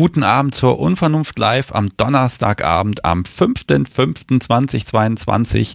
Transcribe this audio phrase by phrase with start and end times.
[0.00, 5.74] Guten Abend zur Unvernunft Live am Donnerstagabend am 5.5.2022.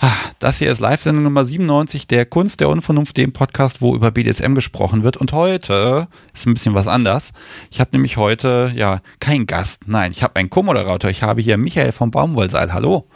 [0.00, 4.10] Ah, das hier ist Live-Sendung Nummer 97 der Kunst der Unvernunft, dem Podcast, wo über
[4.10, 5.18] BDSM gesprochen wird.
[5.18, 7.32] Und heute ist ein bisschen was anders.
[7.70, 9.86] Ich habe nämlich heute ja keinen Gast.
[9.86, 11.08] Nein, ich habe einen Co-Moderator.
[11.08, 12.74] Ich habe hier Michael vom Baumwollseil.
[12.74, 13.06] Hallo.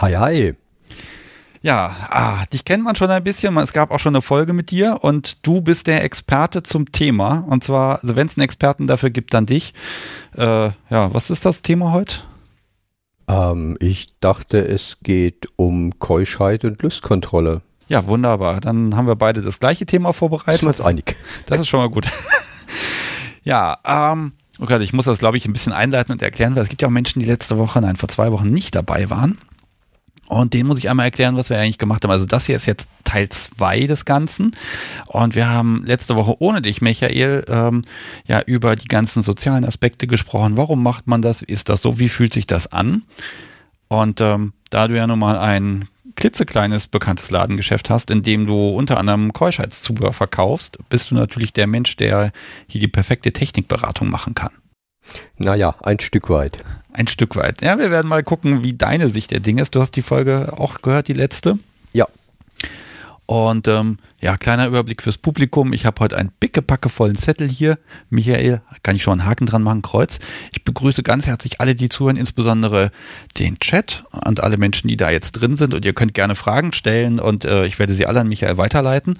[0.00, 0.54] Hi, hi.
[1.64, 3.56] Ja, ah, dich kennt man schon ein bisschen.
[3.56, 7.42] Es gab auch schon eine Folge mit dir und du bist der Experte zum Thema.
[7.48, 9.72] Und zwar, also wenn es einen Experten dafür gibt, dann dich.
[10.36, 10.42] Äh,
[10.90, 12.16] ja, was ist das Thema heute?
[13.28, 17.62] Ähm, ich dachte, es geht um Keuschheit und Lustkontrolle.
[17.88, 18.60] Ja, wunderbar.
[18.60, 20.60] Dann haben wir beide das gleiche Thema vorbereitet.
[20.60, 21.16] Sind wir uns einig.
[21.46, 22.06] Das ist schon mal gut.
[23.42, 26.62] ja, ähm, oh Gott, ich muss das, glaube ich, ein bisschen einleiten und erklären, weil
[26.62, 29.38] es gibt ja auch Menschen, die letzte Woche, nein, vor zwei Wochen nicht dabei waren.
[30.34, 32.10] Und den muss ich einmal erklären, was wir eigentlich gemacht haben.
[32.10, 34.56] Also das hier ist jetzt Teil 2 des Ganzen.
[35.06, 37.82] Und wir haben letzte Woche ohne dich, Michael, ähm,
[38.26, 40.56] ja über die ganzen sozialen Aspekte gesprochen.
[40.56, 41.40] Warum macht man das?
[41.40, 42.00] Ist das so?
[42.00, 43.04] Wie fühlt sich das an?
[43.86, 48.70] Und ähm, da du ja nun mal ein klitzekleines bekanntes Ladengeschäft hast, in dem du
[48.70, 52.32] unter anderem Keuschheitszubehör verkaufst, bist du natürlich der Mensch, der
[52.66, 54.50] hier die perfekte Technikberatung machen kann.
[55.38, 56.58] Naja, ein Stück weit.
[56.92, 57.62] Ein Stück weit.
[57.62, 59.74] Ja, wir werden mal gucken, wie deine Sicht der Dinge ist.
[59.74, 61.58] Du hast die Folge auch gehört, die letzte.
[61.92, 62.06] Ja.
[63.26, 65.72] Und ähm, ja, kleiner Überblick fürs Publikum.
[65.72, 67.78] Ich habe heute einen pickepackevollen Zettel hier.
[68.10, 70.18] Michael, kann ich schon einen Haken dran machen, Kreuz.
[70.52, 72.90] Ich begrüße ganz herzlich alle, die zuhören, insbesondere
[73.38, 75.74] den Chat und alle Menschen, die da jetzt drin sind.
[75.74, 79.18] Und ihr könnt gerne Fragen stellen und äh, ich werde sie alle an Michael weiterleiten.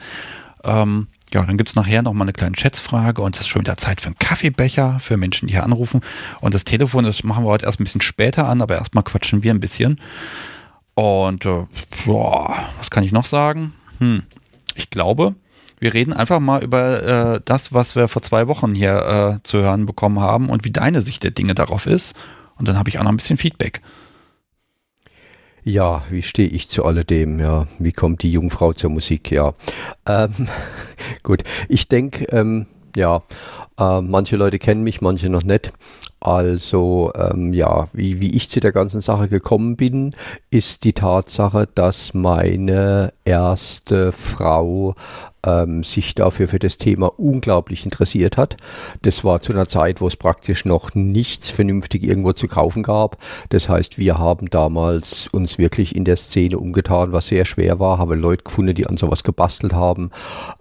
[0.64, 3.76] Ähm, ja, dann gibt es nachher nochmal eine kleine Schätzfrage und es ist schon wieder
[3.76, 6.00] Zeit für einen Kaffeebecher für Menschen, die hier anrufen.
[6.40, 9.42] Und das Telefon, das machen wir heute erst ein bisschen später an, aber erstmal quatschen
[9.42, 10.00] wir ein bisschen.
[10.94, 11.66] Und äh,
[12.06, 13.74] boah, was kann ich noch sagen?
[13.98, 14.22] Hm,
[14.76, 15.34] ich glaube,
[15.80, 17.02] wir reden einfach mal über
[17.34, 20.70] äh, das, was wir vor zwei Wochen hier äh, zu hören bekommen haben und wie
[20.70, 22.14] deine Sicht der Dinge darauf ist.
[22.56, 23.82] Und dann habe ich auch noch ein bisschen Feedback.
[25.66, 27.40] Ja, wie stehe ich zu alledem?
[27.40, 29.30] Ja, wie kommt die Jungfrau zur Musik?
[29.30, 29.54] Ja,
[30.06, 30.46] ähm,
[31.22, 31.42] gut.
[31.70, 33.22] Ich denke, ähm, ja,
[33.78, 35.72] äh, manche Leute kennen mich, manche noch nicht.
[36.20, 40.10] Also ähm, ja, wie, wie ich zu der ganzen Sache gekommen bin,
[40.50, 44.94] ist die Tatsache, dass meine erste Frau
[45.44, 48.56] ähm, sich dafür für das Thema unglaublich interessiert hat.
[49.02, 53.18] Das war zu einer Zeit, wo es praktisch noch nichts vernünftig irgendwo zu kaufen gab.
[53.50, 57.98] Das heißt, wir haben damals uns wirklich in der Szene umgetan, was sehr schwer war,
[57.98, 60.10] haben Leute gefunden, die an sowas gebastelt haben.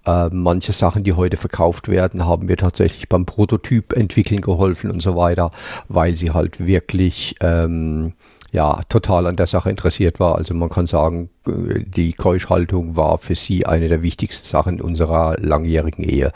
[0.05, 5.01] Äh, manche Sachen, die heute verkauft werden, haben wir tatsächlich beim Prototyp entwickeln geholfen und
[5.01, 5.51] so weiter,
[5.87, 8.13] weil sie halt wirklich ähm,
[8.53, 10.35] ja, total an der Sache interessiert war.
[10.35, 16.03] Also man kann sagen, die Keuschhaltung war für sie eine der wichtigsten Sachen unserer langjährigen
[16.05, 16.31] Ehe.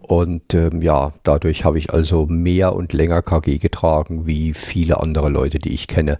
[0.00, 5.28] Und ähm, ja, dadurch habe ich also mehr und länger KG getragen wie viele andere
[5.28, 6.18] Leute, die ich kenne.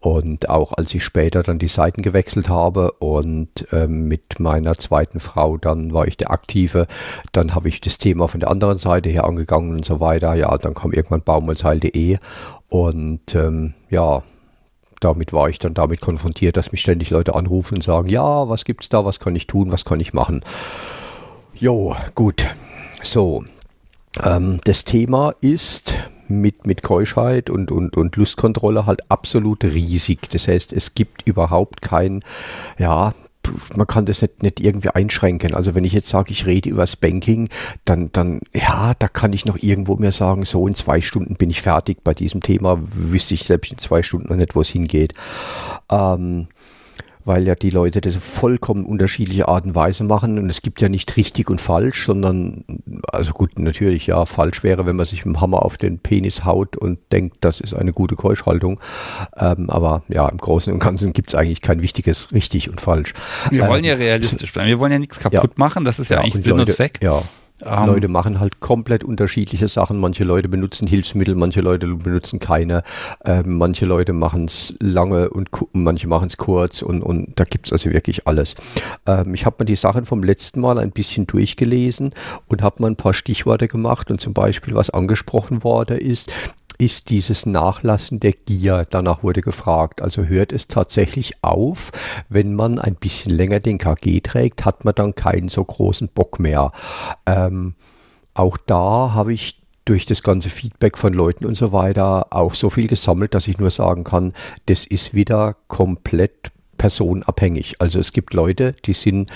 [0.00, 5.18] Und auch als ich später dann die Seiten gewechselt habe und ähm, mit meiner zweiten
[5.18, 6.86] Frau, dann war ich der Aktive,
[7.32, 10.34] dann habe ich das Thema von der anderen Seite her angegangen und so weiter.
[10.34, 12.18] Ja, dann kam irgendwann baumwollseil.de
[12.68, 14.22] und ähm, ja,
[15.04, 18.64] damit war ich dann damit konfrontiert, dass mich ständig Leute anrufen und sagen, ja, was
[18.64, 20.42] gibt's da, was kann ich tun, was kann ich machen.
[21.54, 22.46] Jo, gut.
[23.02, 23.44] So,
[24.22, 25.98] ähm, das Thema ist
[26.28, 30.30] mit, mit Keuschheit und, und, und Lustkontrolle halt absolut riesig.
[30.30, 32.22] Das heißt, es gibt überhaupt kein,
[32.78, 33.14] ja,
[33.76, 35.54] man kann das nicht, nicht irgendwie einschränken.
[35.54, 37.48] Also wenn ich jetzt sage, ich rede über das Banking,
[37.84, 41.50] dann, dann, ja, da kann ich noch irgendwo mir sagen, so in zwei Stunden bin
[41.50, 44.68] ich fertig bei diesem Thema, wüsste ich selbst in zwei Stunden noch nicht, wo es
[44.68, 45.12] hingeht.
[45.90, 46.48] Ähm,
[47.24, 50.38] weil ja die Leute das vollkommen unterschiedliche Art und Weise machen.
[50.38, 52.64] Und es gibt ja nicht richtig und falsch, sondern,
[53.12, 56.44] also gut, natürlich, ja, falsch wäre, wenn man sich mit dem Hammer auf den Penis
[56.44, 58.80] haut und denkt, das ist eine gute Keuschhaltung,
[59.36, 63.14] ähm, aber ja, im Großen und Ganzen gibt es eigentlich kein wichtiges richtig und falsch.
[63.50, 66.10] Wir wollen ja ähm, realistisch bleiben, wir wollen ja nichts kaputt ja, machen, das ist
[66.10, 67.00] ja, ja eigentlich Sinn Leute, und Zweck.
[67.02, 67.22] Ja,
[67.62, 70.00] um, Leute machen halt komplett unterschiedliche Sachen.
[70.00, 72.82] Manche Leute benutzen Hilfsmittel, manche Leute benutzen keine.
[73.24, 77.66] Ähm, manche Leute machen es lange und manche machen es kurz und, und da gibt
[77.66, 78.56] es also wirklich alles.
[79.06, 82.12] Ähm, ich habe mir die Sachen vom letzten Mal ein bisschen durchgelesen
[82.48, 87.10] und habe mal ein paar Stichworte gemacht und zum Beispiel, was angesprochen worden ist, ist
[87.10, 88.86] dieses Nachlassen der Gier.
[88.88, 90.02] Danach wurde gefragt.
[90.02, 91.92] Also hört es tatsächlich auf,
[92.28, 96.40] wenn man ein bisschen länger den KG trägt, hat man dann keinen so großen Bock
[96.40, 96.72] mehr.
[97.26, 97.74] Ähm,
[98.34, 102.70] auch da habe ich durch das ganze Feedback von Leuten und so weiter auch so
[102.70, 104.32] viel gesammelt, dass ich nur sagen kann,
[104.66, 107.80] das ist wieder komplett personenabhängig.
[107.80, 109.30] Also es gibt Leute, die sind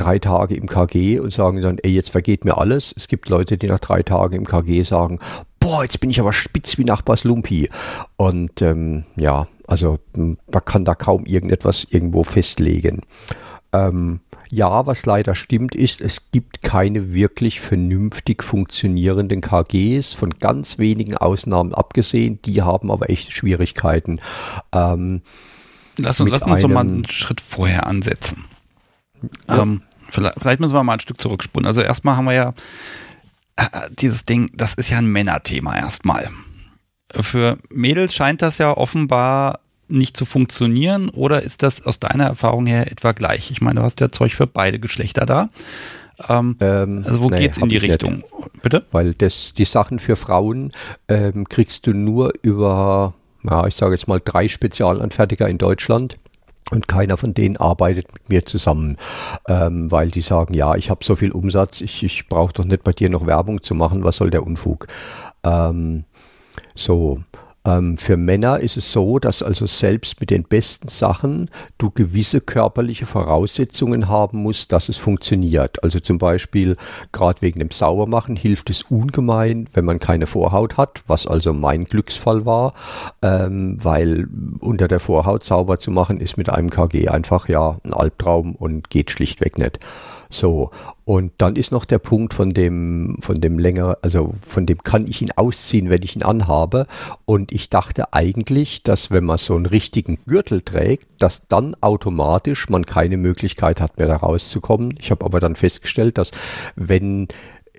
[0.00, 2.92] drei Tage im KG und sagen dann, ey, jetzt vergeht mir alles.
[2.96, 5.18] Es gibt Leute, die nach drei Tagen im KG sagen,
[5.60, 7.68] boah, jetzt bin ich aber spitz wie Nachbars Lumpi.
[8.16, 13.02] Und ähm, ja, also man kann da kaum irgendetwas irgendwo festlegen.
[13.72, 14.20] Ähm,
[14.50, 21.16] ja, was leider stimmt, ist, es gibt keine wirklich vernünftig funktionierenden KGs, von ganz wenigen
[21.16, 22.42] Ausnahmen abgesehen.
[22.42, 24.20] Die haben aber echte Schwierigkeiten.
[24.72, 25.22] Ähm,
[25.98, 28.44] lass uns, lass uns doch mal einen Schritt vorher ansetzen.
[29.48, 29.62] Ja.
[29.62, 31.66] Ähm, vielleicht, vielleicht müssen wir mal ein Stück zurückspulen.
[31.66, 32.54] Also erstmal haben wir ja
[33.56, 36.28] äh, dieses Ding, das ist ja ein Männerthema erstmal.
[37.12, 42.66] Für Mädels scheint das ja offenbar nicht zu funktionieren oder ist das aus deiner Erfahrung
[42.66, 43.50] her etwa gleich?
[43.50, 45.48] Ich meine, du hast ja Zeug für beide Geschlechter da.
[46.28, 48.16] Ähm, ähm, also wo nee, geht's in die Richtung?
[48.16, 48.62] Nicht.
[48.62, 48.84] Bitte?
[48.92, 50.72] Weil das, die Sachen für Frauen
[51.08, 56.18] ähm, kriegst du nur über, ja, ich sage jetzt mal drei Spezialanfertiger in Deutschland.
[56.70, 58.96] Und keiner von denen arbeitet mit mir zusammen,
[59.48, 62.84] ähm, weil die sagen, ja, ich habe so viel Umsatz, ich, ich brauche doch nicht
[62.84, 64.86] bei dir noch Werbung zu machen, was soll der Unfug?
[65.42, 66.04] Ähm,
[66.76, 67.22] so,
[67.64, 72.40] ähm, für Männer ist es so, dass also selbst mit den besten Sachen du gewisse
[72.40, 75.82] körperliche Voraussetzungen haben musst, dass es funktioniert.
[75.84, 76.76] Also zum Beispiel
[77.12, 81.84] gerade wegen dem Saubermachen hilft es ungemein, wenn man keine Vorhaut hat, was also mein
[81.84, 82.72] Glücksfall war,
[83.20, 84.26] ähm, weil
[84.60, 88.88] unter der Vorhaut sauber zu machen ist mit einem KG einfach ja ein Albtraum und
[88.88, 89.78] geht schlichtweg nicht.
[90.30, 90.70] So.
[91.04, 95.06] Und dann ist noch der Punkt von dem, von dem länger, also von dem kann
[95.08, 96.86] ich ihn ausziehen, wenn ich ihn anhabe.
[97.24, 102.68] Und ich dachte eigentlich, dass wenn man so einen richtigen Gürtel trägt, dass dann automatisch
[102.68, 104.94] man keine Möglichkeit hat mehr da rauszukommen.
[105.00, 106.30] Ich habe aber dann festgestellt, dass
[106.76, 107.26] wenn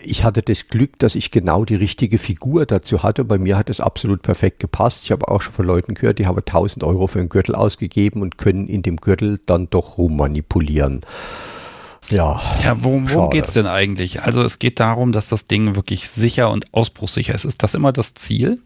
[0.03, 3.23] ich hatte das Glück, dass ich genau die richtige Figur dazu hatte.
[3.23, 5.03] Bei mir hat es absolut perfekt gepasst.
[5.05, 8.21] Ich habe auch schon von Leuten gehört, die haben 1000 Euro für einen Gürtel ausgegeben
[8.21, 11.01] und können in dem Gürtel dann doch rummanipulieren.
[12.11, 12.41] Ja.
[12.63, 14.21] Ja, worum, worum geht es denn eigentlich?
[14.21, 17.45] Also es geht darum, dass das Ding wirklich sicher und ausbruchssicher ist.
[17.45, 18.61] Ist das immer das Ziel?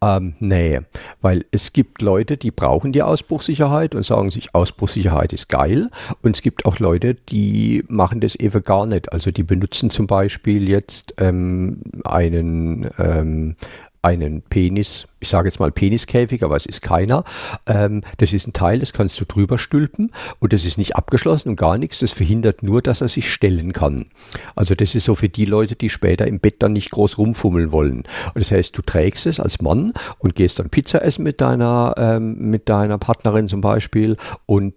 [0.00, 0.80] Ähm, nee,
[1.20, 5.90] weil es gibt Leute, die brauchen die Ausbruchssicherheit und sagen sich, Ausbruchssicherheit ist geil.
[6.22, 9.12] Und es gibt auch Leute, die machen das eben gar nicht.
[9.12, 13.56] Also die benutzen zum Beispiel jetzt ähm, einen, ähm,
[14.04, 17.24] einen Penis, ich sage jetzt mal Peniskäfig, aber es ist keiner.
[17.66, 21.48] Ähm, das ist ein Teil, das kannst du drüber stülpen und das ist nicht abgeschlossen
[21.48, 22.00] und gar nichts.
[22.00, 24.06] Das verhindert nur, dass er sich stellen kann.
[24.54, 27.72] Also das ist so für die Leute, die später im Bett dann nicht groß rumfummeln
[27.72, 28.04] wollen.
[28.34, 31.94] Und das heißt, du trägst es als Mann und gehst dann Pizza essen mit deiner,
[31.96, 34.74] ähm, mit deiner Partnerin zum Beispiel und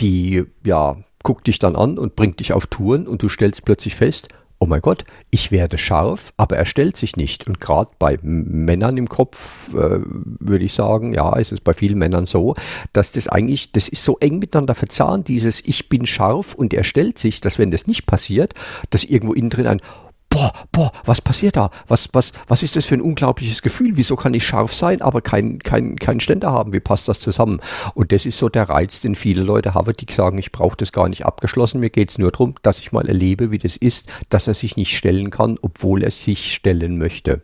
[0.00, 3.96] die, ja, guckt dich dann an und bringt dich auf Touren und du stellst plötzlich
[3.96, 4.28] fest,
[4.60, 7.46] oh mein Gott, ich werde scharf, aber er stellt sich nicht.
[7.46, 11.98] Und gerade bei Männern im Kopf äh, würde ich sagen, ja, ist es bei vielen
[11.98, 12.54] Männern so,
[12.92, 16.84] dass das eigentlich, das ist so eng miteinander verzahnt, dieses Ich bin scharf und er
[16.84, 18.54] stellt sich, dass wenn das nicht passiert,
[18.90, 19.80] dass irgendwo innen drin ein
[20.28, 21.70] boah, boah, was passiert da?
[21.86, 23.92] Was, was, was ist das für ein unglaubliches Gefühl?
[23.96, 26.72] Wieso kann ich scharf sein, aber keinen kein, kein Ständer haben?
[26.72, 27.60] Wie passt das zusammen?
[27.94, 30.92] Und das ist so der Reiz, den viele Leute haben, die sagen, ich brauche das
[30.92, 31.80] gar nicht abgeschlossen.
[31.80, 34.76] Mir geht es nur darum, dass ich mal erlebe, wie das ist, dass er sich
[34.76, 37.42] nicht stellen kann, obwohl er sich stellen möchte.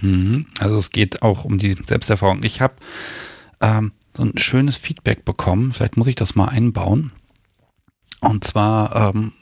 [0.00, 0.46] Mhm.
[0.58, 2.42] Also es geht auch um die Selbsterfahrung.
[2.44, 2.74] Ich habe
[3.60, 5.72] ähm, so ein schönes Feedback bekommen.
[5.72, 7.12] Vielleicht muss ich das mal einbauen.
[8.20, 9.41] Und zwar ähm, äh,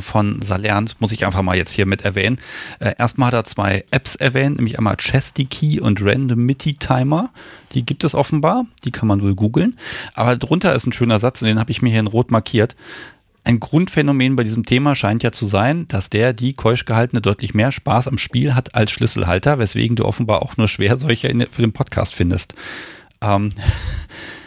[0.00, 2.38] von Salernt, muss ich einfach mal jetzt hier mit erwähnen.
[2.80, 7.30] Äh, erstmal hat er zwei Apps erwähnt, nämlich einmal Chesty und Randomity Timer.
[7.74, 9.78] Die gibt es offenbar, die kann man wohl googeln.
[10.14, 12.74] Aber drunter ist ein schöner Satz und den habe ich mir hier in rot markiert.
[13.44, 17.54] Ein Grundphänomen bei diesem Thema scheint ja zu sein, dass der, die keusch gehaltene, deutlich
[17.54, 21.62] mehr Spaß am Spiel hat als Schlüsselhalter, weswegen du offenbar auch nur schwer solche für
[21.62, 22.54] den Podcast findest.
[23.22, 23.50] Ähm,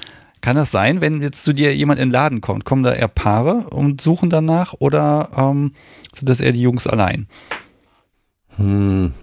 [0.43, 2.65] Kann das sein, wenn jetzt zu dir jemand in den Laden kommt?
[2.65, 5.71] Kommen da eher Paare und suchen danach oder ähm,
[6.13, 7.27] sind das eher die Jungs allein?
[8.57, 9.13] Hm.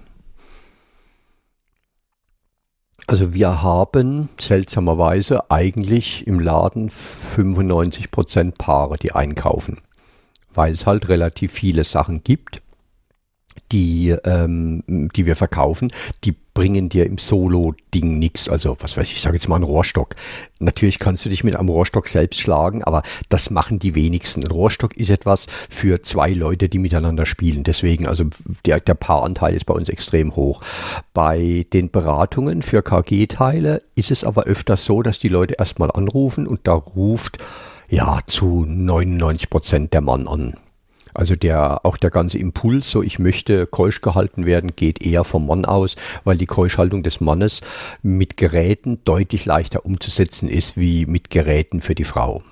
[3.06, 9.76] Also wir haben seltsamerweise eigentlich im Laden 95% Paare, die einkaufen,
[10.54, 12.62] weil es halt relativ viele Sachen gibt
[13.72, 14.82] die, ähm,
[15.14, 15.92] die wir verkaufen,
[16.24, 18.48] die bringen dir im Solo-Ding nichts.
[18.48, 20.16] Also, was weiß ich, ich sage jetzt mal einen Rohrstock.
[20.58, 24.44] Natürlich kannst du dich mit einem Rohrstock selbst schlagen, aber das machen die wenigsten.
[24.44, 27.62] Ein Rohrstock ist etwas für zwei Leute, die miteinander spielen.
[27.62, 28.24] Deswegen, also
[28.66, 30.60] der, der Paaranteil ist bei uns extrem hoch.
[31.14, 36.46] Bei den Beratungen für KG-Teile ist es aber öfters so, dass die Leute erstmal anrufen
[36.46, 37.38] und da ruft
[37.88, 40.54] ja zu 99 Prozent der Mann an.
[41.20, 45.46] Also der, auch der ganze Impuls, so ich möchte keusch gehalten werden, geht eher vom
[45.46, 47.60] Mann aus, weil die Keuschhaltung des Mannes
[48.02, 52.42] mit Geräten deutlich leichter umzusetzen ist wie mit Geräten für die Frau.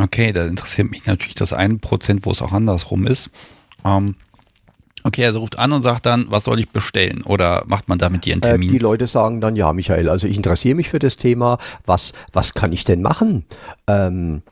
[0.00, 3.30] Okay, da interessiert mich natürlich das eine Prozent, wo es auch andersrum ist.
[3.84, 4.14] Ähm,
[5.04, 7.22] Okay, also ruft an und sagt dann, was soll ich bestellen?
[7.24, 8.70] Oder macht man damit dir einen Äh, Termin?
[8.70, 11.58] die Leute sagen dann, ja, Michael, also ich interessiere mich für das Thema.
[11.86, 13.44] Was, was kann ich denn machen?
[13.88, 14.42] Ähm,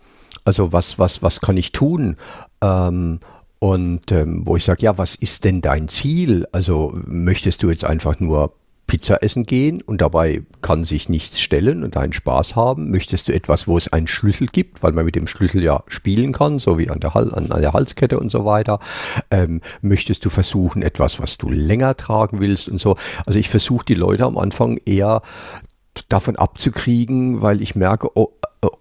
[0.44, 2.16] also was, was, was kann ich tun?
[2.62, 3.20] Ähm,
[3.58, 6.46] und ähm, wo ich sage, ja, was ist denn dein Ziel?
[6.50, 8.54] Also möchtest du jetzt einfach nur
[8.90, 12.90] Pizza essen gehen und dabei kann sich nichts stellen und einen Spaß haben?
[12.90, 16.32] Möchtest du etwas, wo es einen Schlüssel gibt, weil man mit dem Schlüssel ja spielen
[16.32, 18.80] kann, so wie an der, Hal an, der Halskette und so weiter?
[19.30, 22.96] Ähm, möchtest du versuchen, etwas, was du länger tragen willst und so?
[23.26, 25.22] Also ich versuche die Leute am Anfang eher
[26.08, 28.30] davon abzukriegen, weil ich merke, oh,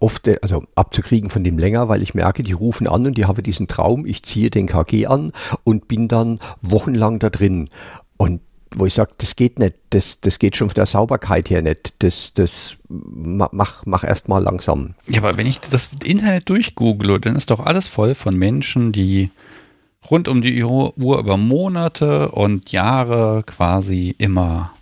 [0.00, 3.26] oft, äh, also abzukriegen von dem länger, weil ich merke, die rufen an und die
[3.26, 5.32] haben diesen Traum, ich ziehe den KG an
[5.64, 7.68] und bin dann wochenlang da drin.
[8.16, 8.40] Und
[8.74, 11.94] wo ich sage, das geht nicht, das, das geht schon von der Sauberkeit her nicht,
[12.00, 14.94] das, das mach, mach erst mal langsam.
[15.08, 19.30] Ja, aber wenn ich das Internet durchgoogle, dann ist doch alles voll von Menschen, die
[20.08, 24.72] rund um die Uhr über Monate und Jahre quasi immer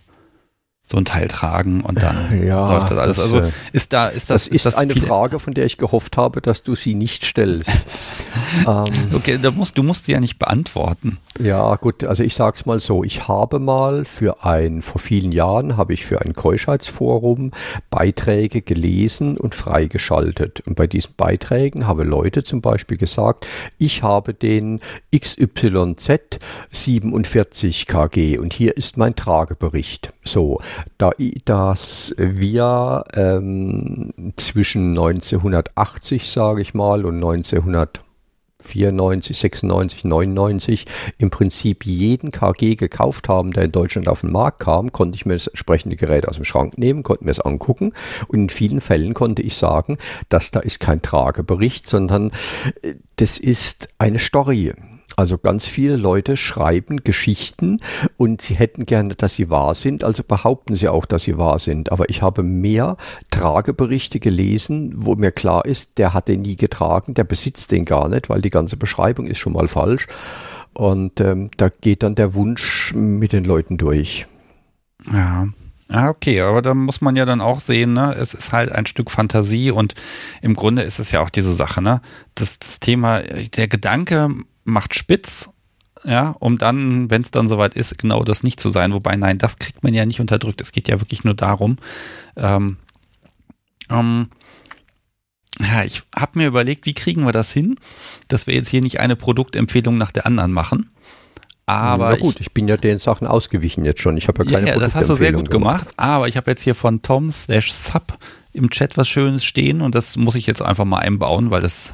[0.89, 3.17] so ein Teil tragen und dann Ja, läuft das alles.
[3.17, 5.77] das, Also äh, ist da, ist das, Das ist, eine viel- Frage, von der ich
[5.77, 7.69] gehofft habe, dass du sie nicht stellst.
[8.67, 11.19] ähm, Okay, da musst, du musst sie ja nicht beantworten.
[11.39, 15.77] Ja, gut, also ich sag's mal so, ich habe mal für ein, vor vielen Jahren
[15.77, 17.51] habe ich für ein Keuschheitsforum
[17.91, 20.61] Beiträge gelesen und freigeschaltet.
[20.65, 23.45] Und bei diesen Beiträgen haben Leute zum Beispiel gesagt,
[23.77, 24.79] ich habe den
[25.15, 26.39] XYZ
[26.71, 30.13] 47 kg und hier ist mein Tragebericht.
[30.23, 30.59] So,
[30.97, 38.01] da i- das wir ähm, zwischen 1980, sage ich mal, und 1900
[38.61, 40.85] 94, 96, 99
[41.17, 45.25] im Prinzip jeden KG gekauft haben, der in Deutschland auf den Markt kam, konnte ich
[45.25, 47.93] mir das entsprechende Gerät aus dem Schrank nehmen, konnte mir es angucken
[48.27, 52.31] und in vielen Fällen konnte ich sagen, dass da ist kein Tragebericht, sondern
[52.81, 54.73] äh, das ist eine Story.
[55.19, 57.75] Also ganz viele Leute schreiben Geschichten
[58.15, 61.59] und sie hätten gerne, dass sie wahr sind, also behaupten sie auch, dass sie wahr
[61.59, 61.91] sind.
[61.91, 62.95] Aber ich habe mehr
[63.29, 68.07] Trageberichte gelesen, wo mir klar ist, der hat den nie getragen, der besitzt den gar
[68.07, 70.07] nicht, weil die ganze Beschreibung ist schon mal falsch.
[70.73, 74.25] Und ähm, da geht dann der Wunsch mit den Leuten durch.
[75.11, 75.49] Ja.
[75.91, 78.85] Ah, okay, aber da muss man ja dann auch sehen, ne, es ist halt ein
[78.85, 79.95] Stück Fantasie und
[80.41, 82.01] im Grunde ist es ja auch diese Sache, ne,
[82.35, 84.29] das, das Thema, der Gedanke
[84.69, 85.49] macht spitz,
[86.03, 88.93] ja, um dann, wenn es dann soweit ist, genau das nicht zu sein.
[88.93, 90.61] Wobei, nein, das kriegt man ja nicht unterdrückt.
[90.61, 91.77] Es geht ja wirklich nur darum,
[92.37, 92.77] ähm,
[93.89, 94.27] ähm,
[95.59, 97.75] ja, ich habe mir überlegt, wie kriegen wir das hin,
[98.29, 100.89] dass wir jetzt hier nicht eine Produktempfehlung nach der anderen machen.
[101.65, 104.17] Aber Na ich, gut, ich, bin ja den Sachen ausgewichen jetzt schon.
[104.17, 105.87] Ich habe ja keine ja, das hast du sehr gut gemacht.
[105.97, 108.17] Aber ich habe jetzt hier von Tom slash Sub
[108.53, 111.93] im Chat was Schönes stehen und das muss ich jetzt einfach mal einbauen, weil das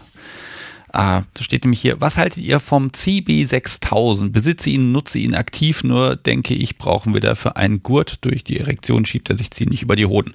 [0.97, 4.29] Ah, da steht nämlich hier, was haltet ihr vom CB6000?
[4.29, 8.19] Besitze ihn, nutze ihn aktiv, nur denke ich, brauchen wir dafür einen Gurt.
[8.21, 10.33] Durch die Erektion schiebt er sich ziemlich über die Hoden.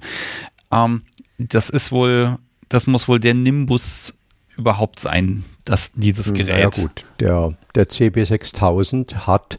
[0.71, 1.01] Ähm,
[1.39, 2.37] das ist wohl,
[2.69, 4.19] das muss wohl der Nimbus
[4.55, 6.77] überhaupt sein, das, dieses Gerät.
[6.77, 9.57] Ja gut, der, der CB6000 hat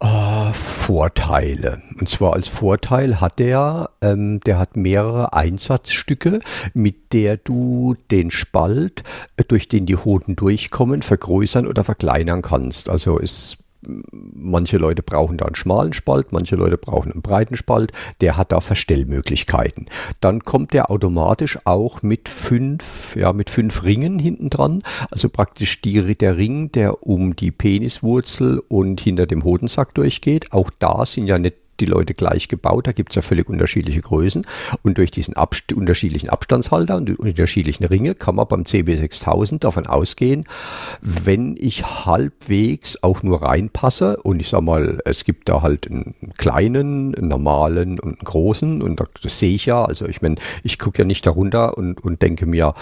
[0.00, 1.82] äh, Vorteile.
[1.98, 6.40] Und zwar als Vorteil hat er, ähm, der hat mehrere Einsatzstücke,
[6.74, 9.02] mit der du den Spalt,
[9.36, 12.88] äh, durch den die Hoden durchkommen, vergrößern oder verkleinern kannst.
[12.88, 17.92] Also es manche Leute brauchen da einen schmalen Spalt, manche Leute brauchen einen breiten Spalt,
[18.20, 19.86] der hat da Verstellmöglichkeiten.
[20.20, 25.80] Dann kommt der automatisch auch mit fünf, ja, mit fünf Ringen hinten dran, also praktisch
[25.80, 30.52] die, der Ring, der um die Peniswurzel und hinter dem Hodensack durchgeht.
[30.52, 34.00] Auch da sind ja nicht die Leute gleich gebaut, da gibt es ja völlig unterschiedliche
[34.00, 34.46] Größen.
[34.82, 39.86] Und durch diesen Abst unterschiedlichen Abstandshalter und die unterschiedlichen Ringe kann man beim CB6000 davon
[39.86, 40.44] ausgehen,
[41.00, 46.14] wenn ich halbwegs auch nur reinpasse und ich sag mal, es gibt da halt einen
[46.36, 50.78] kleinen, einen normalen und einen großen und das sehe ich ja, also ich meine, ich
[50.78, 52.74] gucke ja nicht darunter und, und denke mir,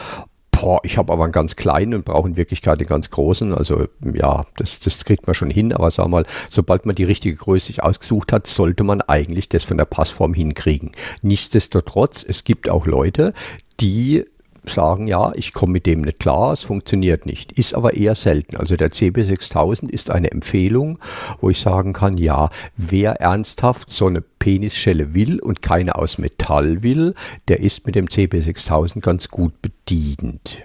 [0.64, 3.52] Boah, ich habe aber einen ganz kleinen und brauche in Wirklichkeit den ganz großen.
[3.52, 5.74] Also ja, das, das kriegt man schon hin.
[5.74, 9.62] Aber sag mal, sobald man die richtige Größe sich ausgesucht hat, sollte man eigentlich das
[9.62, 10.92] von der Passform hinkriegen.
[11.20, 13.34] Nichtsdestotrotz, es gibt auch Leute,
[13.78, 14.24] die
[14.70, 17.52] sagen, ja, ich komme mit dem nicht klar, es funktioniert nicht.
[17.52, 18.56] Ist aber eher selten.
[18.56, 20.98] Also der CB6000 ist eine Empfehlung,
[21.40, 26.82] wo ich sagen kann, ja, wer ernsthaft so eine Penisschelle will und keine aus Metall
[26.82, 27.14] will,
[27.48, 30.64] der ist mit dem CB6000 ganz gut bedient.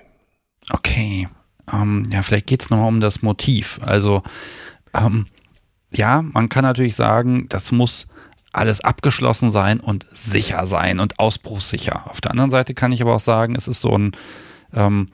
[0.72, 1.28] Okay.
[1.72, 3.80] Ähm, ja, vielleicht geht es nochmal um das Motiv.
[3.84, 4.24] Also,
[4.94, 5.28] ähm,
[5.92, 8.08] ja, man kann natürlich sagen, das muss
[8.52, 12.10] alles abgeschlossen sein und sicher sein und ausbruchssicher.
[12.10, 14.12] Auf der anderen Seite kann ich aber auch sagen, es ist so ein,
[14.74, 15.08] ähm,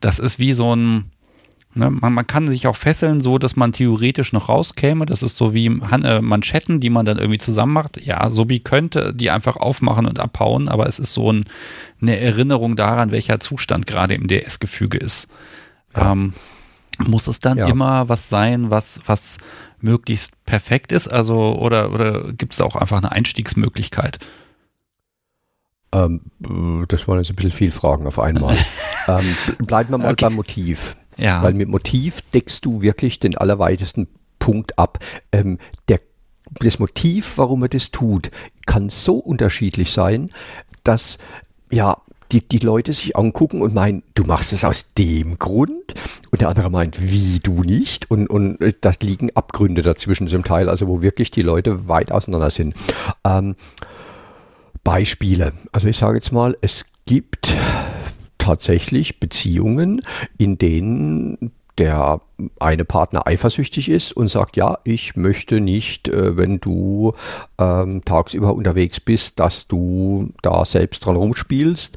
[0.00, 1.10] das ist wie so ein,
[1.74, 5.04] Ne, man, man, kann sich auch fesseln, so dass man theoretisch noch rauskäme.
[5.04, 8.04] Das ist so wie Han äh, Manschetten, die man dann irgendwie zusammen macht.
[8.04, 11.44] Ja, Sobi könnte die einfach aufmachen und abhauen, aber es ist so ein,
[12.00, 15.28] eine Erinnerung daran, welcher Zustand gerade im DS-Gefüge ist.
[15.94, 16.12] Ja.
[16.12, 16.32] Ähm,
[17.06, 17.68] muss es dann ja.
[17.68, 19.38] immer was sein, was, was
[19.80, 21.08] möglichst perfekt ist?
[21.08, 24.18] Also, oder, oder gibt es auch einfach eine Einstiegsmöglichkeit?
[25.92, 26.20] Ähm,
[26.88, 28.56] das waren jetzt ein bisschen viel Fragen auf einmal.
[29.08, 30.26] ähm, bleiben wir mal okay.
[30.26, 30.96] beim Motiv.
[31.16, 31.42] Ja.
[31.42, 34.08] Weil mit Motiv deckst du wirklich den allerweitesten
[34.38, 34.98] Punkt ab.
[35.32, 35.58] Ähm,
[35.88, 36.00] der,
[36.60, 38.30] das Motiv, warum er das tut,
[38.66, 40.30] kann so unterschiedlich sein,
[40.84, 41.18] dass
[41.70, 41.96] ja
[42.32, 45.94] die, die Leute sich angucken und meinen, du machst es aus dem Grund
[46.30, 50.44] und der andere meint, wie du nicht und, und äh, da liegen Abgründe dazwischen zum
[50.44, 52.74] Teil, also wo wirklich die Leute weit auseinander sind.
[53.24, 53.56] Ähm,
[54.84, 55.52] Beispiele.
[55.72, 57.56] Also ich sage jetzt mal, es gibt
[58.38, 60.02] tatsächlich Beziehungen,
[60.38, 62.20] in denen der
[62.58, 67.12] eine Partner eifersüchtig ist und sagt, ja, ich möchte nicht, äh, wenn du
[67.58, 71.96] ähm, tagsüber unterwegs bist, dass du da selbst dran rumspielst.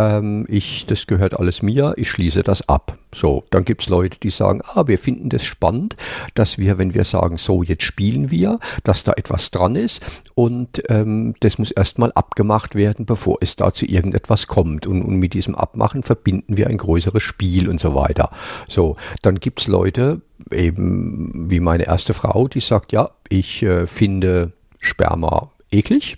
[0.00, 2.96] Ähm, ich, das gehört alles mir, ich schließe das ab.
[3.14, 5.96] So, dann gibt es Leute, die sagen, ah, wir finden das spannend,
[6.34, 10.82] dass wir, wenn wir sagen, so, jetzt spielen wir, dass da etwas dran ist und
[10.88, 14.86] ähm, das muss erstmal abgemacht werden, bevor es da zu irgendetwas kommt.
[14.86, 18.30] Und, und mit diesem Abmachen verbinden wir ein größeres Spiel und so weiter.
[18.68, 23.86] So, dann gibt es Leute, eben wie meine erste Frau, die sagt, ja, ich äh,
[23.86, 26.16] finde Sperma eklig.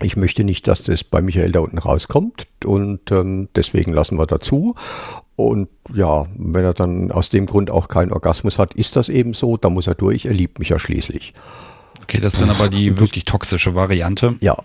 [0.00, 4.26] Ich möchte nicht, dass das bei Michael da unten rauskommt und ähm, deswegen lassen wir
[4.26, 4.74] dazu.
[5.34, 9.34] Und ja, wenn er dann aus dem Grund auch keinen Orgasmus hat, ist das eben
[9.34, 11.32] so, da muss er durch, er liebt mich ja schließlich.
[12.02, 14.36] Okay, das ist dann aber die wirklich toxische Variante.
[14.40, 14.56] Ja.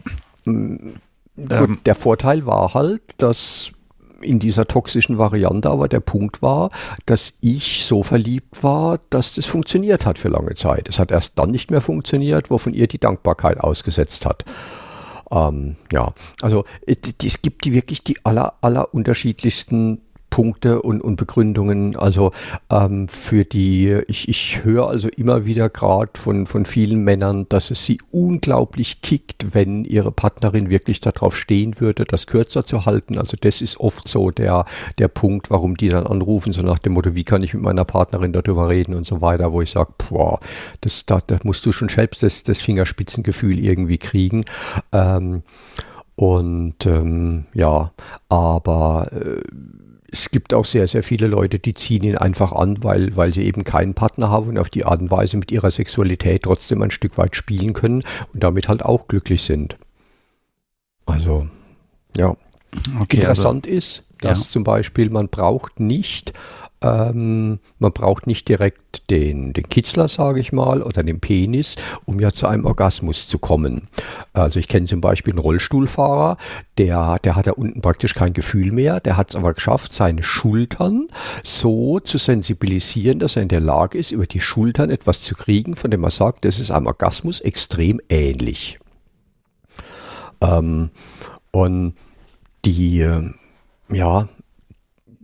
[0.45, 0.93] Ähm,
[1.35, 3.71] der Vorteil war halt, dass
[4.21, 6.69] in dieser toxischen Variante, aber der Punkt war,
[7.05, 10.87] dass ich so verliebt war, dass das funktioniert hat für lange Zeit.
[10.89, 14.45] Es hat erst dann nicht mehr funktioniert, wo von ihr die Dankbarkeit ausgesetzt hat.
[15.33, 20.01] Ähm, ja, also es gibt die wirklich die aller, aller unterschiedlichsten
[20.33, 21.95] Punkte und, und Begründungen.
[21.95, 22.31] Also
[22.71, 27.69] ähm, für die, ich, ich höre also immer wieder gerade von, von vielen Männern, dass
[27.69, 33.19] es sie unglaublich kickt, wenn ihre Partnerin wirklich darauf stehen würde, das kürzer zu halten.
[33.19, 34.65] Also das ist oft so der,
[34.97, 37.85] der Punkt, warum die dann anrufen, so nach dem Motto, wie kann ich mit meiner
[37.85, 40.39] Partnerin darüber reden und so weiter, wo ich sage, boah,
[40.81, 44.45] das, da, da musst du schon selbst das, das Fingerspitzengefühl irgendwie kriegen.
[44.91, 45.43] Ähm,
[46.15, 47.91] und ähm, ja,
[48.29, 49.41] aber äh,
[50.13, 53.45] es gibt auch sehr, sehr viele Leute, die ziehen ihn einfach an, weil, weil sie
[53.45, 56.91] eben keinen Partner haben und auf die Art und Weise mit ihrer Sexualität trotzdem ein
[56.91, 59.75] Stück weit spielen können und damit halt auch glücklich sind.
[61.07, 61.47] Also,
[62.15, 62.35] ja.
[62.99, 64.49] Okay, also Interessant also, ist, dass ja.
[64.49, 66.33] zum Beispiel man braucht nicht
[66.83, 72.19] ähm, man braucht nicht direkt den, den Kitzler, sage ich mal, oder den Penis, um
[72.19, 73.87] ja zu einem Orgasmus zu kommen.
[74.33, 76.37] Also ich kenne zum Beispiel einen Rollstuhlfahrer,
[76.77, 80.23] der, der hat da unten praktisch kein Gefühl mehr, der hat es aber geschafft, seine
[80.23, 81.07] Schultern
[81.43, 85.77] so zu sensibilisieren, dass er in der Lage ist, über die Schultern etwas zu kriegen,
[85.77, 88.79] von dem er sagt, das ist einem Orgasmus extrem ähnlich.
[90.41, 90.89] Ähm,
[91.51, 91.93] und
[92.65, 93.07] die,
[93.93, 94.27] ja,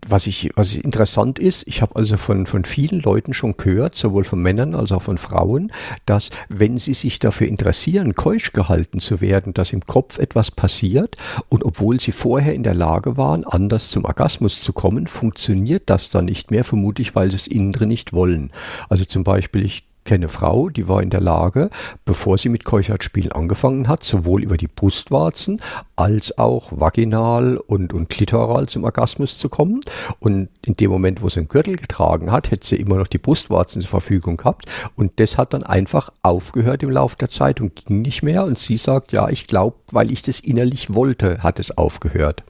[0.07, 4.23] was ich, was interessant ist, ich habe also von, von vielen Leuten schon gehört, sowohl
[4.23, 5.71] von Männern als auch von Frauen,
[6.05, 11.17] dass wenn sie sich dafür interessieren, keusch gehalten zu werden, dass im Kopf etwas passiert
[11.49, 16.09] und obwohl sie vorher in der Lage waren, anders zum Orgasmus zu kommen, funktioniert das
[16.09, 18.51] dann nicht mehr, vermutlich weil sie es innen drin nicht wollen.
[18.89, 21.69] Also zum Beispiel, ich kenne Frau, die war in der Lage,
[22.03, 25.61] bevor sie mit Keuchartspielen angefangen hat, sowohl über die Brustwarzen
[25.95, 29.81] als auch vaginal und, und klitoral zum Orgasmus zu kommen.
[30.17, 33.19] Und in dem Moment, wo sie einen Gürtel getragen hat, hätte sie immer noch die
[33.19, 34.65] Brustwarzen zur Verfügung gehabt.
[34.95, 38.45] Und das hat dann einfach aufgehört im Laufe der Zeit und ging nicht mehr.
[38.45, 42.43] Und sie sagt, ja, ich glaube, weil ich das innerlich wollte, hat es aufgehört.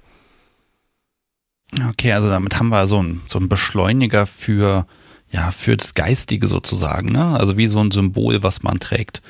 [1.89, 4.85] Okay, also damit haben wir so einen, so einen Beschleuniger für
[5.31, 7.37] ja, für das Geistige sozusagen, ne?
[7.39, 9.21] Also wie so ein Symbol, was man trägt.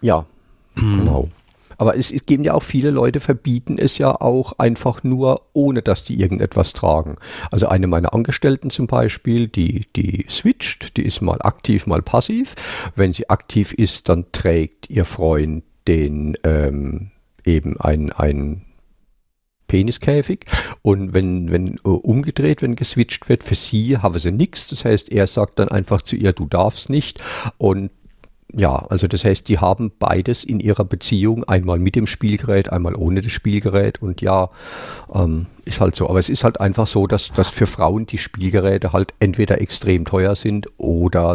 [0.00, 0.26] Ja,
[0.74, 0.98] mhm.
[0.98, 1.28] genau.
[1.76, 5.82] Aber es, es geben ja auch viele Leute, verbieten es ja auch einfach nur, ohne
[5.82, 7.16] dass die irgendetwas tragen.
[7.50, 12.54] Also eine meiner Angestellten zum Beispiel, die, die switcht, die ist mal aktiv, mal passiv.
[12.94, 17.10] Wenn sie aktiv ist, dann trägt ihr Freund den ähm,
[17.44, 18.63] eben ein, ein
[19.74, 20.44] Peniskäfig.
[20.82, 24.68] Und wenn, wenn uh, umgedreht, wenn geswitcht wird, für sie haben sie nichts.
[24.68, 27.20] Das heißt, er sagt dann einfach zu ihr, du darfst nicht.
[27.58, 27.90] Und
[28.54, 32.94] ja, also das heißt, die haben beides in ihrer Beziehung, einmal mit dem Spielgerät, einmal
[32.94, 34.48] ohne das Spielgerät und ja,
[35.12, 36.08] ähm, ist halt so.
[36.08, 40.04] Aber es ist halt einfach so, dass, dass für Frauen die Spielgeräte halt entweder extrem
[40.04, 41.34] teuer sind oder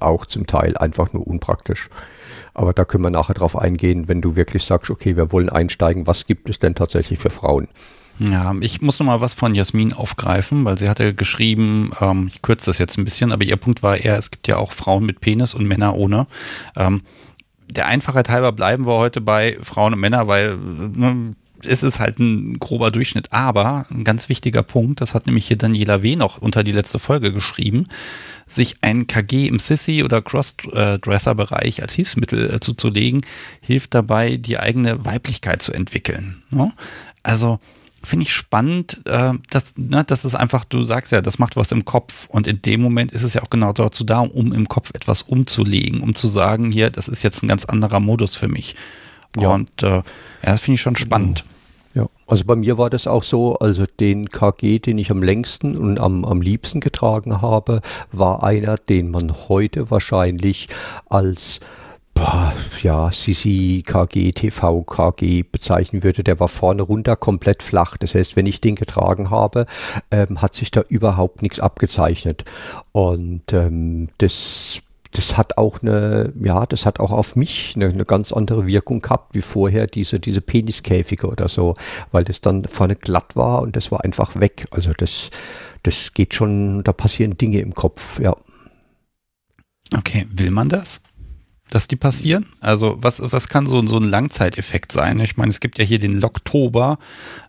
[0.00, 1.88] auch zum Teil einfach nur unpraktisch.
[2.60, 6.06] Aber da können wir nachher drauf eingehen, wenn du wirklich sagst, okay, wir wollen einsteigen,
[6.06, 7.68] was gibt es denn tatsächlich für Frauen?
[8.18, 12.42] Ja, ich muss noch mal was von Jasmin aufgreifen, weil sie hatte geschrieben, ähm, ich
[12.42, 15.06] kürze das jetzt ein bisschen, aber ihr Punkt war eher, es gibt ja auch Frauen
[15.06, 16.26] mit Penis und Männer ohne.
[16.76, 17.00] Ähm,
[17.70, 22.18] der Einfachheit halber bleiben wir heute bei Frauen und Männer, weil ne, es ist halt
[22.18, 23.32] ein grober Durchschnitt.
[23.32, 26.14] Aber ein ganz wichtiger Punkt, das hat nämlich hier Daniela W.
[26.16, 27.86] noch unter die letzte Folge geschrieben,
[28.50, 33.22] sich ein KG im Sissy- oder Crossdresser-Bereich als Hilfsmittel äh, zuzulegen,
[33.60, 36.42] hilft dabei, die eigene Weiblichkeit zu entwickeln.
[36.50, 36.72] Ne?
[37.22, 37.60] Also
[38.02, 41.70] finde ich spannend, äh, dass, ne, das ist einfach, du sagst ja, das macht was
[41.70, 44.68] im Kopf und in dem Moment ist es ja auch genau dazu da, um im
[44.68, 48.48] Kopf etwas umzulegen, um zu sagen, hier, das ist jetzt ein ganz anderer Modus für
[48.48, 48.74] mich.
[49.38, 49.50] Ja.
[49.50, 50.02] Und äh, ja,
[50.42, 51.44] das finde ich schon spannend.
[52.30, 55.98] Also bei mir war das auch so, also den KG, den ich am längsten und
[55.98, 57.80] am, am liebsten getragen habe,
[58.12, 60.68] war einer, den man heute wahrscheinlich
[61.08, 61.58] als
[62.82, 67.96] ja, Sisi KG, TV KG bezeichnen würde, der war vorne runter komplett flach.
[67.96, 69.66] Das heißt, wenn ich den getragen habe,
[70.12, 72.44] ähm, hat sich da überhaupt nichts abgezeichnet.
[72.92, 78.04] Und ähm, das das hat auch eine, ja, das hat auch auf mich eine, eine,
[78.04, 81.74] ganz andere Wirkung gehabt wie vorher diese, diese Peniskäfige oder so,
[82.12, 84.66] weil das dann vorne glatt war und das war einfach weg.
[84.70, 85.30] Also das,
[85.82, 88.36] das geht schon, da passieren Dinge im Kopf, ja.
[89.96, 91.00] Okay, will man das?
[91.70, 92.46] dass die passieren?
[92.60, 95.20] Also was, was kann so, so ein Langzeiteffekt sein?
[95.20, 96.98] Ich meine, es gibt ja hier den Locktober,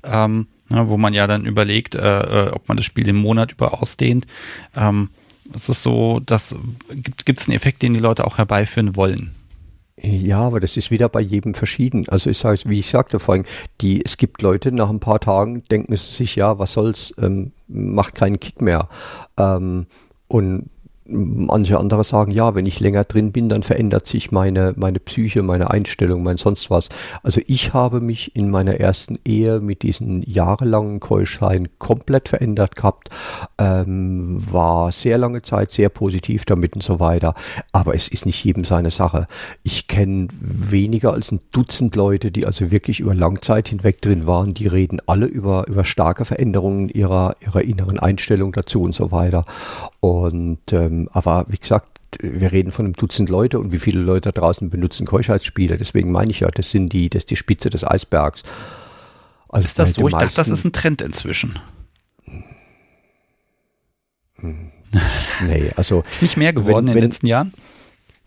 [0.03, 3.51] ähm, ja, wo man ja dann überlegt, äh, äh ob man das Spiel den Monat
[3.51, 4.27] über ausdehnt.
[4.75, 5.09] Ähm,
[5.53, 6.55] es ist so, dass
[7.25, 9.31] gibt es einen Effekt, den die Leute auch herbeiführen wollen?
[10.03, 12.07] Ja, aber das ist wieder bei jedem verschieden.
[12.09, 13.45] Also ich sage, wie ich sagte vorhin,
[13.81, 17.51] die, es gibt Leute, nach ein paar Tagen denken sie sich, ja, was soll's, ähm,
[17.67, 18.89] macht keinen Kick mehr.
[19.37, 19.85] Ähm,
[20.27, 20.69] und
[21.11, 25.43] manche andere sagen, ja, wenn ich länger drin bin, dann verändert sich meine, meine Psyche,
[25.43, 26.89] meine Einstellung, mein sonst was.
[27.23, 33.09] Also ich habe mich in meiner ersten Ehe mit diesen jahrelangen Keuschsein komplett verändert gehabt,
[33.57, 37.33] ähm, war sehr lange Zeit sehr positiv damit und so weiter.
[37.71, 39.27] Aber es ist nicht jedem seine Sache.
[39.63, 44.53] Ich kenne weniger als ein Dutzend Leute, die also wirklich über Langzeit hinweg drin waren,
[44.53, 49.45] die reden alle über, über starke Veränderungen ihrer, ihrer inneren Einstellung dazu und so weiter.
[49.99, 51.87] Und ähm, aber wie gesagt,
[52.19, 55.77] wir reden von einem Dutzend Leute und wie viele Leute draußen benutzen Keuschheitsspiele.
[55.77, 58.43] Deswegen meine ich ja, das sind die, das ist die Spitze des Eisbergs.
[59.49, 60.07] Also ist das so?
[60.07, 61.59] Ich dachte, das ist ein Trend inzwischen.
[64.35, 64.71] Hm.
[65.47, 66.03] Nee, also.
[66.11, 67.53] ist nicht mehr geworden wenn, in den letzten Jahren?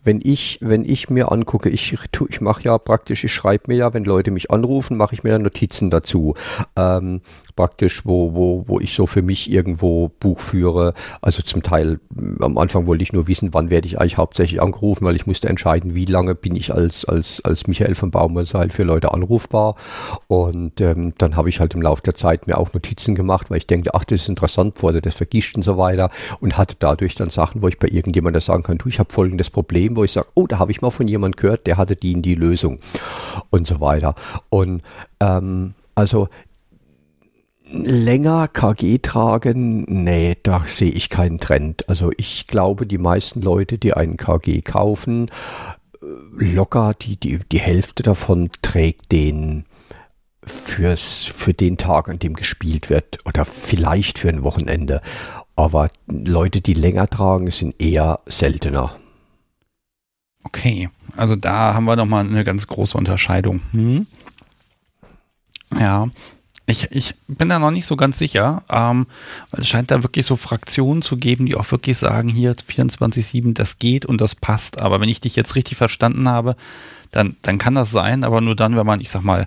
[0.04, 1.96] wenn ich, wenn ich mir angucke, ich,
[2.28, 5.38] ich mache ja praktisch, ich schreibe mir ja, wenn Leute mich anrufen, mache ich mir
[5.38, 6.34] Notizen dazu.
[6.76, 7.22] Ähm,
[7.56, 10.94] praktisch, wo, wo, wo ich so für mich irgendwo Buch führe.
[11.22, 12.00] Also zum Teil,
[12.40, 15.48] am Anfang wollte ich nur wissen, wann werde ich eigentlich hauptsächlich angerufen, weil ich musste
[15.48, 19.76] entscheiden, wie lange bin ich als, als, als Michael von Baumerseil für Leute anrufbar.
[20.26, 23.58] Und ähm, dann habe ich halt im Laufe der Zeit mir auch Notizen gemacht, weil
[23.58, 26.10] ich denke, ach, das ist interessant, wurde das vergischt und so weiter.
[26.40, 29.50] Und hatte dadurch dann Sachen, wo ich bei irgendjemandem sagen kann, du, ich habe folgendes
[29.50, 32.12] Problem, wo ich sage, oh, da habe ich mal von jemandem gehört, der hatte die
[32.12, 32.78] in die Lösung
[33.50, 34.14] und so weiter.
[34.50, 34.82] Und
[35.20, 36.28] ähm, also
[37.82, 41.88] länger KG tragen, nee, da sehe ich keinen Trend.
[41.88, 45.28] Also ich glaube, die meisten Leute, die einen KG kaufen,
[46.00, 46.06] äh,
[46.54, 49.64] locker die, die, die Hälfte davon trägt den
[50.44, 55.00] fürs, für den Tag, an dem gespielt wird oder vielleicht für ein Wochenende.
[55.56, 58.96] Aber Leute, die länger tragen, sind eher seltener.
[60.42, 63.62] Okay, also da haben wir nochmal eine ganz große Unterscheidung.
[63.70, 64.06] Hm?
[65.78, 66.08] Ja,
[66.66, 68.62] ich, ich bin da noch nicht so ganz sicher.
[68.70, 69.06] Ähm,
[69.52, 73.78] es scheint da wirklich so Fraktionen zu geben, die auch wirklich sagen, hier 24-7, das
[73.78, 74.78] geht und das passt.
[74.78, 76.56] Aber wenn ich dich jetzt richtig verstanden habe,
[77.10, 79.46] dann, dann kann das sein, aber nur dann, wenn man, ich sag mal,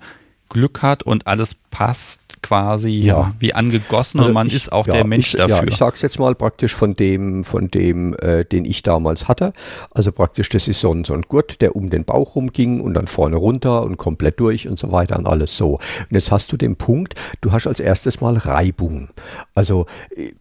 [0.50, 3.34] Glück hat und alles passt quasi ja.
[3.40, 5.58] wie angegossen also und man ich, ist auch ja, der Mensch ich, dafür.
[5.58, 9.54] Ja, ich sag's jetzt mal praktisch von dem, von dem, äh, den ich damals hatte.
[9.92, 12.94] Also praktisch, das ist so ein, so ein Gurt, der um den Bauch rumging und
[12.94, 15.74] dann vorne runter und komplett durch und so weiter und alles so.
[15.74, 19.10] Und jetzt hast du den Punkt, du hast als erstes mal Reibung.
[19.56, 20.32] Also äh,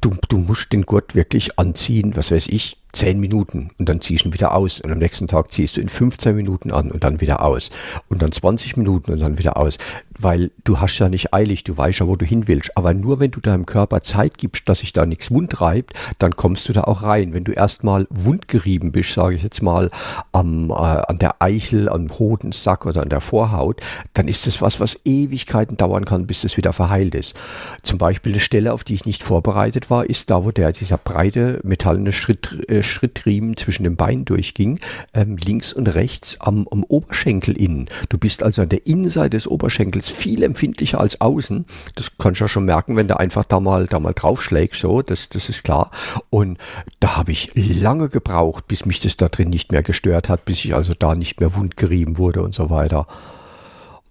[0.00, 4.24] du, du musst den Gurt wirklich anziehen, was weiß ich, 10 Minuten und dann ziehst
[4.24, 7.04] du ihn wieder aus und am nächsten Tag ziehst du in 15 Minuten an und
[7.04, 7.70] dann wieder aus
[8.08, 9.76] und dann 20 Minuten und dann wieder aus,
[10.18, 13.20] weil du hast ja nicht eilig, du weißt ja, wo du hin willst, aber nur
[13.20, 16.72] wenn du deinem Körper Zeit gibst, dass sich da nichts wund reibt, dann kommst du
[16.72, 17.34] da auch rein.
[17.34, 19.90] Wenn du erstmal wundgerieben bist, sage ich jetzt mal,
[20.32, 23.80] am, äh, an der Eichel, am Hodensack oder an der Vorhaut,
[24.14, 27.34] dann ist das was, was Ewigkeiten dauern kann, bis das wieder verheilt ist.
[27.82, 30.98] Zum Beispiel eine Stelle, auf die ich nicht vorbereitet war, ist da, wo der dieser
[30.98, 34.78] breite metallene Schritt, äh, Schrittriemen zwischen den Beinen durchging,
[35.14, 37.88] ähm, links und rechts am, am Oberschenkel innen.
[38.08, 41.66] Du bist also an der Innenseite des Oberschenkels viel empfindlicher als außen.
[41.94, 45.02] Das kannst du ja schon merken, wenn du einfach da mal, da mal draufschlägst, so,
[45.02, 45.90] das, das ist klar.
[46.30, 46.58] Und
[47.00, 50.64] da habe ich lange gebraucht, bis mich das da drin nicht mehr gestört hat, bis
[50.64, 53.06] ich also da nicht mehr wundgerieben wurde und so weiter.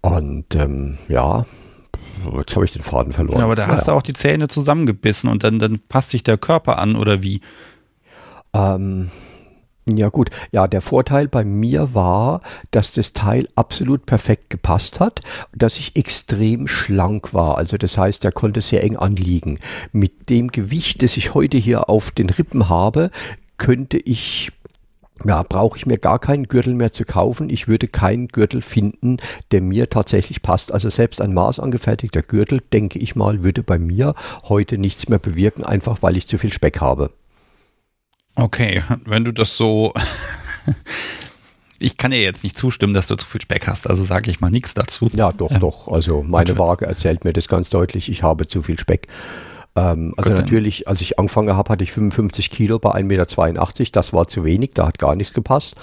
[0.00, 1.44] Und ähm, ja,
[2.36, 3.38] jetzt habe ich den Faden verloren.
[3.38, 3.92] Ja, aber da hast ja.
[3.92, 7.40] du auch die Zähne zusammengebissen und dann, dann passt sich der Körper an oder wie?
[8.56, 9.10] Ähm,
[9.88, 12.40] ja gut, ja, der Vorteil bei mir war,
[12.72, 15.20] dass das Teil absolut perfekt gepasst hat,
[15.54, 17.56] dass ich extrem schlank war.
[17.56, 19.58] Also das heißt, er konnte sehr eng anliegen.
[19.92, 23.10] Mit dem Gewicht, das ich heute hier auf den Rippen habe,
[23.58, 24.50] könnte ich
[25.24, 27.48] ja, brauche ich mir gar keinen Gürtel mehr zu kaufen.
[27.48, 29.16] Ich würde keinen Gürtel finden,
[29.50, 30.72] der mir tatsächlich passt.
[30.72, 34.14] Also selbst ein maßangefertigter Gürtel, denke ich mal, würde bei mir
[34.44, 37.12] heute nichts mehr bewirken, einfach weil ich zu viel Speck habe.
[38.36, 39.92] Okay, wenn du das so.
[41.78, 44.40] ich kann dir jetzt nicht zustimmen, dass du zu viel Speck hast, also sage ich
[44.40, 45.08] mal nichts dazu.
[45.12, 45.58] Ja, doch, ja.
[45.58, 45.88] doch.
[45.88, 49.08] Also meine Waage erzählt mir das ganz deutlich, ich habe zu viel Speck.
[49.76, 53.90] Ähm, also Gut, natürlich, als ich angefangen habe, hatte ich 55 Kilo bei 1,82 Meter.
[53.92, 55.74] Das war zu wenig, da hat gar nichts gepasst.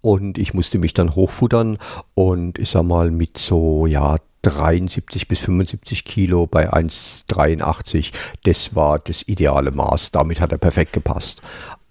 [0.00, 1.78] Und ich musste mich dann hochfuttern
[2.14, 8.12] und ich sag mal mit so, ja, 73 bis 75 Kilo bei 1,83.
[8.44, 10.10] Das war das ideale Maß.
[10.10, 11.40] Damit hat er perfekt gepasst.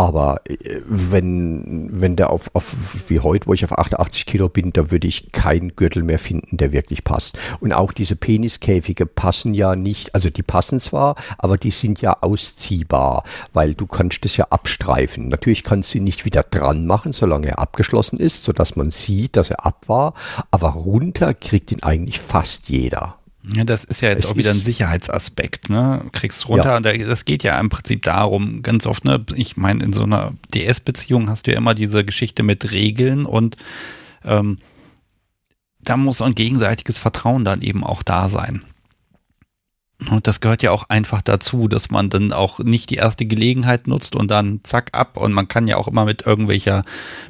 [0.02, 2.76] Aber äh, wenn, wenn der auf, auf,
[3.08, 6.58] wie heute, wo ich auf 88 Kilo bin, da würde ich keinen Gürtel mehr finden,
[6.58, 7.38] der wirklich passt.
[7.60, 12.18] Und auch diese Peniskäfige passen ja nicht, also die passen zwar, aber die sind ja
[12.20, 15.28] ausziehbar, weil du kannst das ja abstreifen.
[15.28, 19.38] Natürlich kannst du ihn nicht wieder dran machen, solange er abgeschlossen ist, sodass man sieht,
[19.38, 20.16] dass er ab war.
[20.50, 23.21] Aber runter kriegt ihn eigentlich fast jeder.
[23.44, 26.06] Ja, das ist ja jetzt es auch wieder ein Sicherheitsaspekt, ne?
[26.12, 26.78] Kriegst runter ja.
[26.78, 29.24] und das geht ja im Prinzip darum, ganz oft, ne?
[29.36, 33.58] Ich meine, in so einer DS-Beziehung hast du ja immer diese Geschichte mit Regeln und
[34.24, 34.60] ähm,
[35.80, 38.64] da muss ein gegenseitiges Vertrauen dann eben auch da sein.
[40.10, 43.88] Und das gehört ja auch einfach dazu, dass man dann auch nicht die erste Gelegenheit
[43.88, 45.18] nutzt und dann zack ab.
[45.18, 46.84] Und man kann ja auch immer mit irgendwelcher,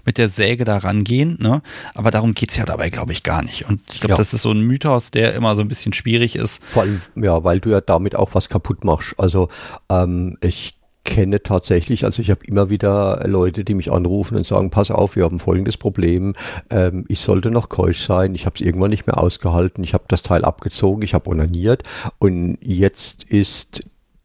[0.05, 1.37] mit der Säge da rangehen.
[1.39, 1.61] Ne?
[1.95, 3.67] Aber darum geht's ja dabei, glaube ich, gar nicht.
[3.67, 4.17] Und ich glaube, ja.
[4.17, 6.63] das ist so ein Mythos, der immer so ein bisschen schwierig ist.
[6.63, 9.15] Vor allem, ja, weil du ja damit auch was kaputt machst.
[9.17, 9.49] Also
[9.89, 14.69] ähm, ich kenne tatsächlich, also ich habe immer wieder Leute, die mich anrufen und sagen,
[14.69, 16.35] pass auf, wir haben folgendes Problem,
[16.69, 20.05] ähm, ich sollte noch keusch sein, ich habe es irgendwann nicht mehr ausgehalten, ich habe
[20.07, 21.83] das Teil abgezogen, ich habe onaniert
[22.19, 23.83] und jetzt ist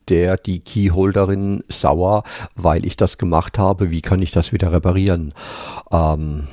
[0.09, 2.23] der, die Keyholderin sauer,
[2.55, 5.35] weil ich das gemacht habe, wie kann ich das wieder reparieren?
[5.91, 6.47] Ähm,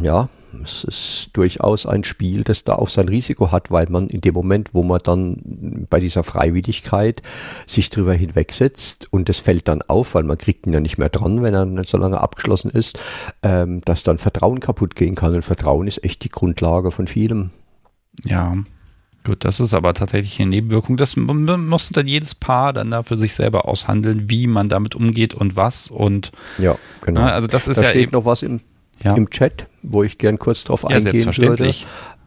[0.00, 0.28] ja,
[0.62, 4.34] es ist durchaus ein Spiel, das da auch sein Risiko hat, weil man in dem
[4.34, 7.22] Moment, wo man dann bei dieser Freiwilligkeit
[7.66, 11.08] sich drüber hinwegsetzt und es fällt dann auf, weil man kriegt ihn ja nicht mehr
[11.08, 12.98] dran, wenn er nicht so lange abgeschlossen ist,
[13.42, 15.34] ähm, dass dann Vertrauen kaputt gehen kann.
[15.34, 17.50] Und Vertrauen ist echt die Grundlage von vielem.
[18.24, 18.54] Ja,
[19.22, 20.96] Gut, das ist aber tatsächlich eine Nebenwirkung.
[20.96, 25.34] Das muss dann jedes Paar dann da für sich selber aushandeln, wie man damit umgeht
[25.34, 27.20] und was und ja, genau.
[27.20, 28.60] also das ist da ja steht eben noch was im
[29.02, 29.14] ja.
[29.14, 31.74] im Chat, wo ich gern kurz drauf ja, eingehen würde.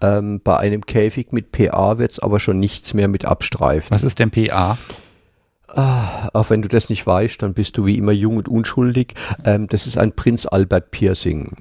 [0.01, 3.91] Ähm, bei einem Käfig mit PA wird es aber schon nichts mehr mit Abstreifen.
[3.91, 4.77] Was ist denn PA?
[5.75, 9.15] Ah, auch wenn du das nicht weißt, dann bist du wie immer jung und unschuldig.
[9.43, 11.55] Ähm, das ist ein Prinz Albert Piercing.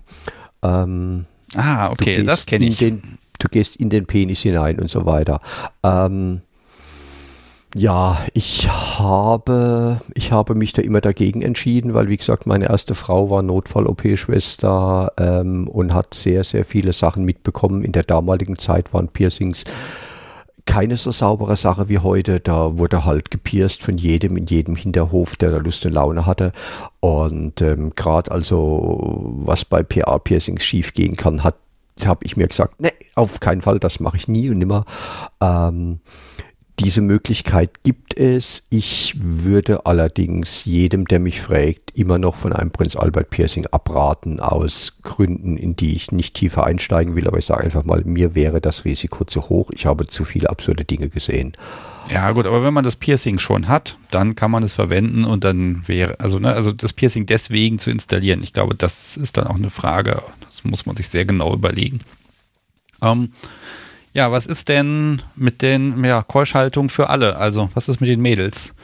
[0.62, 1.24] Ähm,
[1.56, 2.78] ah, okay, das kenne ich.
[2.78, 5.40] Den, du gehst in den Penis hinein und so weiter.
[5.82, 6.42] Ähm,
[7.74, 12.94] ja, ich habe, ich habe mich da immer dagegen entschieden, weil wie gesagt, meine erste
[12.94, 17.82] Frau war Notfall-OP-Schwester ähm, und hat sehr, sehr viele Sachen mitbekommen.
[17.82, 19.64] In der damaligen Zeit waren Piercings
[20.64, 22.40] keine so saubere Sache wie heute.
[22.40, 26.52] Da wurde halt gepierst von jedem in jedem Hinterhof, der da Lust und Laune hatte.
[27.00, 31.56] Und ähm, gerade also, was bei PA-Piercings schiefgehen kann, hat
[32.06, 34.84] habe ich mir gesagt, ne, auf keinen Fall, das mache ich nie und nimmer.
[35.40, 36.00] Ähm,
[36.78, 38.64] diese Möglichkeit gibt es.
[38.70, 44.40] Ich würde allerdings jedem, der mich fragt, immer noch von einem Prinz Albert Piercing abraten,
[44.40, 47.28] aus Gründen, in die ich nicht tiefer einsteigen will.
[47.28, 49.70] Aber ich sage einfach mal, mir wäre das Risiko zu hoch.
[49.72, 51.52] Ich habe zu viele absurde Dinge gesehen.
[52.10, 55.44] Ja, gut, aber wenn man das Piercing schon hat, dann kann man es verwenden und
[55.44, 59.46] dann wäre, also, ne, also das Piercing deswegen zu installieren, ich glaube, das ist dann
[59.46, 60.20] auch eine Frage.
[60.40, 62.00] Das muss man sich sehr genau überlegen.
[63.00, 63.32] Ähm,
[64.12, 67.36] ja, was ist denn mit den ja, Keuschhaltung für alle?
[67.36, 68.74] Also, was ist mit den Mädels?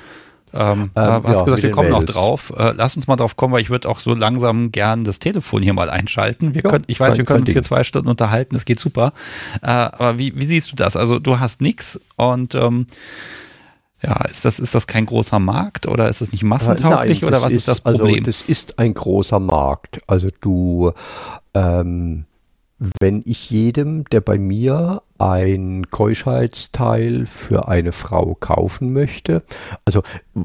[0.54, 2.14] Ähm, ähm, hast ja, gesagt, wir kommen Mädels.
[2.14, 2.52] noch drauf.
[2.56, 5.62] Äh, lass uns mal drauf kommen, weil ich würde auch so langsam gern das Telefon
[5.62, 6.54] hier mal einschalten.
[6.54, 9.12] Wir ja, können, ich weiß, wir können uns hier zwei Stunden unterhalten, das geht super.
[9.60, 10.96] Äh, aber wie, wie siehst du das?
[10.96, 12.86] Also du hast nichts und ähm,
[14.02, 17.42] ja, ist das, ist das kein großer Markt oder ist es nicht massentauglich Nein, oder
[17.42, 18.24] was ist, ist das also Problem?
[18.24, 20.00] Also das ist ein großer Markt.
[20.06, 20.92] Also du
[21.52, 22.24] ähm,
[23.00, 29.42] wenn ich jedem, der bei mir ein Keuschheitsteil für eine Frau kaufen möchte,
[29.84, 30.02] also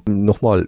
[0.07, 0.67] nochmal,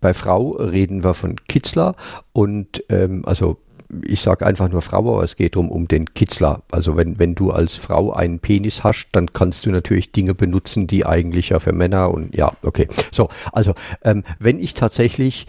[0.00, 1.96] bei Frau reden wir von Kitzler
[2.32, 3.58] und ähm, also
[4.06, 6.62] ich sage einfach nur Frau, aber es geht um, um den Kitzler.
[6.70, 10.86] Also wenn, wenn du als Frau einen Penis hast, dann kannst du natürlich Dinge benutzen,
[10.86, 12.88] die eigentlich ja für Männer und ja, okay.
[13.10, 15.46] So, also ähm, wenn ich tatsächlich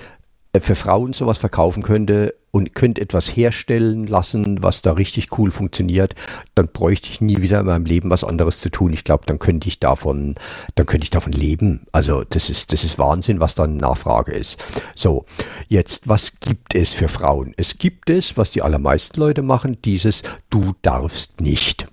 [0.62, 6.14] für Frauen sowas verkaufen könnte und könnte etwas herstellen lassen, was da richtig cool funktioniert,
[6.54, 8.94] dann bräuchte ich nie wieder in meinem Leben was anderes zu tun.
[8.94, 10.36] Ich glaube, dann könnte ich davon,
[10.76, 11.88] dann könnte ich davon leben.
[11.92, 14.64] Also das ist, das ist Wahnsinn, was dann Nachfrage ist.
[14.96, 15.26] So,
[15.68, 17.56] jetzt, was gibt es für Frauen?
[17.58, 21.88] Es gibt es, was die allermeisten Leute machen, dieses Du darfst nicht.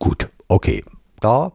[0.00, 0.82] Gut, okay.
[1.20, 1.52] Da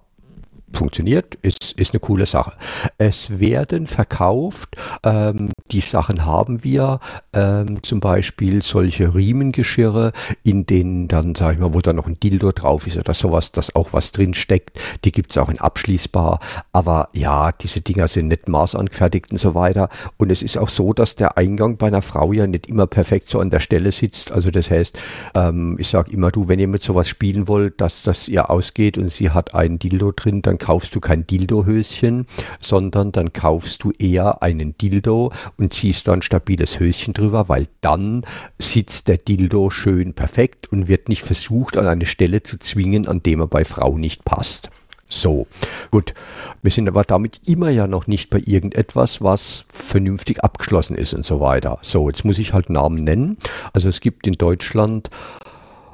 [0.75, 2.53] funktioniert, ist, ist eine coole Sache.
[2.97, 6.99] Es werden verkauft, ähm, die Sachen haben wir,
[7.33, 10.11] ähm, zum Beispiel solche Riemengeschirre,
[10.43, 13.51] in denen dann, sag ich mal, wo da noch ein Dildo drauf ist oder sowas,
[13.51, 14.79] dass auch was drin steckt.
[15.03, 16.39] Die gibt es auch in abschließbar.
[16.71, 19.89] Aber ja, diese Dinger sind nicht maßangefertigt und so weiter.
[20.17, 23.29] Und es ist auch so, dass der Eingang bei einer Frau ja nicht immer perfekt
[23.29, 24.31] so an der Stelle sitzt.
[24.31, 24.99] Also das heißt,
[25.33, 28.97] ähm, ich sage immer, du, wenn ihr mit sowas spielen wollt, dass das ihr ausgeht
[28.97, 32.25] und sie hat einen Dildo drin, dann kaufst du kein Dildo-Höschen,
[32.59, 37.67] sondern dann kaufst du eher einen Dildo und ziehst da ein stabiles Höschen drüber, weil
[37.81, 38.25] dann
[38.57, 43.21] sitzt der Dildo schön perfekt und wird nicht versucht, an eine Stelle zu zwingen, an
[43.21, 44.71] dem er bei Frau nicht passt.
[45.07, 45.45] So,
[45.91, 46.15] gut.
[46.63, 51.23] Wir sind aber damit immer ja noch nicht bei irgendetwas, was vernünftig abgeschlossen ist und
[51.23, 51.77] so weiter.
[51.83, 53.37] So, jetzt muss ich halt Namen nennen.
[53.73, 55.11] Also es gibt in Deutschland,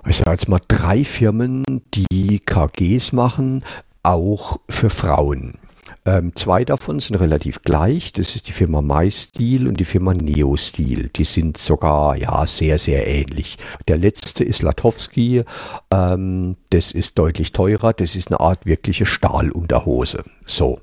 [0.07, 3.65] ich sage jetzt mal drei Firmen, die KGs machen
[4.03, 5.57] auch für Frauen.
[6.03, 8.11] Ähm, zwei davon sind relativ gleich.
[8.13, 11.09] Das ist die Firma MyStil und die Firma Neostil.
[11.09, 13.57] Die sind sogar ja sehr, sehr ähnlich.
[13.87, 15.43] Der letzte ist Latowski.
[15.91, 17.93] Ähm, das ist deutlich teurer.
[17.93, 20.23] Das ist eine Art wirkliche Stahlunterhose.
[20.47, 20.79] So.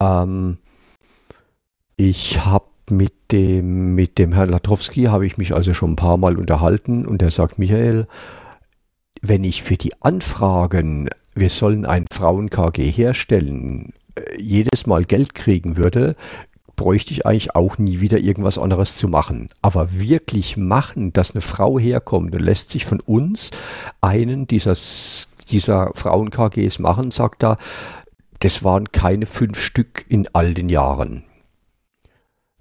[0.00, 0.58] Ähm,
[1.96, 6.16] ich habe mit dem, mit dem Herrn Latowski habe ich mich also schon ein paar
[6.16, 8.08] Mal unterhalten und er sagt, Michael,
[9.22, 15.76] wenn ich für die Anfragen wir sollen ein Frauen-KG herstellen, äh, jedes Mal Geld kriegen
[15.76, 16.16] würde,
[16.76, 19.48] bräuchte ich eigentlich auch nie wieder irgendwas anderes zu machen.
[19.60, 23.50] Aber wirklich machen, dass eine Frau herkommt und lässt sich von uns
[24.00, 24.74] einen dieser,
[25.50, 27.58] dieser Frauen-KGs machen, sagt er,
[28.38, 31.24] das waren keine fünf Stück in all den Jahren.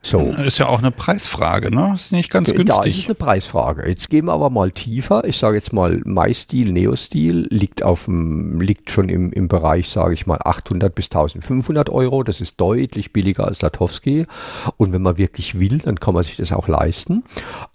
[0.02, 0.20] So.
[0.46, 1.92] Ist ja auch eine Preisfrage, ne?
[1.96, 2.68] Ist nicht ganz günstig.
[2.68, 3.88] Da ist es eine Preisfrage.
[3.88, 5.26] Jetzt gehen wir aber mal tiefer.
[5.26, 10.14] Ich sage jetzt mal, MyStil, Neostil liegt auf dem, liegt schon im, im Bereich, sage
[10.14, 12.24] ich mal, 800 bis 1500 Euro.
[12.24, 14.26] Das ist deutlich billiger als Latowski.
[14.78, 17.24] Und wenn man wirklich will, dann kann man sich das auch leisten.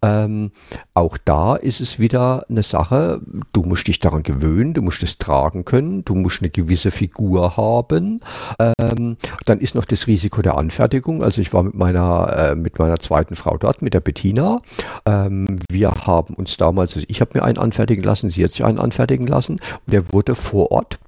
[0.03, 0.51] Ähm,
[0.95, 3.21] auch da ist es wieder eine Sache.
[3.53, 4.73] Du musst dich daran gewöhnen.
[4.73, 6.07] Du musst es tragen können.
[6.07, 8.21] Du musst eine gewisse Figur haben.
[8.59, 11.23] Ähm, dann ist noch das Risiko der Anfertigung.
[11.23, 14.61] Also ich war mit meiner äh, mit meiner zweiten Frau dort, mit der Bettina.
[15.07, 18.65] Ähm, wir haben uns damals, also ich habe mir einen anfertigen lassen, sie hat sich
[18.65, 20.99] einen anfertigen lassen und der wurde vor Ort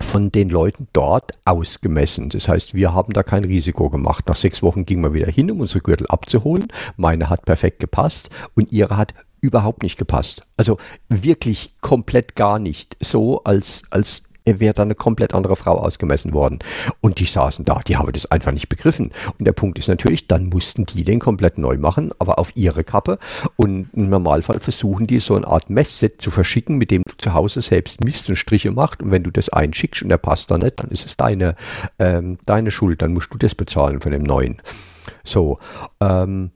[0.00, 2.28] von den Leuten dort ausgemessen.
[2.28, 4.26] Das heißt, wir haben da kein Risiko gemacht.
[4.26, 6.68] Nach sechs Wochen gingen wir wieder hin, um unsere Gürtel abzuholen.
[6.96, 10.42] Meine hat perfekt gepasst und ihre hat überhaupt nicht gepasst.
[10.56, 12.96] Also wirklich komplett gar nicht.
[13.00, 16.58] So als, als wäre dann eine komplett andere Frau ausgemessen worden.
[17.00, 19.10] Und die saßen da, die haben das einfach nicht begriffen.
[19.38, 22.84] Und der Punkt ist natürlich, dann mussten die den komplett neu machen, aber auf ihre
[22.84, 23.18] Kappe.
[23.56, 27.32] Und im Normalfall versuchen die so eine Art Messset zu verschicken, mit dem du zu
[27.32, 29.02] Hause selbst Mist und Striche machst.
[29.02, 31.56] Und wenn du das einschickst und der passt da nicht, dann ist es deine,
[31.98, 33.00] ähm, deine Schuld.
[33.00, 34.60] Dann musst du das bezahlen von dem neuen.
[35.24, 35.58] So,
[36.00, 36.50] ähm,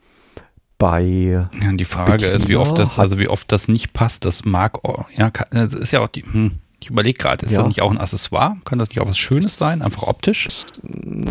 [0.76, 1.48] bei.
[1.60, 4.44] Ja, die Frage Bettina ist, wie oft das, also wie oft das nicht passt, das
[4.44, 4.78] mag,
[5.16, 7.58] ja, das ist ja auch die, hm, Ich überlege gerade, ist ja.
[7.58, 8.56] das nicht auch ein Accessoire?
[8.64, 10.48] Kann das nicht auch was Schönes sein, einfach optisch?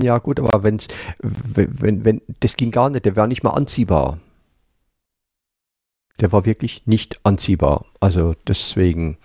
[0.01, 0.87] Ja, gut, aber wenn's,
[1.19, 4.19] wenn, wenn, das ging gar nicht, der wäre nicht mal anziehbar.
[6.19, 7.85] Der war wirklich nicht anziehbar.
[7.99, 9.17] Also deswegen.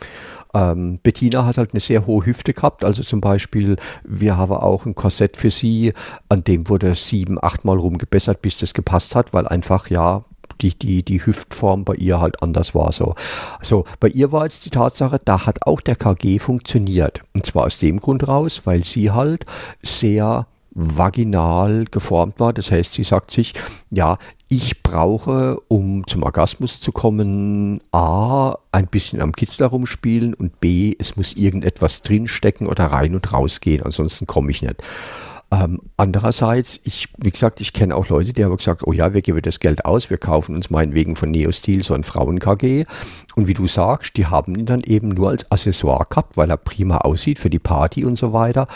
[0.54, 4.84] Ähm, Bettina hat halt eine sehr hohe Hüfte gehabt, also zum Beispiel, wir haben auch
[4.84, 5.94] ein Korsett für sie,
[6.28, 10.26] an dem wurde sieben, achtmal rumgebessert, bis das gepasst hat, weil einfach, ja,
[10.62, 12.92] die, die, die Hüftform bei ihr halt anders war.
[12.92, 13.14] So.
[13.60, 17.20] so, bei ihr war jetzt die Tatsache, da hat auch der KG funktioniert.
[17.34, 19.44] Und zwar aus dem Grund raus, weil sie halt
[19.82, 22.52] sehr vaginal geformt war.
[22.52, 23.52] Das heißt, sie sagt sich,
[23.90, 30.60] ja, ich brauche, um zum Orgasmus zu kommen, A, ein bisschen am Kitzler rumspielen und
[30.60, 34.76] B, es muss irgendetwas drinstecken oder rein und rausgehen, ansonsten komme ich nicht.
[35.52, 39.20] Ähm, andererseits, ich, wie gesagt, ich kenne auch Leute, die haben gesagt, oh ja, wir
[39.20, 42.86] geben das Geld aus, wir kaufen uns meinetwegen von Neostil so ein Frauen-KG.
[43.36, 46.56] Und wie du sagst, die haben ihn dann eben nur als Accessoire gehabt, weil er
[46.56, 48.66] prima aussieht für die Party und so weiter.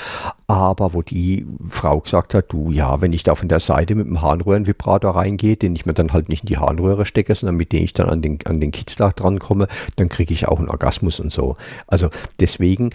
[0.49, 4.07] Aber wo die Frau gesagt hat, du, ja, wenn ich da von der Seite mit
[4.07, 7.72] dem Harnröhrenvibrator reingehe, den ich mir dann halt nicht in die Harnröhre stecke, sondern mit
[7.72, 9.66] dem ich dann an den, an den Kitzlach drankomme,
[9.97, 11.57] dann kriege ich auch einen Orgasmus und so.
[11.87, 12.91] Also deswegen,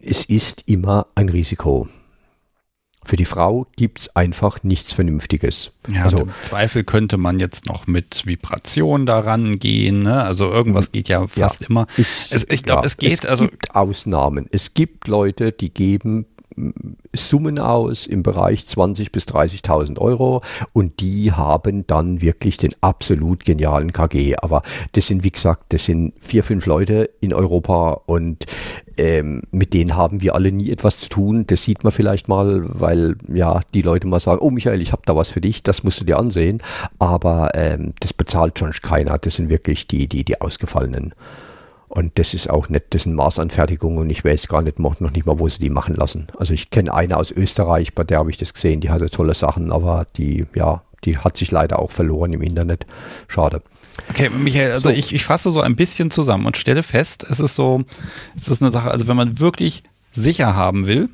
[0.00, 1.88] es ist immer ein Risiko.
[3.04, 5.72] Für die Frau gibt es einfach nichts Vernünftiges.
[5.88, 10.02] Ja, also, im Zweifel könnte man jetzt noch mit Vibration daran gehen.
[10.02, 10.22] Ne?
[10.22, 11.86] Also irgendwas geht ja fast ja, immer.
[11.96, 12.06] Ich,
[12.50, 13.12] ich glaube, ja, es geht.
[13.12, 14.46] Es also gibt Ausnahmen.
[14.50, 16.26] Es gibt Leute, die geben
[17.14, 20.42] Summen aus im Bereich 20.000 bis 30.000 Euro
[20.72, 24.36] und die haben dann wirklich den absolut genialen KG.
[24.36, 28.46] Aber das sind, wie gesagt, das sind vier, fünf Leute in Europa und
[28.96, 31.46] ähm, mit denen haben wir alle nie etwas zu tun.
[31.46, 35.02] Das sieht man vielleicht mal, weil ja die Leute mal sagen, oh Michael, ich habe
[35.04, 36.62] da was für dich, das musst du dir ansehen.
[36.98, 39.18] Aber ähm, das bezahlt schon keiner.
[39.18, 41.14] Das sind wirklich die, die, die Ausgefallenen.
[41.94, 45.26] Und das ist auch nicht, das sind Maßanfertigungen und ich weiß gar nicht, noch nicht
[45.26, 46.26] mal, wo sie die machen lassen.
[46.36, 49.34] Also ich kenne eine aus Österreich, bei der habe ich das gesehen, die hatte tolle
[49.34, 52.84] Sachen, aber die, ja, die hat sich leider auch verloren im Internet.
[53.28, 53.62] Schade.
[54.10, 54.94] Okay, Michael, also so.
[54.94, 57.84] ich, ich fasse so ein bisschen zusammen und stelle fest, es ist so,
[58.36, 61.08] es ist eine Sache, also wenn man wirklich sicher haben will,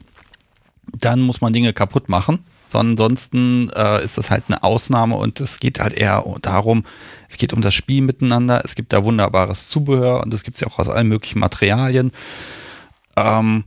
[0.98, 2.42] dann muss man Dinge kaputt machen.
[2.72, 6.84] Ansonsten äh, ist das halt eine Ausnahme und es geht halt eher darum,
[7.30, 8.60] es geht um das Spiel miteinander.
[8.64, 12.10] Es gibt da wunderbares Zubehör und es gibt es ja auch aus allen möglichen Materialien.
[13.16, 13.64] Ähm,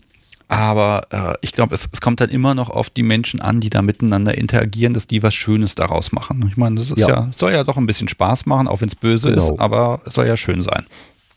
[0.50, 3.70] aber äh, ich glaube, es, es, kommt dann immer noch auf die Menschen an, die
[3.70, 6.46] da miteinander interagieren, dass die was Schönes daraus machen.
[6.50, 7.08] Ich meine, das ist ja.
[7.08, 9.54] ja soll ja doch ein bisschen Spaß machen, auch wenn es böse genau.
[9.54, 10.86] ist, aber es soll ja schön sein.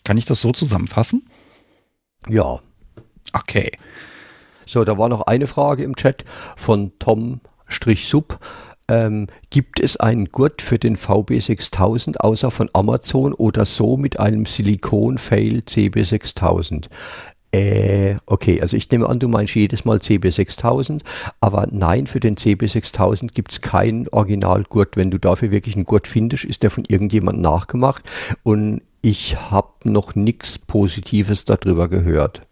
[0.03, 1.25] Kann ich das so zusammenfassen?
[2.29, 2.59] Ja.
[3.33, 3.71] Okay.
[4.67, 6.25] So, da war noch eine Frage im Chat
[6.57, 7.41] von Tom
[7.95, 8.41] Sub.
[8.89, 14.47] Ähm, gibt es einen Gurt für den VB6000 außer von Amazon oder so mit einem
[14.47, 16.89] Silikon-Fail CB6000?
[17.53, 21.01] Äh, okay, also ich nehme an, du meinst jedes Mal CB6000,
[21.41, 24.97] aber nein, für den CB6000 gibt es keinen Originalgurt.
[24.97, 28.03] Wenn du dafür wirklich einen Gurt findest, ist der von irgendjemand nachgemacht
[28.43, 32.43] und ich habe noch nichts Positives darüber gehört.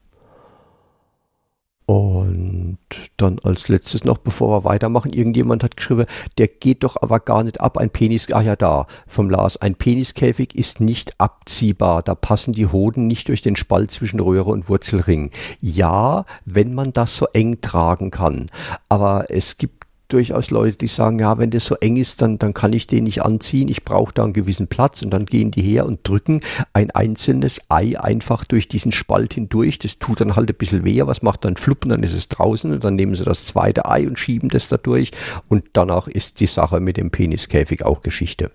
[1.86, 2.78] Und
[3.18, 6.06] dann als letztes noch, bevor wir weitermachen, irgendjemand hat geschrieben,
[6.38, 9.74] der geht doch aber gar nicht ab, ein Penis, ah ja da, vom Lars, ein
[9.74, 14.70] Peniskäfig ist nicht abziehbar, da passen die Hoden nicht durch den Spalt zwischen Röhre und
[14.70, 15.30] Wurzelring.
[15.60, 18.46] Ja, wenn man das so eng tragen kann,
[18.88, 22.54] aber es gibt durchaus Leute, die sagen, ja, wenn das so eng ist, dann, dann
[22.54, 25.62] kann ich den nicht anziehen, ich brauche da einen gewissen Platz und dann gehen die
[25.62, 26.40] her und drücken
[26.72, 29.78] ein einzelnes Ei einfach durch diesen Spalt hindurch.
[29.78, 32.72] Das tut dann halt ein bisschen weh, was macht dann fluppen, dann ist es draußen
[32.72, 35.10] und dann nehmen sie das zweite Ei und schieben das da durch
[35.48, 38.50] und danach ist die Sache mit dem Peniskäfig auch Geschichte.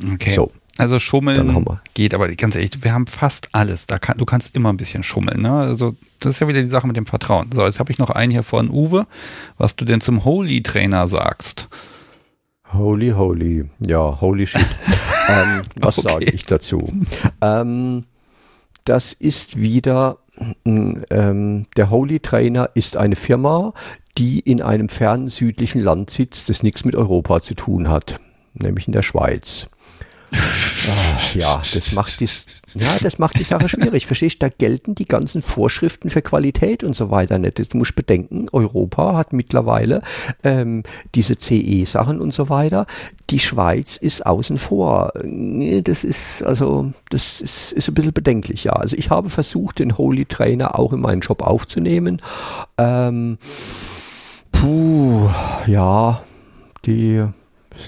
[0.00, 0.30] Okay.
[0.30, 0.52] So.
[0.78, 3.88] Also schummeln geht, aber ganz ehrlich, wir haben fast alles.
[3.88, 5.42] Da kann, du kannst immer ein bisschen schummeln.
[5.42, 5.50] Ne?
[5.50, 7.50] Also das ist ja wieder die Sache mit dem Vertrauen.
[7.52, 9.06] So, jetzt habe ich noch einen hier von Uwe,
[9.56, 11.68] was du denn zum Holy Trainer sagst.
[12.72, 14.60] Holy, holy, ja, holy shit.
[15.28, 16.12] ähm, was okay.
[16.12, 16.88] sage ich dazu?
[17.40, 18.04] Ähm,
[18.84, 20.18] das ist wieder,
[20.64, 23.72] ähm, der Holy Trainer ist eine Firma,
[24.16, 28.20] die in einem fernen südlichen Land sitzt, das nichts mit Europa zu tun hat,
[28.54, 29.68] nämlich in der Schweiz.
[30.30, 32.28] Ach, ja, das macht, die,
[32.74, 34.06] ja, das macht die Sache schwierig.
[34.06, 34.48] Verstehst du?
[34.48, 37.72] Da gelten die ganzen Vorschriften für Qualität und so weiter nicht.
[37.72, 40.02] Du musst bedenken, Europa hat mittlerweile
[40.44, 40.82] ähm,
[41.14, 42.86] diese CE-Sachen und so weiter.
[43.30, 45.12] Die Schweiz ist außen vor.
[45.84, 48.72] Das ist also, das ist, ist ein bisschen bedenklich, ja.
[48.72, 52.20] Also ich habe versucht, den Holy Trainer auch in meinen Job aufzunehmen.
[52.76, 53.38] Ähm,
[54.52, 55.28] puh,
[55.66, 56.20] ja,
[56.84, 57.24] die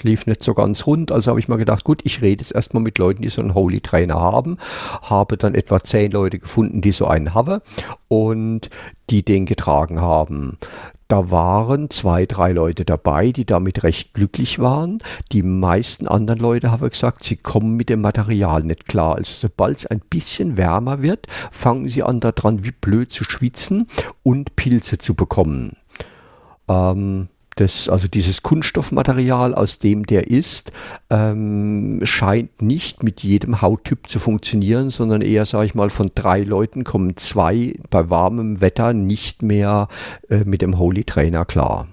[0.03, 2.83] lief nicht so ganz rund, also habe ich mal gedacht, gut, ich rede jetzt erstmal
[2.83, 4.57] mit Leuten, die so einen Holy Trainer haben.
[5.03, 7.61] Habe dann etwa zehn Leute gefunden, die so einen haben
[8.09, 8.71] und
[9.11, 10.59] die den getragen haben.
[11.11, 14.99] Da waren zwei, drei Leute dabei, die damit recht glücklich waren.
[15.33, 19.17] Die meisten anderen Leute haben gesagt, sie kommen mit dem Material nicht klar.
[19.17, 23.89] Also sobald es ein bisschen wärmer wird, fangen sie an daran wie blöd zu schwitzen
[24.23, 25.73] und Pilze zu bekommen.
[26.69, 27.29] Ähm,
[27.61, 30.73] das, also dieses Kunststoffmaterial, aus dem der ist,
[31.11, 36.43] ähm, scheint nicht mit jedem Hauttyp zu funktionieren, sondern eher, sage ich mal, von drei
[36.43, 39.89] Leuten kommen zwei bei warmem Wetter nicht mehr
[40.29, 41.87] äh, mit dem Holy Trainer klar.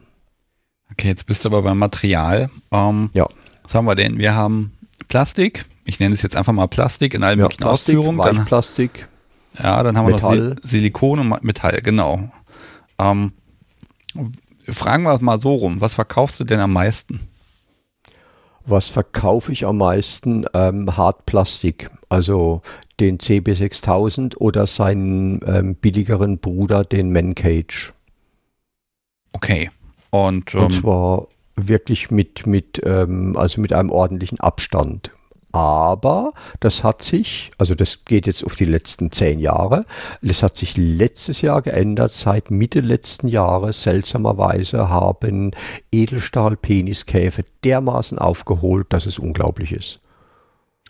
[0.91, 2.49] Okay, jetzt bist du aber beim Material.
[2.71, 3.27] Ähm, ja.
[3.63, 4.17] Was haben wir denn?
[4.17, 4.71] Wir haben
[5.09, 5.65] Plastik.
[5.83, 8.19] Ich nenne es jetzt einfach mal Plastik in allen ja, möglichen Plastik, Ausführungen.
[8.19, 9.07] Dann, Plastik.
[9.61, 10.37] Ja, dann haben Metall.
[10.37, 12.29] wir noch Silikon und Metall, genau.
[12.99, 13.33] Ähm,
[14.69, 15.81] fragen wir es mal so rum.
[15.81, 17.19] Was verkaufst du denn am meisten?
[18.65, 20.45] Was verkaufe ich am meisten?
[20.53, 22.61] Ähm, Hartplastik, also
[22.99, 27.93] den CB6000 oder seinen ähm, billigeren Bruder, den Mancage.
[29.31, 29.69] Okay.
[30.09, 35.11] Und, ähm, Und zwar wirklich mit, mit, ähm, also mit einem ordentlichen Abstand.
[35.57, 39.85] Aber das hat sich, also das geht jetzt auf die letzten zehn Jahre,
[40.21, 42.13] das hat sich letztes Jahr geändert.
[42.13, 45.49] Seit Mitte letzten Jahres seltsamerweise haben
[45.91, 49.99] Edelstahl-Peniskäfer dermaßen aufgeholt, dass es unglaublich ist.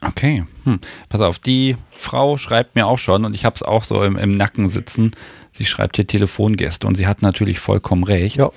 [0.02, 0.82] Okay, hm.
[1.08, 4.18] pass auf, die Frau schreibt mir auch schon und ich habe es auch so im,
[4.18, 5.12] im Nacken sitzen.
[5.54, 8.36] Sie schreibt hier Telefongäste und sie hat natürlich vollkommen recht.
[8.36, 8.52] Ja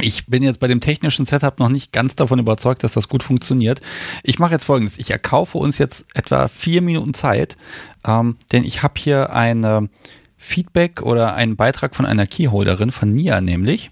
[0.00, 3.22] ich bin jetzt bei dem technischen Setup noch nicht ganz davon überzeugt, dass das gut
[3.22, 3.80] funktioniert.
[4.22, 4.98] Ich mache jetzt folgendes.
[4.98, 7.56] Ich erkaufe uns jetzt etwa vier Minuten Zeit,
[8.06, 9.88] ähm, denn ich habe hier ein
[10.36, 13.90] Feedback oder einen Beitrag von einer Keyholderin, von Nia nämlich.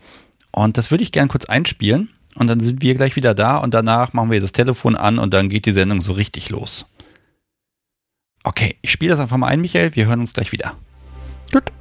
[0.51, 2.11] Und das würde ich gern kurz einspielen.
[2.37, 5.33] Und dann sind wir gleich wieder da und danach machen wir das Telefon an und
[5.35, 6.87] dann geht die Sendung so richtig los.
[8.43, 9.95] Okay, ich spiele das einfach mal ein, Michael.
[9.95, 10.77] Wir hören uns gleich wieder.
[11.53, 11.73] Gut.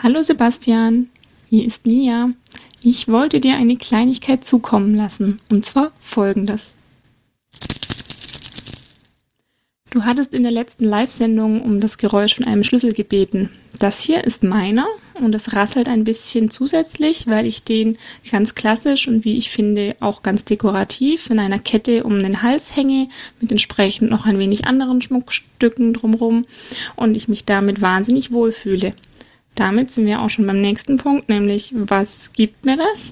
[0.00, 1.08] Hallo Sebastian,
[1.48, 2.30] hier ist Lia.
[2.80, 6.76] Ich wollte dir eine Kleinigkeit zukommen lassen, und zwar folgendes.
[9.90, 13.50] Du hattest in der letzten Live-Sendung um das Geräusch von einem Schlüssel gebeten.
[13.80, 17.98] Das hier ist meiner und es rasselt ein bisschen zusätzlich, weil ich den
[18.30, 22.76] ganz klassisch und wie ich finde auch ganz dekorativ in einer Kette um den Hals
[22.76, 23.08] hänge,
[23.40, 26.46] mit entsprechend noch ein wenig anderen Schmuckstücken drumherum
[26.94, 28.94] und ich mich damit wahnsinnig wohlfühle.
[29.58, 33.10] Damit sind wir auch schon beim nächsten Punkt, nämlich was gibt mir das?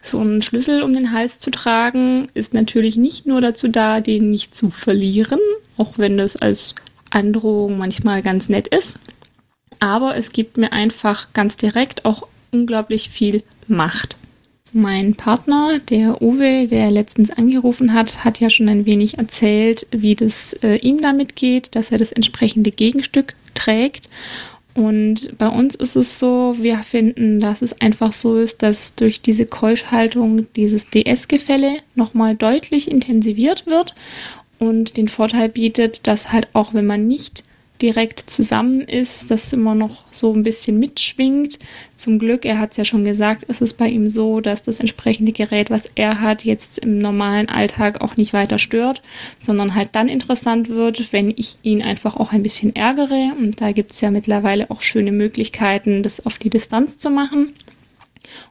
[0.00, 4.30] So einen Schlüssel um den Hals zu tragen, ist natürlich nicht nur dazu da, den
[4.30, 5.40] nicht zu verlieren,
[5.76, 6.76] auch wenn das als
[7.10, 9.00] Androhung manchmal ganz nett ist.
[9.80, 12.22] Aber es gibt mir einfach ganz direkt auch
[12.52, 14.16] unglaublich viel Macht.
[14.72, 20.14] Mein Partner, der Uwe, der letztens angerufen hat, hat ja schon ein wenig erzählt, wie
[20.14, 24.08] das äh, ihm damit geht, dass er das entsprechende Gegenstück trägt.
[24.80, 29.20] Und bei uns ist es so, wir finden, dass es einfach so ist, dass durch
[29.20, 33.94] diese Keuschhaltung dieses DS-Gefälle nochmal deutlich intensiviert wird.
[34.58, 37.44] Und den Vorteil bietet, dass halt auch wenn man nicht
[37.82, 41.58] direkt zusammen ist, das immer noch so ein bisschen mitschwingt.
[41.94, 44.80] Zum Glück, er hat es ja schon gesagt, ist es bei ihm so, dass das
[44.80, 49.02] entsprechende Gerät, was er hat, jetzt im normalen Alltag auch nicht weiter stört,
[49.38, 53.32] sondern halt dann interessant wird, wenn ich ihn einfach auch ein bisschen ärgere.
[53.38, 57.54] Und da gibt es ja mittlerweile auch schöne Möglichkeiten, das auf die Distanz zu machen.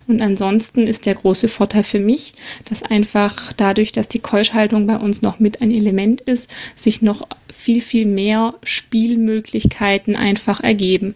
[0.07, 2.34] Und ansonsten ist der große Vorteil für mich,
[2.65, 7.27] dass einfach dadurch, dass die Keuschhaltung bei uns noch mit ein Element ist, sich noch
[7.51, 11.15] viel, viel mehr Spielmöglichkeiten einfach ergeben.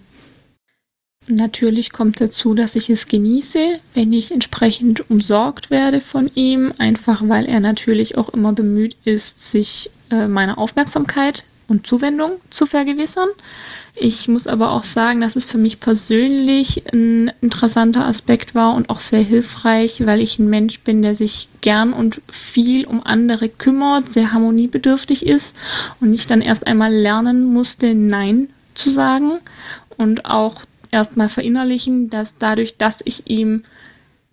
[1.27, 7.23] Natürlich kommt dazu, dass ich es genieße, wenn ich entsprechend umsorgt werde von ihm, einfach
[7.29, 13.29] weil er natürlich auch immer bemüht ist, sich äh, meiner Aufmerksamkeit und Zuwendung zu vergewissern.
[13.95, 18.89] Ich muss aber auch sagen, dass es für mich persönlich ein interessanter Aspekt war und
[18.89, 23.49] auch sehr hilfreich, weil ich ein Mensch bin, der sich gern und viel um andere
[23.49, 25.55] kümmert, sehr harmoniebedürftig ist
[26.01, 29.39] und ich dann erst einmal lernen musste, Nein zu sagen
[29.97, 33.63] und auch erstmal verinnerlichen, dass dadurch, dass ich ihm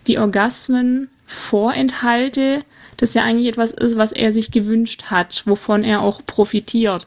[0.07, 2.63] die Orgasmen vorenthalte,
[2.97, 7.07] das ja eigentlich etwas ist, was er sich gewünscht hat, wovon er auch profitiert.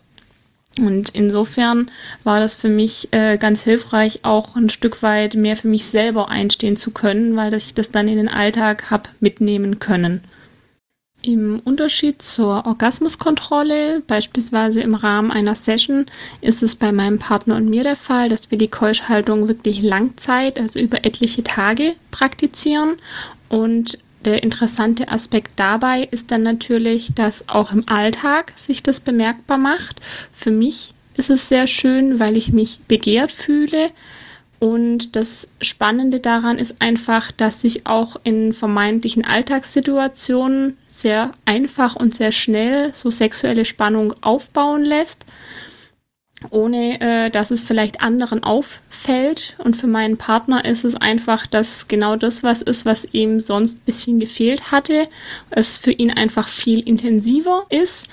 [0.79, 1.91] Und insofern
[2.23, 6.29] war das für mich äh, ganz hilfreich, auch ein Stück weit mehr für mich selber
[6.29, 10.21] einstehen zu können, weil ich das dann in den Alltag habe mitnehmen können.
[11.21, 16.05] Im Unterschied zur Orgasmuskontrolle, beispielsweise im Rahmen einer Session,
[16.41, 20.59] ist es bei meinem Partner und mir der Fall, dass wir die Keuschhaltung wirklich Langzeit,
[20.59, 22.95] also über etliche Tage praktizieren.
[23.47, 29.57] Und der interessante Aspekt dabei ist dann natürlich, dass auch im Alltag sich das bemerkbar
[29.57, 29.99] macht.
[30.33, 33.91] Für mich ist es sehr schön, weil ich mich begehrt fühle
[34.63, 42.15] und das Spannende daran ist einfach, dass sich auch in vermeintlichen Alltagssituationen sehr einfach und
[42.15, 45.25] sehr schnell so sexuelle Spannung aufbauen lässt,
[46.49, 49.55] ohne äh, dass es vielleicht anderen auffällt.
[49.57, 53.77] Und für meinen Partner ist es einfach, dass genau das was ist, was ihm sonst
[53.77, 55.07] ein bisschen gefehlt hatte.
[55.49, 58.09] Es für ihn einfach viel intensiver ist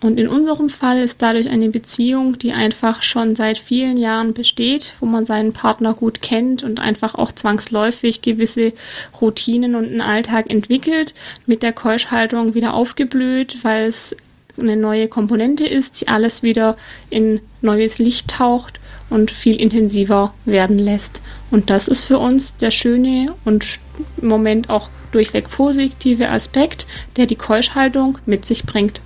[0.00, 4.94] und in unserem Fall ist dadurch eine Beziehung, die einfach schon seit vielen Jahren besteht,
[5.00, 8.72] wo man seinen Partner gut kennt und einfach auch zwangsläufig gewisse
[9.20, 11.14] Routinen und einen Alltag entwickelt,
[11.46, 14.14] mit der Keuschhaltung wieder aufgeblüht, weil es
[14.60, 16.76] eine neue Komponente ist, die alles wieder
[17.10, 18.80] in neues Licht taucht
[19.10, 21.22] und viel intensiver werden lässt.
[21.50, 23.78] Und das ist für uns der schöne und
[24.20, 26.86] im Moment auch durchweg positive Aspekt,
[27.16, 29.00] der die Keuschhaltung mit sich bringt.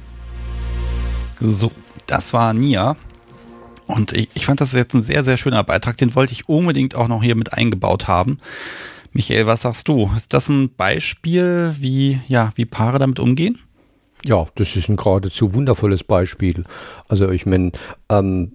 [1.40, 1.70] So,
[2.07, 2.96] das war Nia.
[3.86, 5.96] Und ich, ich fand das jetzt ein sehr, sehr schöner Beitrag.
[5.98, 8.38] Den wollte ich unbedingt auch noch hier mit eingebaut haben.
[9.12, 10.11] Michael, was sagst du?
[10.16, 13.59] Ist das ein Beispiel, wie, ja, wie Paare damit umgehen?
[14.24, 16.64] Ja, das ist ein geradezu wundervolles Beispiel.
[17.08, 17.72] Also ich meine,
[18.08, 18.52] ähm,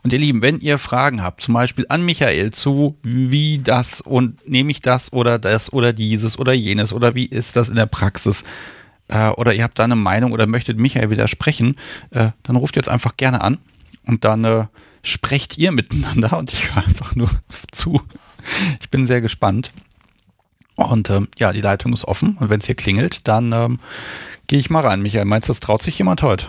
[0.01, 4.47] Und ihr Lieben, wenn ihr Fragen habt, zum Beispiel an Michael zu, wie das und
[4.47, 7.87] nehme ich das oder das oder dieses oder jenes oder wie ist das in der
[7.87, 8.45] Praxis,
[9.09, 11.75] äh, oder ihr habt da eine Meinung oder möchtet Michael widersprechen,
[12.11, 13.57] äh, dann ruft jetzt einfach gerne an
[14.05, 14.65] und dann äh,
[15.03, 17.29] sprecht ihr miteinander und ich höre einfach nur
[17.71, 18.01] zu.
[18.81, 19.71] Ich bin sehr gespannt.
[20.75, 23.79] Und ähm, ja, die Leitung ist offen und wenn es hier klingelt, dann ähm,
[24.47, 25.01] gehe ich mal rein.
[25.01, 26.47] Michael, meinst du, das traut sich jemand heute?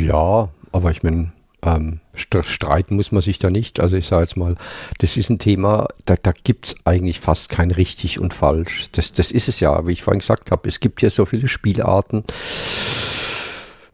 [0.00, 1.32] Ja, aber ich meine,
[1.62, 3.78] ähm, streiten muss man sich da nicht.
[3.78, 4.56] Also ich sage jetzt mal,
[4.98, 8.86] das ist ein Thema, da, da gibt es eigentlich fast kein richtig und falsch.
[8.92, 10.68] Das, das ist es ja, wie ich vorhin gesagt habe.
[10.68, 12.24] Es gibt ja so viele Spielarten.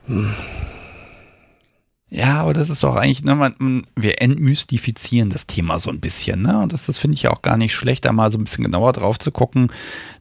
[0.07, 0.35] Hm
[2.15, 6.43] ja, aber das ist doch eigentlich, ne, man, wir entmystifizieren das Thema so ein bisschen,
[6.43, 6.61] ne?
[6.61, 8.65] Und das, das finde ich ja auch gar nicht schlecht, da mal so ein bisschen
[8.65, 9.73] genauer drauf zu gucken.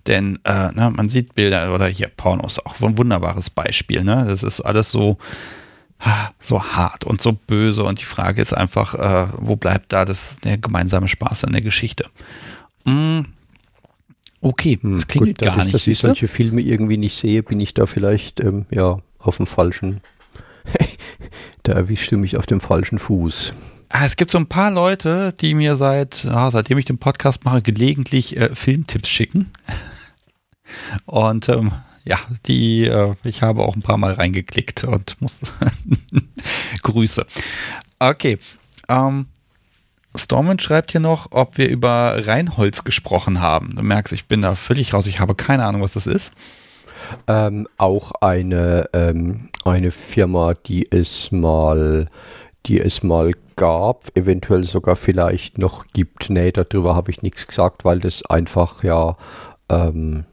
[0.07, 4.23] Denn äh, ne, man sieht Bilder oder hier Pornos auch ein wunderbares Beispiel, ne?
[4.25, 5.17] Das ist alles so,
[6.39, 7.83] so hart und so böse.
[7.83, 11.61] Und die Frage ist einfach, äh, wo bleibt da das, der gemeinsame Spaß an der
[11.61, 12.05] Geschichte?
[12.85, 13.23] Mm.
[14.39, 15.75] Okay, hm, das klingt gar dadurch, nicht.
[15.75, 19.45] Dass ich solche Filme irgendwie nicht sehe, bin ich da vielleicht ähm, ja auf dem
[19.45, 19.99] falschen
[21.63, 23.53] da erwischst du mich auf dem falschen Fuß.
[23.89, 27.43] Ah, es gibt so ein paar Leute, die mir seit, ah, seitdem ich den Podcast
[27.43, 29.51] mache, gelegentlich äh, Filmtipps schicken.
[31.05, 35.41] Und ähm, ja, die, äh, ich habe auch ein paar Mal reingeklickt und muss
[36.81, 37.25] Grüße.
[37.99, 38.39] Okay.
[38.87, 39.27] Ähm,
[40.15, 43.75] Stormen schreibt hier noch, ob wir über Reinholz gesprochen haben.
[43.75, 45.07] Du merkst, ich bin da völlig raus.
[45.07, 46.33] Ich habe keine Ahnung, was das ist.
[47.27, 52.07] Ähm, auch eine, ähm, eine Firma, die es mal,
[52.65, 56.29] die es mal gab, eventuell sogar vielleicht noch gibt.
[56.29, 59.17] Nee, darüber habe ich nichts gesagt, weil das einfach ja
[59.69, 60.25] ähm,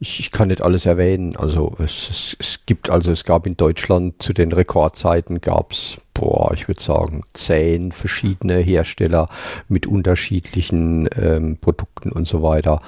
[0.00, 1.36] ich, ich, kann nicht alles erwähnen.
[1.36, 5.98] Also es, es, es, gibt, also es gab in Deutschland zu den Rekordzeiten gab es,
[6.14, 9.28] boah, ich würde sagen, zehn verschiedene Hersteller
[9.68, 12.80] mit unterschiedlichen ähm, Produkten und so weiter.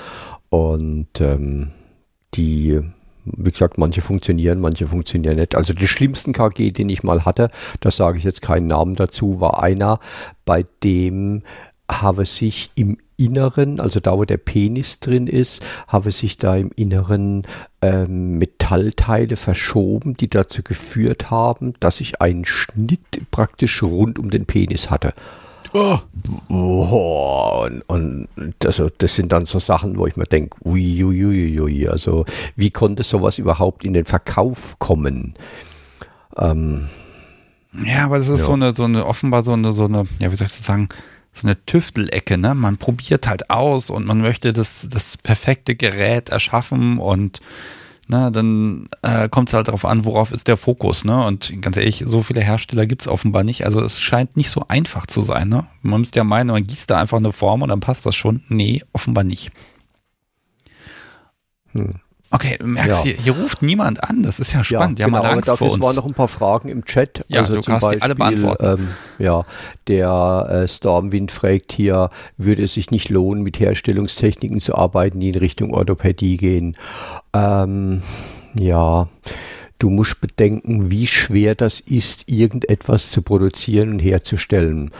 [0.50, 1.72] Und ähm,
[2.34, 2.80] die,
[3.24, 5.54] wie gesagt, manche funktionieren, manche funktionieren nicht.
[5.54, 7.50] Also den schlimmsten KG, den ich mal hatte,
[7.80, 10.00] da sage ich jetzt keinen Namen dazu, war einer,
[10.44, 11.42] bei dem
[11.90, 16.70] habe sich im Inneren, also da wo der Penis drin ist, habe sich da im
[16.74, 17.42] Inneren
[17.82, 24.46] ähm, Metallteile verschoben, die dazu geführt haben, dass ich einen Schnitt praktisch rund um den
[24.46, 25.12] Penis hatte.
[25.72, 25.98] Oh.
[26.48, 28.26] Oh, und, und
[28.64, 32.24] also das sind dann so Sachen, wo ich mir denke, uiuiuiui, also
[32.56, 35.34] wie konnte sowas überhaupt in den Verkauf kommen?
[36.36, 36.88] Ähm,
[37.84, 38.46] ja, aber das ist ja.
[38.46, 40.88] so eine, so eine, offenbar so eine, so eine, ja, wie soll ich das sagen,
[41.32, 42.54] so eine Tüftelecke, ne?
[42.54, 47.40] Man probiert halt aus und man möchte das, das perfekte Gerät erschaffen und
[48.10, 51.24] ne, dann äh, kommt es halt darauf an, worauf ist der Fokus, ne?
[51.24, 53.64] Und ganz ehrlich, so viele Hersteller gibt es offenbar nicht.
[53.64, 55.66] Also es scheint nicht so einfach zu sein, ne?
[55.82, 58.42] Man müsste ja meinen, man gießt da einfach eine Form und dann passt das schon.
[58.48, 59.52] Nee, offenbar nicht.
[61.72, 62.00] Hm.
[62.32, 63.10] Okay, merkst ja.
[63.10, 64.22] hier, hier ruft niemand an.
[64.22, 65.00] Das ist ja spannend.
[65.00, 65.82] Ja, genau, aber dafür vor uns.
[65.82, 67.24] waren noch ein paar Fragen im Chat.
[67.26, 68.64] Ja, also du kannst Beispiel, die alle beantworten.
[68.64, 69.44] Ähm, ja,
[69.88, 75.30] der äh, Stormwind fragt hier, würde es sich nicht lohnen, mit Herstellungstechniken zu arbeiten, die
[75.30, 76.76] in Richtung Orthopädie gehen?
[77.32, 78.02] Ähm,
[78.54, 79.08] ja,
[79.80, 84.92] du musst bedenken, wie schwer das ist, irgendetwas zu produzieren und herzustellen.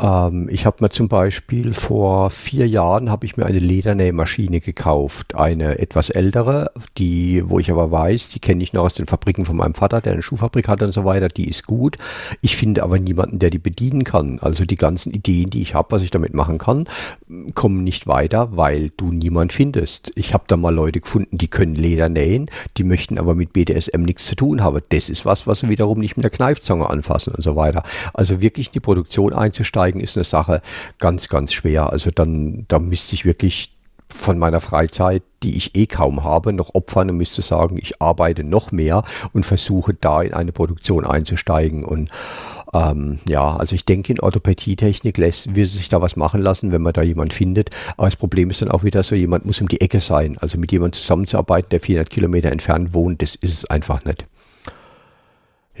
[0.00, 5.34] Ähm, ich habe mir zum Beispiel vor vier Jahren habe ich mir eine Ledernähmaschine gekauft,
[5.34, 9.44] eine etwas ältere, die, wo ich aber weiß, die kenne ich noch aus den Fabriken
[9.44, 11.96] von meinem Vater, der eine Schuhfabrik hat und so weiter, die ist gut.
[12.40, 14.38] Ich finde aber niemanden, der die bedienen kann.
[14.40, 16.86] Also die ganzen Ideen, die ich habe, was ich damit machen kann,
[17.54, 20.10] kommen nicht weiter, weil du niemand findest.
[20.14, 24.02] Ich habe da mal Leute gefunden, die können Leder nähen, die möchten aber mit BDSM
[24.02, 24.80] nichts zu tun haben.
[24.88, 27.82] Das ist was, was sie wiederum nicht mit der Kneifzange anfassen und so weiter.
[28.14, 30.62] Also wirklich in die Produktion einzusteigen, einsteigen ist eine Sache
[30.98, 31.90] ganz, ganz schwer.
[31.90, 33.72] Also dann, da müsste ich wirklich
[34.08, 38.44] von meiner Freizeit, die ich eh kaum habe, noch opfern und müsste sagen, ich arbeite
[38.44, 41.82] noch mehr und versuche da in eine Produktion einzusteigen.
[41.82, 42.10] Und
[42.74, 46.82] ähm, ja, also ich denke, in Orthopädietechnik lässt, wird sich da was machen lassen, wenn
[46.82, 47.70] man da jemand findet.
[47.96, 50.36] Aber das Problem ist dann auch wieder so, jemand muss um die Ecke sein.
[50.40, 54.26] Also mit jemandem zusammenzuarbeiten, der 400 Kilometer entfernt wohnt, das ist es einfach nicht.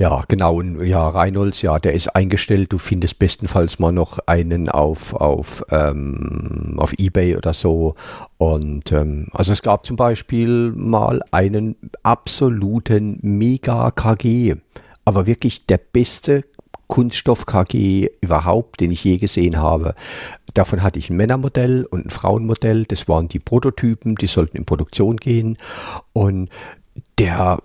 [0.02, 0.56] Ja, genau.
[0.56, 2.72] Und ja, Reinholds, ja, der ist eingestellt.
[2.72, 7.94] Du findest bestenfalls mal noch einen auf, auf, ähm, auf Ebay oder so.
[8.36, 14.56] Und ähm, also es gab zum Beispiel mal einen absoluten Mega-KG.
[15.04, 16.42] Aber wirklich der beste
[16.88, 19.94] Kunststoff-KG überhaupt, den ich je gesehen habe.
[20.54, 22.86] Davon hatte ich ein Männermodell und ein Frauenmodell.
[22.86, 25.56] Das waren die Prototypen, die sollten in Produktion gehen.
[26.12, 26.50] Und
[27.20, 27.62] der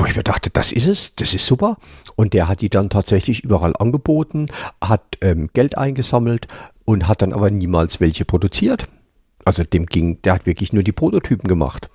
[0.00, 1.76] wo ich mir dachte, das ist es, das ist super.
[2.16, 4.48] Und der hat die dann tatsächlich überall angeboten,
[4.80, 6.48] hat ähm, Geld eingesammelt
[6.84, 8.88] und hat dann aber niemals welche produziert.
[9.44, 11.88] Also dem ging, der hat wirklich nur die Prototypen gemacht.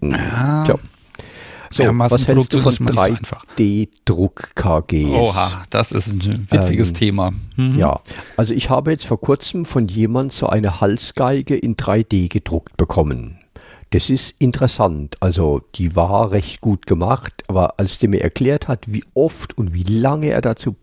[0.00, 0.62] Ja.
[0.64, 0.76] Tja.
[1.70, 5.08] So, ja, was hältst du von 3D-Druck-KGs?
[5.08, 7.32] Oha, das ist ein witziges ähm, Thema.
[7.56, 7.78] Mhm.
[7.78, 8.00] Ja,
[8.36, 13.40] also ich habe jetzt vor kurzem von jemand so eine Halsgeige in 3D gedruckt bekommen.
[13.94, 15.16] Das ist interessant.
[15.20, 19.72] Also die war recht gut gemacht, aber als der mir erklärt hat, wie oft und
[19.72, 20.74] wie lange er dazu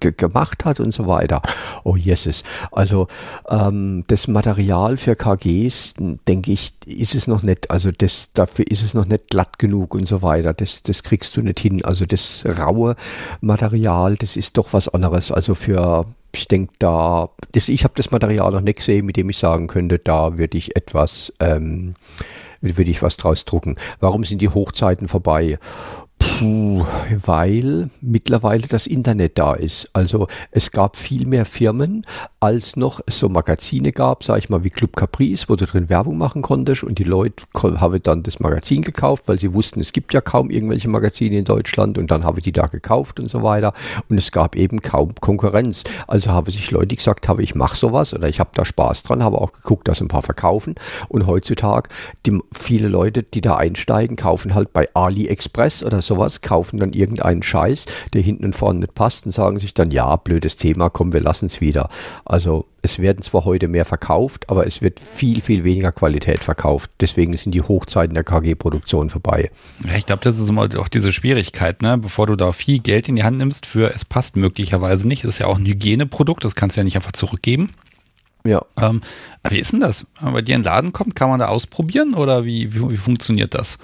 [0.00, 1.42] gemacht hat und so weiter.
[1.84, 2.42] Oh Jesus.
[2.72, 3.06] Also
[3.48, 5.94] ähm, das Material für KGs,
[6.26, 9.94] denke ich, ist es noch nicht, also das, dafür ist es noch nicht glatt genug
[9.94, 10.52] und so weiter.
[10.52, 11.84] Das, das kriegst du nicht hin.
[11.84, 12.96] Also das raue
[13.40, 15.30] Material, das ist doch was anderes.
[15.30, 19.30] Also für ich denke, da, das, ich habe das Material noch nicht gesehen, mit dem
[19.30, 21.94] ich sagen könnte, da würde ich etwas ähm,
[22.68, 23.76] würde ich was draus drucken.
[24.00, 25.58] Warum sind die Hochzeiten vorbei?
[26.26, 26.84] Puh,
[27.24, 29.88] weil mittlerweile das Internet da ist.
[29.92, 32.04] Also es gab viel mehr Firmen,
[32.40, 36.18] als noch so Magazine gab, sag ich mal, wie Club Caprice, wo du drin Werbung
[36.18, 40.12] machen konntest und die Leute haben dann das Magazin gekauft, weil sie wussten, es gibt
[40.14, 43.42] ja kaum irgendwelche Magazine in Deutschland und dann habe ich die da gekauft und so
[43.42, 43.72] weiter
[44.08, 45.84] und es gab eben kaum Konkurrenz.
[46.06, 49.22] Also haben sich Leute gesagt, habe ich mache sowas oder ich habe da Spaß dran,
[49.22, 50.74] habe auch geguckt, dass ein paar verkaufen
[51.08, 51.88] und heutzutage
[52.26, 57.42] die, viele Leute, die da einsteigen, kaufen halt bei AliExpress oder sowas, kaufen dann irgendeinen
[57.42, 61.12] Scheiß, der hinten und vorne nicht passt und sagen sich dann, ja, blödes Thema, komm,
[61.12, 61.88] wir lassen es wieder.
[62.24, 66.90] Also es werden zwar heute mehr verkauft, aber es wird viel, viel weniger Qualität verkauft.
[67.00, 69.50] Deswegen sind die Hochzeiten der KG-Produktion vorbei.
[69.84, 71.98] Ja, ich glaube, das ist immer auch diese Schwierigkeit, ne?
[71.98, 75.24] bevor du da viel Geld in die Hand nimmst für, es passt möglicherweise nicht.
[75.24, 77.70] Das ist ja auch ein Hygieneprodukt, das kannst du ja nicht einfach zurückgeben.
[78.46, 78.64] Ja.
[78.76, 79.02] Ähm,
[79.42, 80.06] aber wie ist denn das?
[80.16, 82.90] Wenn man bei dir in den Laden kommt, kann man da ausprobieren oder wie, wie,
[82.90, 83.78] wie funktioniert das?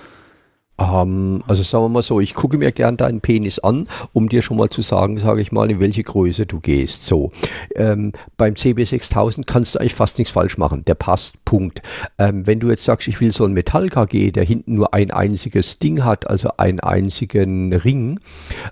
[0.78, 4.42] Ähm, also sagen wir mal so, ich gucke mir gern deinen Penis an, um dir
[4.42, 7.04] schon mal zu sagen, sage ich mal, in welche Größe du gehst.
[7.04, 7.30] So,
[7.76, 10.84] ähm, beim CB6000 kannst du eigentlich fast nichts falsch machen.
[10.84, 11.82] Der passt, Punkt.
[12.18, 15.78] Ähm, wenn du jetzt sagst, ich will so ein Metall-KG, der hinten nur ein einziges
[15.78, 18.20] Ding hat, also einen einzigen Ring,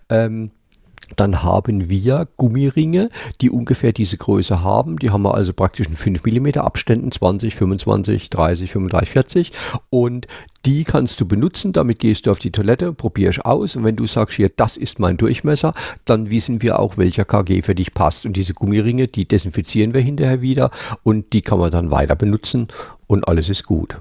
[0.09, 0.51] ähm,
[1.17, 4.99] dann haben wir Gummiringe, die ungefähr diese Größe haben.
[4.99, 9.53] Die haben wir also praktisch in 5 mm Abständen, 20, 25, 30, 35, 40.
[9.91, 10.27] Und
[10.67, 14.07] die kannst du benutzen, damit gehst du auf die Toilette, probierst aus und wenn du
[14.07, 15.73] sagst, hier, das ist mein Durchmesser,
[16.05, 18.27] dann wissen wir auch, welcher KG für dich passt.
[18.27, 20.71] Und diese Gummiringe, die desinfizieren wir hinterher wieder
[21.03, 22.69] und die kann man dann weiter benutzen
[23.07, 23.99] und alles ist gut.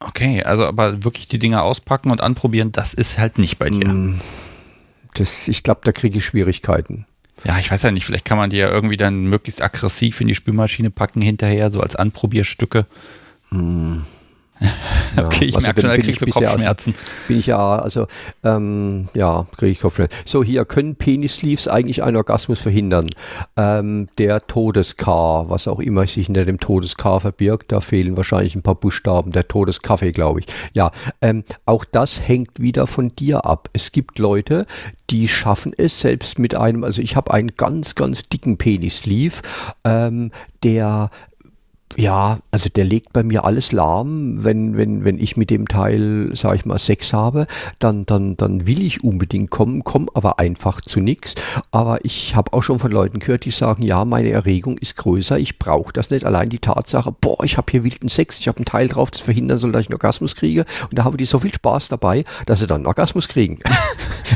[0.00, 3.88] Okay, also aber wirklich die Dinger auspacken und anprobieren, das ist halt nicht bei dir.
[3.88, 4.20] Mm,
[5.14, 7.06] das, ich glaube, da kriege ich Schwierigkeiten.
[7.44, 10.28] Ja, ich weiß ja nicht, vielleicht kann man die ja irgendwie dann möglichst aggressiv in
[10.28, 12.86] die Spülmaschine packen hinterher, so als Anprobierstücke.
[15.16, 16.94] Okay, ich also merke schon, da kriegst du Kopfschmerzen.
[16.94, 18.06] Also, bin ich ja, also,
[18.44, 20.16] ähm, ja, kriege ich Kopfschmerzen.
[20.24, 23.08] So, hier können Penis-Sleeves eigentlich einen Orgasmus verhindern.
[23.56, 28.62] Ähm, der Todeskar, was auch immer sich hinter dem Todeskar verbirgt, da fehlen wahrscheinlich ein
[28.62, 30.46] paar Buchstaben, der Todeskaffee, glaube ich.
[30.74, 30.90] Ja,
[31.20, 33.68] ähm, auch das hängt wieder von dir ab.
[33.74, 34.66] Es gibt Leute,
[35.10, 39.42] die schaffen es selbst mit einem, also ich habe einen ganz, ganz dicken Penis-Sleeve,
[39.84, 40.30] ähm,
[40.62, 41.10] der
[41.96, 44.44] ja, also der legt bei mir alles lahm.
[44.44, 47.46] Wenn, wenn, wenn ich mit dem Teil, sag ich mal, Sex habe,
[47.78, 51.34] dann, dann, dann will ich unbedingt kommen, komme aber einfach zu nichts.
[51.70, 55.38] Aber ich habe auch schon von Leuten gehört, die sagen, ja, meine Erregung ist größer,
[55.38, 56.24] ich brauche das nicht.
[56.24, 59.20] Allein die Tatsache, boah, ich habe hier wilden Sex, ich habe ein Teil drauf, das
[59.20, 60.64] verhindern soll, dass ich einen Orgasmus kriege.
[60.90, 63.58] Und da haben die so viel Spaß dabei, dass sie dann einen Orgasmus kriegen.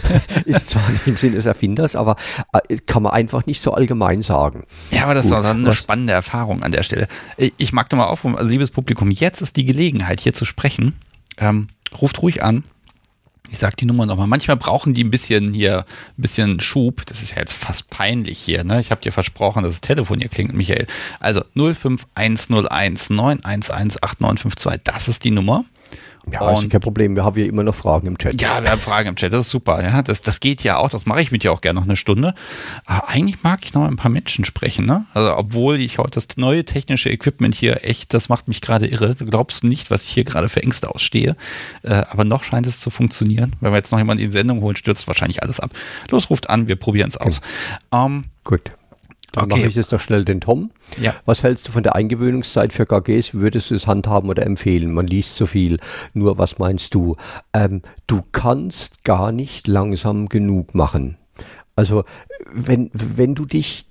[0.44, 2.16] ist zwar nicht im Sinne des Erfinders, aber
[2.52, 4.64] äh, kann man einfach nicht so allgemein sagen.
[4.90, 7.88] Ja, aber das Gut, ist auch dann eine spannende Erfahrung an der Stelle ich mag
[7.88, 10.94] da mal auf, also liebes Publikum, jetzt ist die Gelegenheit, hier zu sprechen.
[11.38, 11.68] Ähm,
[12.00, 12.64] ruft ruhig an.
[13.50, 14.26] Ich sag die Nummer nochmal.
[14.26, 17.06] Manchmal brauchen die ein bisschen hier, ein bisschen Schub.
[17.06, 18.80] Das ist ja jetzt fast peinlich hier, ne?
[18.80, 20.86] Ich habe dir versprochen, dass das Telefon hier klingt, Michael.
[21.20, 24.82] Also 05101 911 8952.
[24.82, 25.64] Das ist die Nummer.
[26.32, 27.14] Ja, und, ist kein Problem.
[27.14, 28.40] Wir haben ja immer noch Fragen im Chat.
[28.40, 29.32] Ja, wir haben Fragen im Chat.
[29.32, 29.82] Das ist super.
[29.82, 30.90] Ja, das, das geht ja auch.
[30.90, 32.34] Das mache ich mit dir auch gerne noch eine Stunde.
[32.84, 34.86] Aber eigentlich mag ich noch ein paar Menschen sprechen.
[34.86, 35.06] Ne?
[35.14, 39.14] Also, obwohl ich heute das neue technische Equipment hier echt, das macht mich gerade irre.
[39.14, 41.36] Du glaubst nicht, was ich hier gerade für Ängste ausstehe.
[41.82, 43.52] Äh, aber noch scheint es zu funktionieren.
[43.60, 45.70] Wenn wir jetzt noch jemanden in die Sendung holen, stürzt wahrscheinlich alles ab.
[46.10, 46.66] Los, ruft an.
[46.66, 47.40] Wir probieren es aus.
[47.90, 48.06] Okay.
[48.06, 48.62] Ähm, Gut.
[49.36, 49.60] Dann okay.
[49.60, 50.70] mache ich jetzt noch schnell den Tom.
[50.98, 51.14] Ja.
[51.26, 53.34] Was hältst du von der Eingewöhnungszeit für KGs?
[53.34, 54.94] Wie würdest du es handhaben oder empfehlen?
[54.94, 55.78] Man liest so viel.
[56.14, 57.16] Nur was meinst du?
[57.52, 61.18] Ähm, du kannst gar nicht langsam genug machen.
[61.76, 62.04] Also
[62.50, 63.84] wenn, wenn du dich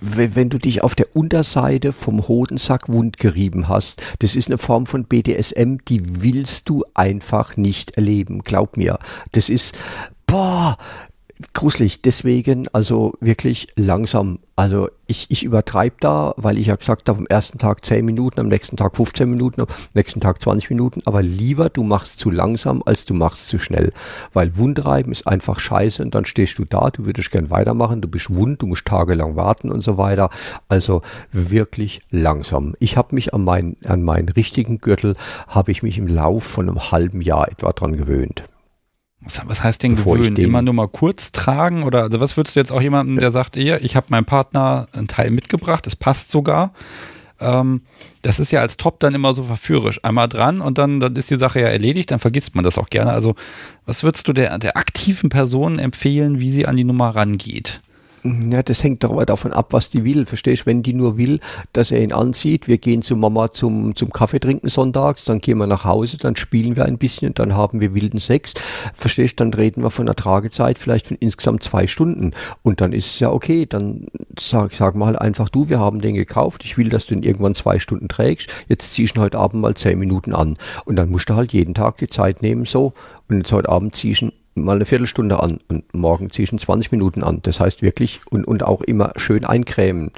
[0.00, 5.04] wenn du dich auf der Unterseite vom Hodensack wundgerieben hast, das ist eine Form von
[5.04, 8.40] BDSM, die willst du einfach nicht erleben.
[8.42, 8.98] Glaub mir.
[9.32, 9.76] Das ist,
[10.26, 10.78] boah,
[11.54, 12.02] gruselig.
[12.02, 14.40] Deswegen also wirklich langsam.
[14.56, 18.40] Also ich, ich übertreibe da, weil ich ja gesagt habe, am ersten Tag 10 Minuten,
[18.40, 21.00] am nächsten Tag 15 Minuten, am nächsten Tag 20 Minuten.
[21.06, 23.92] Aber lieber du machst zu langsam, als du machst zu schnell.
[24.32, 28.08] Weil Wundreiben ist einfach scheiße und dann stehst du da, du würdest gern weitermachen, du
[28.08, 30.30] bist wund, du musst tagelang warten und so weiter.
[30.68, 32.74] Also wirklich langsam.
[32.80, 35.16] Ich habe mich an, mein, an meinen richtigen Gürtel,
[35.48, 38.44] habe ich mich im Lauf von einem halben Jahr etwa dran gewöhnt.
[39.22, 40.36] Was, was heißt denn Bevor gewöhnen?
[40.36, 41.82] Immer nur mal kurz tragen?
[41.82, 44.88] Oder also was würdest du jetzt auch jemandem, der sagt, ihr, ich habe meinem Partner
[44.92, 46.72] einen Teil mitgebracht, es passt sogar.
[47.38, 47.82] Ähm,
[48.22, 50.00] das ist ja als Top dann immer so verführerisch.
[50.04, 52.90] Einmal dran und dann, dann ist die Sache ja erledigt, dann vergisst man das auch
[52.90, 53.12] gerne.
[53.12, 53.34] Also,
[53.86, 57.80] was würdest du der, der aktiven Person empfehlen, wie sie an die Nummer rangeht?
[58.22, 60.26] Ja, das hängt doch aber davon ab, was die will.
[60.26, 61.40] Verstehst Wenn die nur will,
[61.72, 65.56] dass er ihn anzieht, wir gehen zu Mama zum, zum Kaffee trinken sonntags, dann gehen
[65.56, 68.52] wir nach Hause, dann spielen wir ein bisschen und dann haben wir wilden Sex.
[68.94, 72.32] Verstehst Dann reden wir von einer Tragezeit vielleicht von insgesamt zwei Stunden.
[72.62, 73.64] Und dann ist es ja okay.
[73.64, 74.06] Dann
[74.38, 76.64] sag, sag mal einfach du, wir haben den gekauft.
[76.64, 78.50] Ich will, dass du ihn irgendwann zwei Stunden trägst.
[78.68, 80.58] Jetzt zieh ich ihn heute Abend mal zehn Minuten an.
[80.84, 82.92] Und dann musst du halt jeden Tag die Zeit nehmen so.
[83.28, 86.58] Und jetzt heute Abend zieh ich ihn mal eine Viertelstunde an und morgen ziehe ich
[86.58, 87.40] 20 Minuten an.
[87.42, 90.10] Das heißt wirklich und, und auch immer schön eincremen.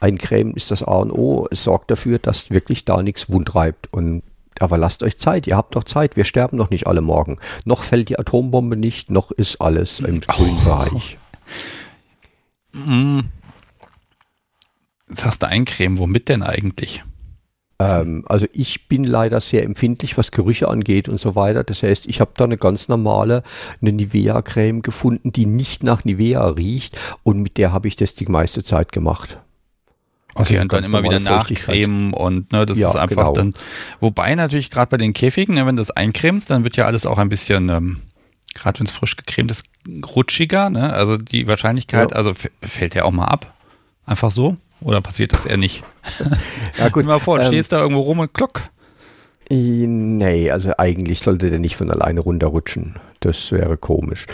[0.00, 1.46] Eincremen ist das A und O.
[1.50, 4.22] Es sorgt dafür, dass wirklich da nichts wundreibt und
[4.60, 7.38] aber lasst euch Zeit, ihr habt doch Zeit, wir sterben noch nicht alle morgen.
[7.64, 10.64] Noch fällt die Atombombe nicht, noch ist alles im grünen oh.
[10.64, 11.18] Bereich.
[12.72, 13.20] Mm.
[15.20, 17.02] Hast du eincremen, womit denn eigentlich?
[17.84, 21.64] Ähm, also ich bin leider sehr empfindlich, was Gerüche angeht und so weiter.
[21.64, 23.42] Das heißt, ich habe da eine ganz normale,
[23.80, 28.26] eine Nivea-Creme gefunden, die nicht nach Nivea riecht und mit der habe ich das die
[28.26, 29.38] meiste Zeit gemacht.
[30.36, 33.32] Okay, also und dann immer wieder nachcremen und ne, das ja, ist einfach genau.
[33.34, 33.54] dann,
[34.00, 37.06] wobei natürlich gerade bei den Käfigen, ne, wenn du das eincremst, dann wird ja alles
[37.06, 37.98] auch ein bisschen, ähm,
[38.52, 39.66] gerade wenn es frisch gecremt ist,
[40.16, 40.92] rutschiger, ne?
[40.92, 42.16] Also die Wahrscheinlichkeit, ja.
[42.16, 42.32] also
[42.62, 43.54] fällt ja auch mal ab.
[44.06, 44.56] Einfach so.
[44.84, 45.82] Oder passiert das eher nicht?
[46.78, 47.06] ja, gut.
[47.06, 48.62] mal vor, ähm, stehst da irgendwo rum und klock.
[49.50, 52.96] Nee, also eigentlich sollte der nicht von alleine runterrutschen.
[53.20, 54.26] Das wäre komisch.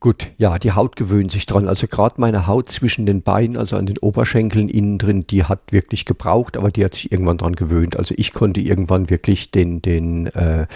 [0.00, 1.68] Gut, ja, die Haut gewöhnt sich dran.
[1.68, 5.60] Also gerade meine Haut zwischen den Beinen, also an den Oberschenkeln innen drin, die hat
[5.70, 7.96] wirklich gebraucht, aber die hat sich irgendwann dran gewöhnt.
[7.96, 10.66] Also ich konnte irgendwann wirklich den, den äh,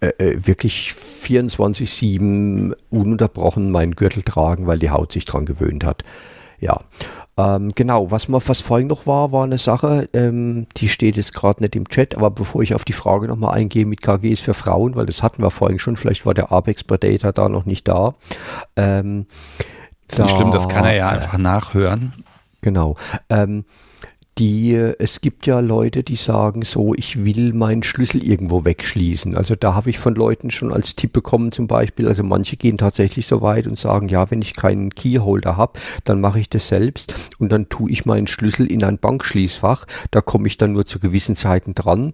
[0.00, 6.04] äh, äh wirklich 24-7 ununterbrochen meinen Gürtel tragen, weil die Haut sich dran gewöhnt hat.
[6.60, 6.80] Ja,
[7.36, 11.34] ähm, genau, was, mal, was vorhin noch war, war eine Sache, ähm, die steht jetzt
[11.34, 14.54] gerade nicht im Chat, aber bevor ich auf die Frage nochmal eingehe mit KGs für
[14.54, 17.88] Frauen, weil das hatten wir vorhin schon, vielleicht war der Apex Predator da noch nicht
[17.88, 18.14] da.
[18.76, 19.26] Ähm,
[20.06, 22.12] das ist nicht schlimm, das kann er ja einfach nachhören.
[22.60, 22.96] Genau.
[23.28, 23.64] Ähm,
[24.38, 29.36] die, es gibt ja Leute, die sagen so, ich will meinen Schlüssel irgendwo wegschließen.
[29.36, 32.76] Also da habe ich von Leuten schon als Tipp bekommen zum Beispiel, also manche gehen
[32.76, 36.66] tatsächlich so weit und sagen, ja, wenn ich keinen Keyholder habe, dann mache ich das
[36.66, 39.84] selbst und dann tue ich meinen Schlüssel in ein Bankschließfach.
[40.10, 42.12] Da komme ich dann nur zu gewissen Zeiten dran.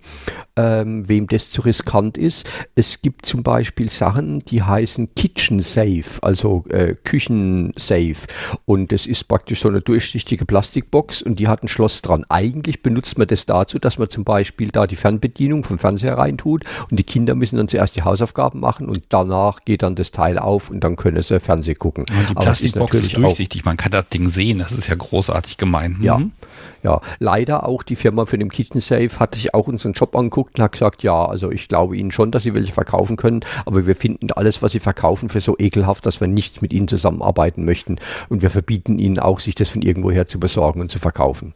[0.57, 2.51] Ähm, wem das zu riskant ist.
[2.75, 8.27] Es gibt zum Beispiel Sachen, die heißen Kitchen Safe, also äh, Küchensafe.
[8.67, 12.25] Und das ist praktisch so eine durchsichtige Plastikbox und die hat ein Schloss dran dran.
[12.29, 16.65] Eigentlich benutzt man das dazu, dass man zum Beispiel da die Fernbedienung vom Fernseher reintut
[16.91, 20.39] und die Kinder müssen dann zuerst die Hausaufgaben machen und danach geht dann das Teil
[20.39, 22.05] auf und dann können sie Fernsehen gucken.
[22.05, 25.57] Und die Plastikbox ist, ist, durchsichtig, man kann das Ding sehen, das ist ja großartig
[25.57, 25.99] gemein.
[26.03, 26.33] Ja, mhm.
[26.80, 26.80] ja.
[27.19, 30.65] Leider auch die Firma für den Kitchen Safe hat sich auch unseren Job angeguckt und
[30.65, 33.97] hat gesagt, ja, also ich glaube ihnen schon, dass sie welche verkaufen können, aber wir
[33.97, 37.97] finden alles, was sie verkaufen, für so ekelhaft, dass wir nicht mit ihnen zusammenarbeiten möchten
[38.29, 41.55] und wir verbieten ihnen auch, sich das von irgendwoher zu besorgen und zu verkaufen.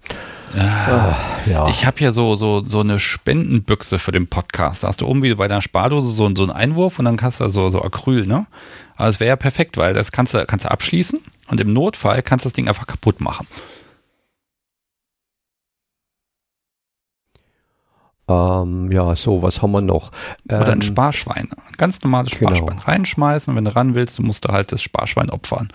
[0.57, 1.14] Ah,
[1.47, 1.66] ja.
[1.68, 4.85] Ich habe hier so, so, so eine Spendenbüchse für den Podcast.
[4.85, 7.49] Da hast du irgendwie bei deiner Spardose so, so einen Einwurf und dann kannst du
[7.49, 8.47] so, so Acryl, ne?
[8.97, 12.22] Aber es wäre ja perfekt, weil das kannst du, kannst du abschließen und im Notfall
[12.22, 13.47] kannst du das Ding einfach kaputt machen.
[18.29, 20.11] Ähm, ja, so, was haben wir noch?
[20.49, 21.49] Ähm, Oder ein ähm, Sparschwein.
[21.51, 22.55] Ein ganz normales genau.
[22.55, 22.89] Sparschwein genau.
[22.89, 23.55] reinschmeißen.
[23.55, 25.68] Wenn du ran willst, musst du halt das Sparschwein opfern.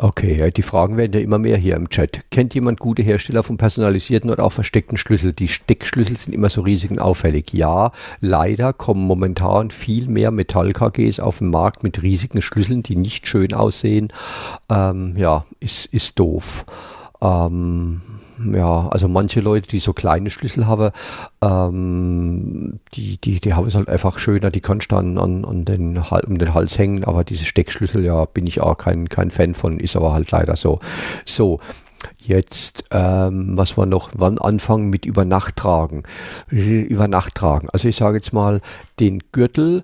[0.00, 2.30] Okay, die Fragen werden ja immer mehr hier im Chat.
[2.30, 5.32] Kennt jemand gute Hersteller von personalisierten oder auch versteckten Schlüssel?
[5.32, 7.52] Die Steckschlüssel sind immer so riesig und auffällig.
[7.52, 13.26] Ja, leider kommen momentan viel mehr Metall-KGs auf den Markt mit riesigen Schlüsseln, die nicht
[13.26, 14.12] schön aussehen.
[14.70, 16.64] Ähm, ja, ist, ist doof.
[17.20, 18.00] Ähm,
[18.52, 20.90] ja, also manche Leute, die so kleine Schlüssel haben,
[21.42, 25.64] ähm, die, die, die haben es halt einfach schöner, die kannst du dann an, an
[25.64, 29.54] den, um den Hals hängen, aber diese Steckschlüssel, ja, bin ich auch kein, kein Fan
[29.54, 30.80] von, ist aber halt leider so.
[31.24, 31.60] So,
[32.20, 36.04] Jetzt, ähm, was wir noch, wann anfangen mit Übernachttragen?
[36.48, 37.70] Übernachttragen.
[37.70, 38.60] Also ich sage jetzt mal,
[39.00, 39.82] den Gürtel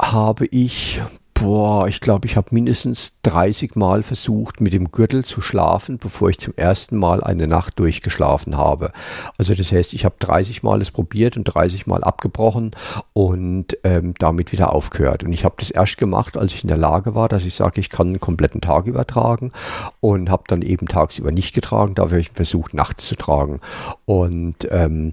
[0.00, 1.00] habe ich
[1.38, 6.30] Boah, ich glaube, ich habe mindestens 30 Mal versucht, mit dem Gürtel zu schlafen, bevor
[6.30, 8.90] ich zum ersten Mal eine Nacht durchgeschlafen habe.
[9.36, 12.70] Also das heißt, ich habe 30 Mal es probiert und 30 Mal abgebrochen
[13.12, 15.24] und ähm, damit wieder aufgehört.
[15.24, 17.80] Und ich habe das erst gemacht, als ich in der Lage war, dass ich sage,
[17.80, 19.52] ich kann einen kompletten Tag übertragen
[20.00, 21.94] und habe dann eben tagsüber nicht getragen.
[21.94, 23.60] Dafür habe ich versucht, nachts zu tragen.
[24.06, 25.12] Und ähm,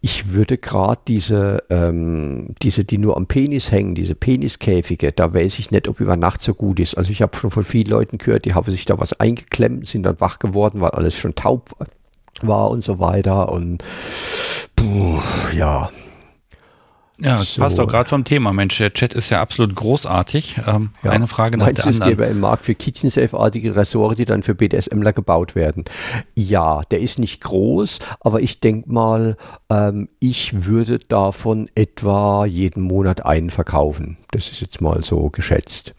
[0.00, 5.58] ich würde gerade diese, ähm, diese, die nur am Penis hängen, diese Peniskäfige, da weiß
[5.58, 6.96] ich nicht, ob über Nacht so gut ist.
[6.96, 10.04] Also ich habe schon von vielen Leuten gehört, die haben sich da was eingeklemmt, sind
[10.04, 11.70] dann wach geworden, weil alles schon taub
[12.42, 13.50] war und so weiter.
[13.50, 13.82] Und
[14.76, 15.20] puh,
[15.56, 15.90] ja,
[17.20, 17.62] ja, das so.
[17.62, 18.52] passt doch gerade vom Thema.
[18.52, 20.56] Mensch, der Chat ist ja absolut großartig.
[20.66, 21.10] Ähm, ja.
[21.10, 22.02] Eine Frage nach Meinst der du, anderen.
[22.02, 25.84] es gäbe einen Markt für Kitchen-Safe-artige Ressort, die dann für BDSMler gebaut werden?
[26.36, 29.36] Ja, der ist nicht groß, aber ich denke mal,
[29.68, 34.16] ähm, ich würde davon etwa jeden Monat einen verkaufen.
[34.30, 35.94] Das ist jetzt mal so geschätzt.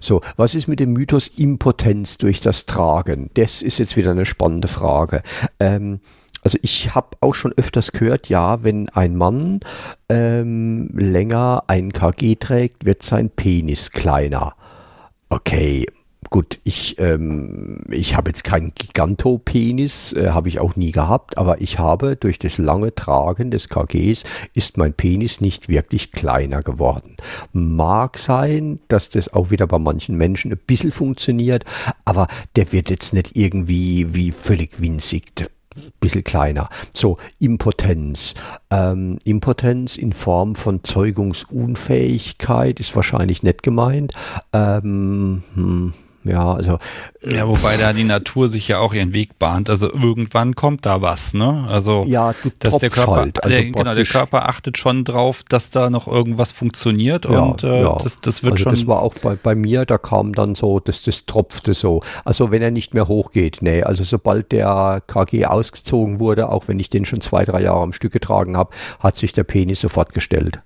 [0.00, 3.30] So, was ist mit dem Mythos Impotenz durch das Tragen?
[3.34, 5.22] Das ist jetzt wieder eine spannende Frage.
[5.60, 6.00] Ähm,
[6.48, 9.60] also ich habe auch schon öfters gehört, ja, wenn ein Mann
[10.08, 14.54] ähm, länger ein KG trägt, wird sein Penis kleiner.
[15.28, 15.84] Okay,
[16.30, 21.60] gut, ich, ähm, ich habe jetzt keinen Gigantopenis, äh, habe ich auch nie gehabt, aber
[21.60, 24.24] ich habe durch das lange Tragen des KGs
[24.54, 27.18] ist mein Penis nicht wirklich kleiner geworden.
[27.52, 31.66] Mag sein, dass das auch wieder bei manchen Menschen ein bisschen funktioniert,
[32.06, 32.26] aber
[32.56, 35.36] der wird jetzt nicht irgendwie wie völlig winzig
[36.00, 36.68] bisschen kleiner.
[36.92, 38.34] So, Impotenz.
[38.70, 44.12] Ähm, Impotenz in Form von Zeugungsunfähigkeit ist wahrscheinlich nicht gemeint.
[44.52, 45.92] Ähm, hm
[46.28, 46.78] ja, also.
[47.22, 49.68] Ja, wobei da die Natur sich ja auch ihren Weg bahnt.
[49.70, 51.66] Also irgendwann kommt da was, ne?
[51.68, 53.42] Also, ja, dass der Körper, halt.
[53.42, 57.64] also der, genau, der Körper achtet schon drauf, dass da noch irgendwas funktioniert ja, und
[57.64, 57.98] äh, ja.
[58.02, 58.74] das, das wird also schon.
[58.74, 62.02] Das war auch bei, bei mir, da kam dann so, dass das tropfte so.
[62.24, 66.78] Also wenn er nicht mehr hochgeht, nee, also sobald der KG ausgezogen wurde, auch wenn
[66.78, 68.70] ich den schon zwei, drei Jahre am Stück getragen habe,
[69.00, 70.60] hat sich der Penis sofort gestellt.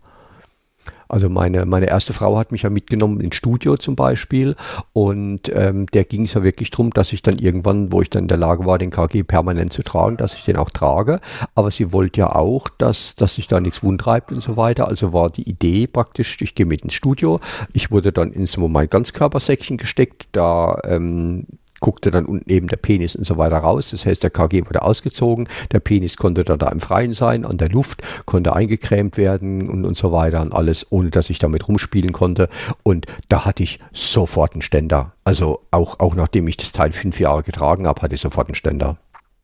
[1.12, 4.56] Also meine, meine erste Frau hat mich ja mitgenommen ins Studio zum Beispiel
[4.94, 8.24] und ähm, der ging es ja wirklich darum, dass ich dann irgendwann, wo ich dann
[8.24, 11.20] in der Lage war, den KG permanent zu tragen, dass ich den auch trage.
[11.54, 14.88] Aber sie wollte ja auch, dass, dass sich da nichts wundreibt und so weiter.
[14.88, 17.40] Also war die Idee praktisch, ich gehe mit ins Studio.
[17.74, 20.28] Ich wurde dann in so mein Ganzkörpersäckchen gesteckt.
[20.32, 21.46] Da ähm,
[21.82, 23.90] guckte dann unten eben der Penis und so weiter raus.
[23.90, 27.58] Das heißt, der KG wurde ausgezogen, der Penis konnte dann da im Freien sein, an
[27.58, 31.68] der Luft, konnte eingecremt werden und, und so weiter und alles, ohne dass ich damit
[31.68, 32.48] rumspielen konnte.
[32.82, 35.12] Und da hatte ich sofort einen Ständer.
[35.24, 38.54] Also auch, auch nachdem ich das Teil fünf Jahre getragen habe, hatte ich sofort einen
[38.54, 38.96] Ständer.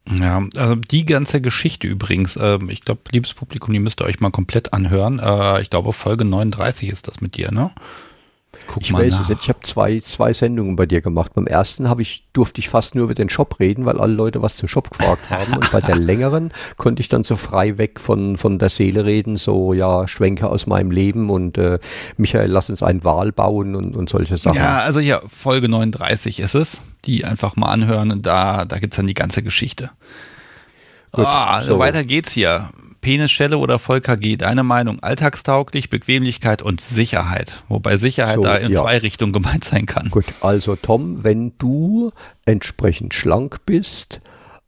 [0.09, 4.21] Ja, also die ganze Geschichte übrigens, äh, ich glaube, liebes Publikum, die müsst ihr euch
[4.21, 5.19] mal komplett anhören.
[5.19, 7.73] Äh, ich glaube, Folge 39 ist das mit dir, ne?
[8.69, 9.23] Guck ich weiß nach.
[9.23, 9.43] es nicht.
[9.43, 11.33] Ich habe zwei, zwei Sendungen bei dir gemacht.
[11.35, 14.43] Beim ersten habe ich, durfte ich fast nur über den Shop reden, weil alle Leute
[14.43, 15.55] was zum Shop gefragt haben.
[15.55, 19.37] Und bei der längeren konnte ich dann so frei weg von, von der Seele reden,
[19.39, 21.79] so ja, Schwenke aus meinem Leben und äh,
[22.19, 24.57] Michael, lass uns einen Wahl bauen und, und solche Sachen.
[24.57, 26.81] Ja, also hier, Folge 39 ist es.
[27.07, 28.21] Die einfach mal anhören.
[28.23, 29.91] Da, da gibt es dann die ganze Geschichte.
[31.13, 31.79] Gut, oh, so.
[31.79, 32.69] weiter geht's hier.
[33.09, 34.37] Penisschelle oder Voll KG?
[34.37, 35.01] Deine Meinung?
[35.01, 37.65] Alltagstauglich, Bequemlichkeit und Sicherheit.
[37.67, 38.81] Wobei Sicherheit so, da in ja.
[38.83, 40.11] zwei Richtungen gemeint sein kann.
[40.11, 42.13] Gut, also Tom, wenn du
[42.45, 44.21] entsprechend schlank bist,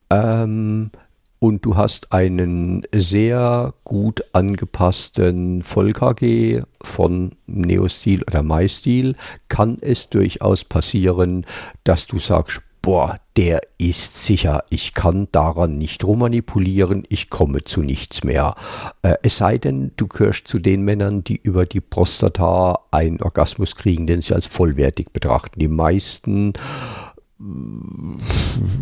[0.09, 0.91] ähm,
[1.38, 9.16] und du hast einen sehr gut angepassten Voll-KG von Neostil oder MyStil,
[9.49, 11.45] kann es durchaus passieren,
[11.84, 17.83] dass du sagst, boah, der ist sicher, ich kann daran nicht rummanipulieren, ich komme zu
[17.83, 18.55] nichts mehr.
[19.03, 23.76] Äh, es sei denn, du gehörst zu den Männern, die über die Prostata einen Orgasmus
[23.76, 25.59] kriegen, den sie als vollwertig betrachten.
[25.59, 26.53] Die meisten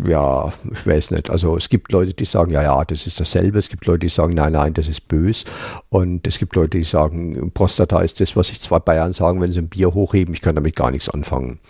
[0.05, 1.30] ja, ich weiß nicht.
[1.30, 3.57] Also es gibt Leute, die sagen, ja, ja, das ist dasselbe.
[3.59, 5.44] Es gibt Leute, die sagen, nein, nein, das ist bös.
[5.90, 9.53] Und es gibt Leute, die sagen, Prostata ist das, was sich zwei Bayern sagen, wenn
[9.53, 11.61] sie ein Bier hochheben, ich kann damit gar nichts anfangen.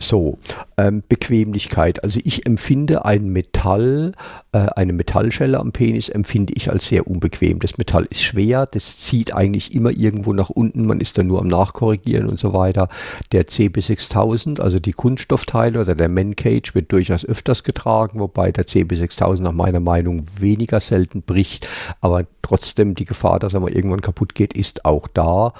[0.00, 0.38] So,
[0.78, 2.02] ähm, Bequemlichkeit.
[2.02, 4.12] Also ich empfinde ein Metall,
[4.52, 7.58] äh, eine Metallschelle am Penis empfinde ich als sehr unbequem.
[7.58, 11.40] Das Metall ist schwer, das zieht eigentlich immer irgendwo nach unten, man ist dann nur
[11.40, 12.88] am Nachkorrigieren und so weiter.
[13.32, 18.64] Der CB6000, also die Kunststoffteile oder der Man Cage wird durchaus öfters getragen, wobei der
[18.64, 21.68] CB6000 nach meiner Meinung weniger selten bricht,
[22.00, 25.52] aber trotzdem die Gefahr, dass er mal irgendwann kaputt geht, ist auch da.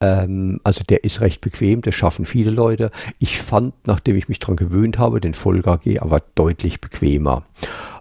[0.00, 2.90] Ähm, also der ist recht bequem, das schaffen viele Leute.
[3.18, 7.42] Ich fand nachdem ich mich daran gewöhnt habe, den Vollgar G aber deutlich bequemer.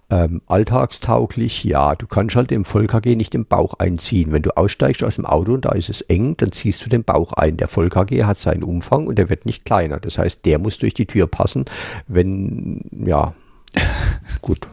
[0.10, 4.32] Ähm, alltagstauglich, ja, du kannst halt im Voll-KG nicht den Bauch einziehen.
[4.32, 7.04] Wenn du aussteigst aus dem Auto und da ist es eng, dann ziehst du den
[7.04, 7.58] Bauch ein.
[7.58, 10.00] Der Voll-KG hat seinen Umfang und der wird nicht kleiner.
[10.00, 11.66] Das heißt, der muss durch die Tür passen,
[12.08, 13.34] wenn, ja,
[14.42, 14.70] gut.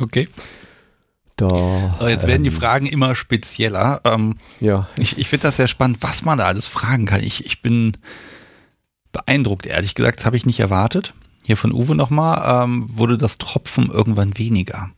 [0.00, 0.28] Okay.
[1.36, 4.00] Da, jetzt werden die ähm, Fragen immer spezieller.
[4.04, 4.88] Ähm, ja.
[4.98, 7.22] Ich, ich finde das sehr spannend, was man da alles fragen kann.
[7.22, 7.96] Ich, ich bin
[9.16, 10.18] beeindruckt, ehrlich gesagt.
[10.18, 11.14] Das habe ich nicht erwartet.
[11.44, 14.90] Hier von Uwe nochmal, ähm, wurde das Tropfen irgendwann weniger.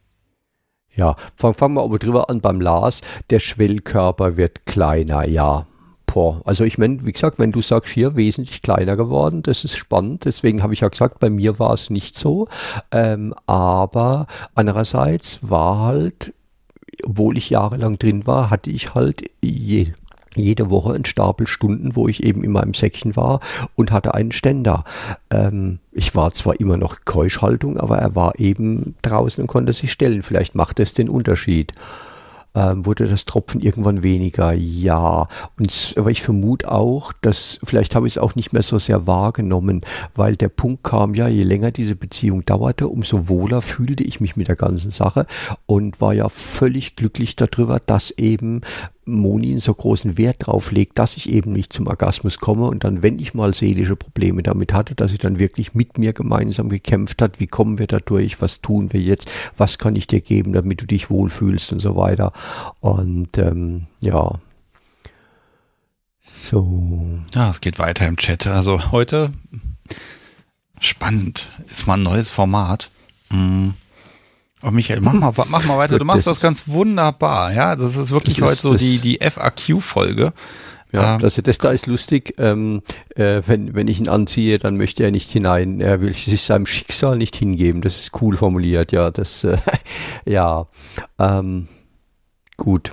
[0.97, 3.03] Ja, fangen fang wir aber drüber an beim Lars.
[3.31, 5.67] Der Schwellkörper wird kleiner, ja.
[6.07, 6.41] Boah.
[6.45, 10.25] Also ich meine, wie gesagt, wenn du sagst, hier wesentlich kleiner geworden, das ist spannend.
[10.25, 12.49] Deswegen habe ich ja gesagt, bei mir war es nicht so.
[12.91, 16.33] Ähm, aber andererseits war halt,
[17.05, 19.93] obwohl ich jahrelang drin war, hatte ich halt je,
[20.35, 23.41] jede Woche ein Stapel Stunden, wo ich eben in meinem Säckchen war
[23.75, 24.85] und hatte einen Ständer.
[25.31, 29.93] Ähm, ich war zwar immer noch Keuschhaltung, aber er war eben draußen und konnte sich
[29.93, 30.23] stellen.
[30.23, 31.73] Vielleicht macht es den Unterschied
[32.59, 34.53] ähm, wurde das Tropfen irgendwann weniger.
[34.53, 38.79] Ja, und, aber ich vermute auch, dass vielleicht habe ich es auch nicht mehr so
[38.79, 39.83] sehr wahrgenommen,
[40.15, 44.37] weil der Punkt kam, ja, je länger diese Beziehung dauerte, umso wohler fühlte ich mich
[44.37, 45.27] mit der ganzen Sache
[45.67, 48.63] und war ja völlig glücklich darüber, dass eben
[49.09, 52.85] Moni einen so großen Wert drauf legt, dass ich eben nicht zum Orgasmus komme und
[52.85, 56.69] dann, wenn ich mal seelische Probleme damit hatte, dass sie dann wirklich mit mir gemeinsam
[56.69, 60.21] gekämpft hat, wie kommen wir da durch, was tun wir jetzt, was kann ich dir
[60.21, 62.33] geben, damit du dich wohlfühlst und so weiter.
[62.81, 64.39] Und ähm, ja.
[66.23, 67.21] So.
[67.35, 68.47] Ja, es geht weiter im Chat.
[68.47, 69.31] Also heute
[70.81, 72.91] spannend, ist mal ein neues Format.
[73.31, 73.75] Mhm.
[74.63, 75.99] Oh, Michael, mach mal, mach mal weiter.
[75.99, 77.53] Du machst das ganz wunderbar.
[77.53, 80.33] Ja, das ist wirklich das heute ist, so die, die FAQ-Folge.
[80.91, 82.35] Ja, ähm, das, das da ist lustig.
[82.39, 82.83] Ähm,
[83.15, 85.81] äh, wenn, wenn ich ihn anziehe, dann möchte er nicht hinein.
[85.81, 87.83] Er will sich seinem Schicksal nicht hingeben.
[87.83, 88.91] Das ist cool formuliert.
[88.93, 89.59] Ja, das, äh,
[90.25, 90.67] ja,
[91.19, 91.69] ähm,
[92.57, 92.93] gut.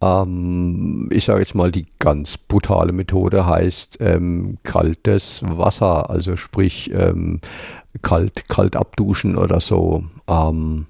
[0.00, 6.90] Ähm, ich sage jetzt mal, die ganz brutale Methode heißt ähm, kaltes Wasser, also sprich
[6.92, 7.40] ähm,
[8.02, 10.04] kalt, kalt abduschen oder so.
[10.28, 10.86] Ähm,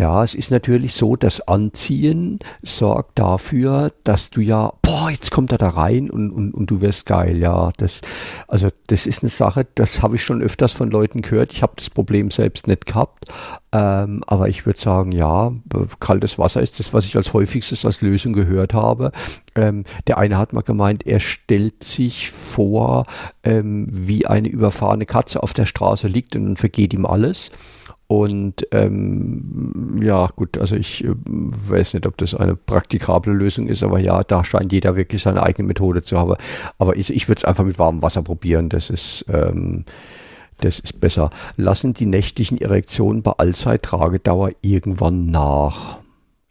[0.00, 5.52] Ja, es ist natürlich so, das Anziehen sorgt dafür, dass du ja, boah, jetzt kommt
[5.52, 7.36] er da rein und, und, und du wirst geil.
[7.36, 8.00] Ja, das,
[8.48, 11.52] also das ist eine Sache, das habe ich schon öfters von Leuten gehört.
[11.52, 13.26] Ich habe das Problem selbst nicht gehabt,
[13.72, 15.52] ähm, aber ich würde sagen, ja,
[15.98, 19.12] kaltes Wasser ist das, was ich als häufigstes als Lösung gehört habe.
[19.54, 23.04] Ähm, der eine hat mal gemeint, er stellt sich vor,
[23.44, 27.50] ähm, wie eine überfahrene Katze auf der Straße liegt und dann vergeht ihm alles.
[28.10, 33.84] Und ähm, ja, gut, also ich äh, weiß nicht, ob das eine praktikable Lösung ist,
[33.84, 36.34] aber ja, da scheint jeder wirklich seine eigene Methode zu haben.
[36.76, 38.68] Aber ich, ich würde es einfach mit warmem Wasser probieren.
[38.68, 39.84] Das ist, ähm,
[40.56, 41.30] das ist besser.
[41.56, 45.98] Lassen die nächtlichen Erektionen bei Allzeit-Tragedauer irgendwann nach?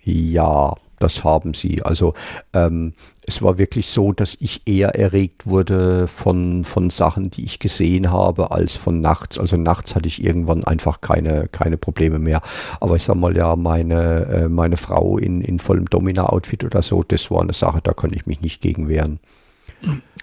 [0.01, 1.81] Ja, das haben sie.
[1.81, 2.13] Also
[2.53, 2.93] ähm,
[3.25, 8.11] es war wirklich so, dass ich eher erregt wurde von, von Sachen, die ich gesehen
[8.11, 9.37] habe, als von nachts.
[9.37, 12.41] Also nachts hatte ich irgendwann einfach keine, keine Probleme mehr.
[12.79, 17.03] Aber ich sag mal ja, meine, äh, meine Frau in, in vollem Domina-Outfit oder so,
[17.03, 19.19] das war eine Sache, da konnte ich mich nicht gegen wehren.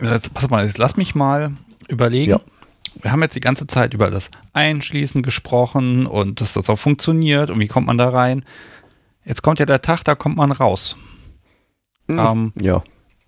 [0.00, 1.52] Jetzt, pass mal, jetzt lass mich mal
[1.88, 2.32] überlegen.
[2.32, 2.40] Ja.
[3.02, 7.50] Wir haben jetzt die ganze Zeit über das Einschließen gesprochen und dass das auch funktioniert
[7.50, 8.44] und wie kommt man da rein.
[9.26, 10.96] Jetzt kommt ja der Tag, da kommt man raus.
[12.06, 12.18] Mhm.
[12.18, 12.82] Ähm, ja.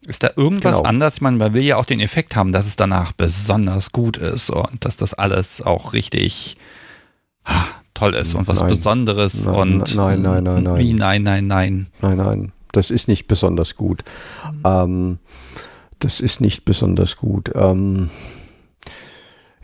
[0.07, 0.89] Ist da irgendwas genau.
[0.89, 1.17] anders?
[1.17, 4.49] Ich meine, man will ja auch den Effekt haben, dass es danach besonders gut ist
[4.49, 6.57] und dass das alles auch richtig
[7.45, 8.69] ha, toll ist und was nein.
[8.69, 10.79] Besonderes nein, und nein, nein, nein, nein.
[10.79, 11.89] Wie nein, nein, nein.
[12.01, 12.53] Nein, nein.
[12.71, 14.05] Das ist nicht besonders gut.
[14.53, 14.63] Mhm.
[14.65, 15.19] Ähm,
[15.99, 17.51] das ist nicht besonders gut.
[17.55, 18.09] Ähm,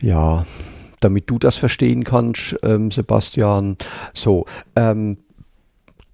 [0.00, 0.44] ja,
[0.98, 3.76] damit du das verstehen kannst, ähm, Sebastian.
[4.12, 5.18] So, ähm,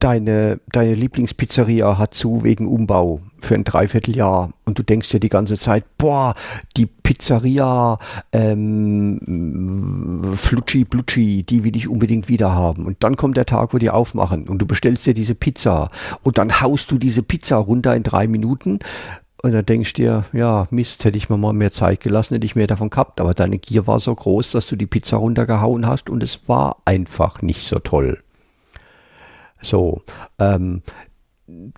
[0.00, 5.28] deine, deine Lieblingspizzeria hat zu wegen Umbau für ein Dreivierteljahr und du denkst dir die
[5.28, 6.34] ganze Zeit, boah,
[6.76, 7.98] die Pizzeria
[8.32, 9.20] ähm,
[10.34, 12.86] Flutschi Blutschi, die will ich unbedingt wieder haben.
[12.86, 15.90] Und dann kommt der Tag, wo die aufmachen und du bestellst dir diese Pizza
[16.22, 18.80] und dann haust du diese Pizza runter in drei Minuten
[19.42, 22.44] und dann denkst du dir, ja, Mist, hätte ich mir mal mehr Zeit gelassen, hätte
[22.44, 23.20] ich mehr davon gehabt.
[23.20, 26.76] Aber deine Gier war so groß, dass du die Pizza runtergehauen hast und es war
[26.84, 28.22] einfach nicht so toll.
[29.62, 30.00] So,
[30.38, 30.82] ähm,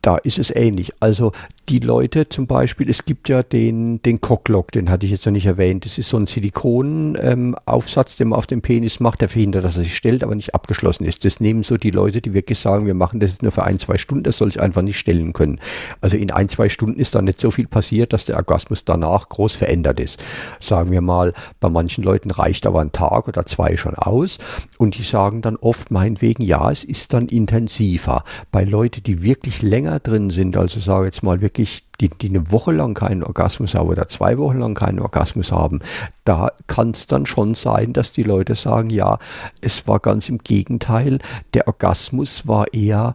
[0.03, 0.93] da ist es ähnlich.
[1.01, 1.33] Also
[1.69, 5.33] die Leute zum Beispiel, es gibt ja den, den Cocklock, den hatte ich jetzt noch
[5.33, 5.85] nicht erwähnt.
[5.85, 9.77] Das ist so ein Silikonaufsatz, ähm, den man auf den Penis macht, der verhindert, dass
[9.77, 11.25] er sich stellt, aber nicht abgeschlossen ist.
[11.25, 13.97] Das nehmen so die Leute, die wirklich sagen, wir machen das nur für ein, zwei
[13.97, 15.61] Stunden, das soll ich einfach nicht stellen können.
[16.01, 19.29] Also in ein, zwei Stunden ist da nicht so viel passiert, dass der Orgasmus danach
[19.29, 20.23] groß verändert ist.
[20.59, 24.39] Sagen wir mal, bei manchen Leuten reicht aber ein Tag oder zwei schon aus
[24.79, 28.25] und die sagen dann oft meinetwegen, ja, es ist dann intensiver.
[28.51, 32.51] Bei Leuten, die wirklich länger drin sind, also sage jetzt mal wirklich die, die eine
[32.51, 35.81] Woche lang keinen Orgasmus haben oder zwei Wochen lang keinen Orgasmus haben,
[36.25, 39.19] da kann es dann schon sein, dass die Leute sagen, ja,
[39.61, 41.19] es war ganz im Gegenteil,
[41.55, 43.15] der Orgasmus war eher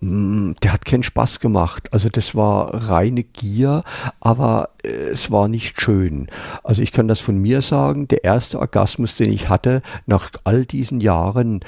[0.00, 1.92] mm, der hat keinen Spaß gemacht.
[1.92, 3.82] Also das war reine Gier,
[4.20, 6.28] aber äh, es war nicht schön.
[6.62, 10.64] Also ich kann das von mir sagen, der erste Orgasmus, den ich hatte, nach all
[10.64, 11.60] diesen Jahren,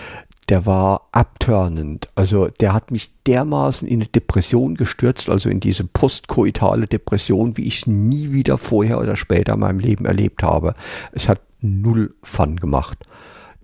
[0.48, 2.08] der war abturnend.
[2.14, 7.64] Also der hat mich dermaßen in eine Depression gestürzt, also in diese postkoitale Depression, wie
[7.64, 10.74] ich es nie wieder vorher oder später in meinem Leben erlebt habe.
[11.12, 12.98] Es hat null Fun gemacht.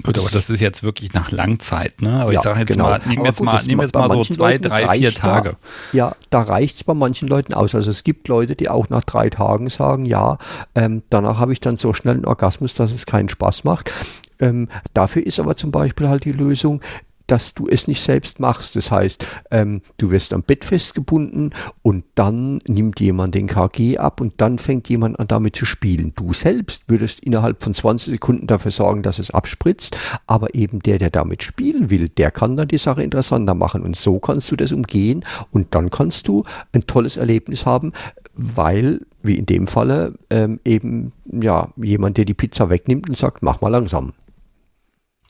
[0.02, 2.22] Gut, aber das ist jetzt wirklich nach Langzeit, ne?
[2.22, 2.84] Aber ja, ich sage jetzt genau.
[2.84, 5.50] mal, nehmen jetzt gut, mal, nehmen jetzt mal so zwei, Leuten drei, vier Tage.
[5.50, 7.74] Da, ja, da reicht es bei manchen Leuten aus.
[7.74, 10.38] Also es gibt Leute, die auch nach drei Tagen sagen, ja,
[10.74, 13.92] ähm, danach habe ich dann so schnell einen Orgasmus, dass es keinen Spaß macht.
[14.40, 16.80] Ähm, dafür ist aber zum Beispiel halt die Lösung,
[17.30, 18.74] dass du es nicht selbst machst.
[18.74, 24.20] Das heißt, ähm, du wirst am Bett festgebunden und dann nimmt jemand den KG ab
[24.20, 26.12] und dann fängt jemand an damit zu spielen.
[26.16, 29.96] Du selbst würdest innerhalb von 20 Sekunden dafür sorgen, dass es abspritzt,
[30.26, 33.94] aber eben der, der damit spielen will, der kann dann die Sache interessanter machen und
[33.94, 37.92] so kannst du das umgehen und dann kannst du ein tolles Erlebnis haben,
[38.34, 43.42] weil, wie in dem Falle, ähm, eben ja jemand, der die Pizza wegnimmt und sagt,
[43.42, 44.14] mach mal langsam.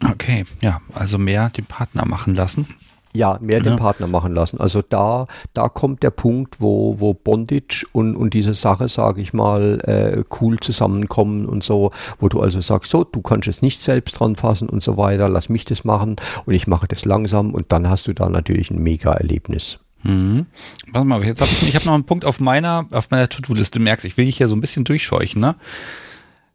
[0.04, 2.66] Okay, ja, also mehr den Partner machen lassen.
[3.12, 3.62] Ja, mehr ja.
[3.62, 4.60] den Partner machen lassen.
[4.60, 9.32] Also da, da kommt der Punkt, wo, wo Bondage und, und diese Sache, sage ich
[9.32, 11.90] mal, äh, cool zusammenkommen und so,
[12.20, 15.28] wo du also sagst, so, du kannst es nicht selbst dran fassen und so weiter,
[15.28, 18.70] lass mich das machen und ich mache das langsam und dann hast du da natürlich
[18.70, 19.80] ein mega Erlebnis.
[20.04, 20.46] Mhm.
[20.92, 23.80] Warte mal, jetzt hab ich, ich habe noch einen Punkt auf meiner, auf meiner To-Do-Liste.
[23.80, 25.56] Du merkst, ich will dich hier so ein bisschen durchscheuchen, ne?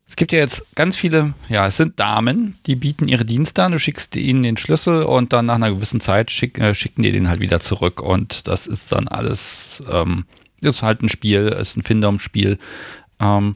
[0.08, 3.72] Es gibt ja jetzt ganz viele, ja, es sind Damen, die bieten ihre Dienste an,
[3.72, 7.12] du schickst ihnen den Schlüssel und dann nach einer gewissen Zeit schick, äh, schicken die
[7.12, 10.26] den halt wieder zurück und das ist dann alles, ähm,
[10.62, 12.60] ist halt ein Spiel, ist ein Findom-Spiel.
[13.20, 13.56] Ähm,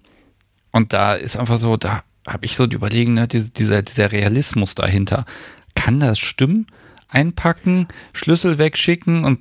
[0.71, 4.75] und da ist einfach so, da habe ich so die Überlegung, ne, dieser, dieser Realismus
[4.75, 5.25] dahinter.
[5.75, 6.65] Kann das stimmen?
[7.09, 9.39] einpacken, Schlüssel wegschicken und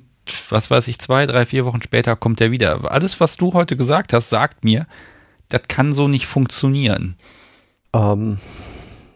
[0.49, 2.91] was weiß ich, zwei, drei, vier Wochen später kommt er wieder.
[2.91, 4.85] Alles, was du heute gesagt hast, sagt mir,
[5.49, 7.15] das kann so nicht funktionieren.
[7.93, 8.37] Ähm,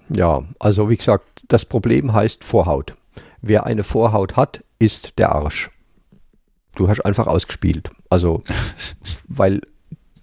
[0.09, 2.95] ja, also wie gesagt, das Problem heißt Vorhaut.
[3.41, 5.69] Wer eine Vorhaut hat, ist der Arsch.
[6.75, 7.89] Du hast einfach ausgespielt.
[8.09, 8.43] Also,
[9.27, 9.61] weil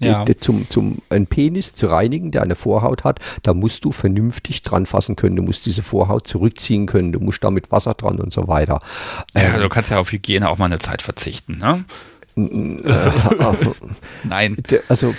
[0.01, 0.25] ja.
[0.25, 3.93] die, die, zum, zum einen Penis zu reinigen, der eine Vorhaut hat, da musst du
[3.93, 5.37] vernünftig dran fassen können.
[5.37, 7.13] Du musst diese Vorhaut zurückziehen können.
[7.13, 8.81] Du musst da mit Wasser dran und so weiter.
[9.35, 11.85] Ja, ähm, du kannst ja auf Hygiene auch mal eine Zeit verzichten, ne?
[14.25, 14.57] Nein.
[14.89, 15.15] Also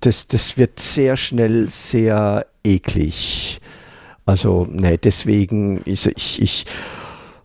[0.00, 3.60] das, das wird sehr schnell sehr eklig.
[4.26, 6.66] Also, ne, deswegen, ich, ich, ich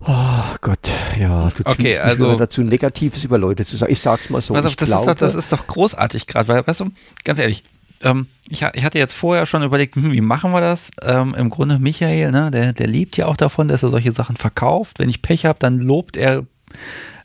[0.06, 3.92] Oh Gott, ja, du okay, also dazu Negatives über Leute zu sagen.
[3.92, 4.54] Ich sag's mal so.
[4.54, 6.92] Pass auf, das, glaube, ist doch, das ist doch großartig gerade, weil, weißt du,
[7.24, 7.64] ganz ehrlich,
[8.02, 10.92] ähm, ich, ich, hatte jetzt vorher schon überlegt, hm, wie machen wir das?
[11.02, 14.36] Ähm, Im Grunde Michael, ne, der, der lebt ja auch davon, dass er solche Sachen
[14.36, 15.00] verkauft.
[15.00, 16.46] Wenn ich Pech habe, dann lobt er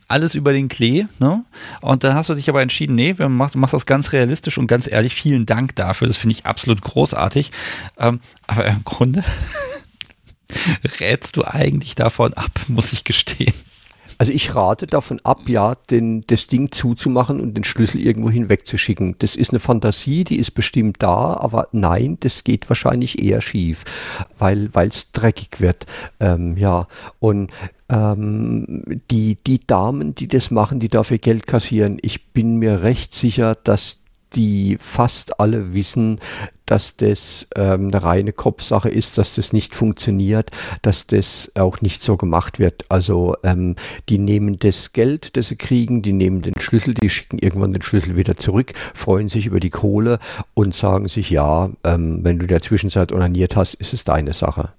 [0.09, 1.07] alles über den Klee.
[1.19, 1.45] Ne?
[1.81, 4.67] Und dann hast du dich aber entschieden, nee, wir machst, machst das ganz realistisch und
[4.67, 5.15] ganz ehrlich.
[5.15, 6.09] Vielen Dank dafür.
[6.09, 7.53] Das finde ich absolut großartig.
[7.99, 9.23] Ähm, aber im Grunde
[11.01, 13.55] rätst du eigentlich davon ab, muss ich gestehen.
[14.21, 19.15] Also ich rate davon ab, ja, den, das Ding zuzumachen und den Schlüssel irgendwo hinwegzuschicken.
[19.21, 23.85] Das ist eine Fantasie, die ist bestimmt da, aber nein, das geht wahrscheinlich eher schief,
[24.37, 25.87] weil es dreckig wird.
[26.19, 26.89] Ähm, ja,
[27.21, 27.53] und
[27.89, 33.15] ähm, die, die Damen, die das machen, die dafür Geld kassieren, ich bin mir recht
[33.15, 34.01] sicher, dass
[34.35, 36.21] die fast alle wissen,
[36.67, 40.51] dass das ähm, eine reine Kopfsache ist, dass das nicht funktioniert,
[40.83, 42.85] dass das auch nicht so gemacht wird.
[42.91, 43.75] Also ähm,
[44.11, 47.83] die nehmen das Geld, das sie kriegen, die nehmen den Schlüssel, die schicken irgendwann den
[47.83, 50.19] Schlüssel wieder zurück, freuen sich über die Kohle
[50.53, 54.35] und sagen sich, ja, ähm, wenn du in der Zwischenzeit onaniert hast, ist es deine
[54.35, 54.71] Sache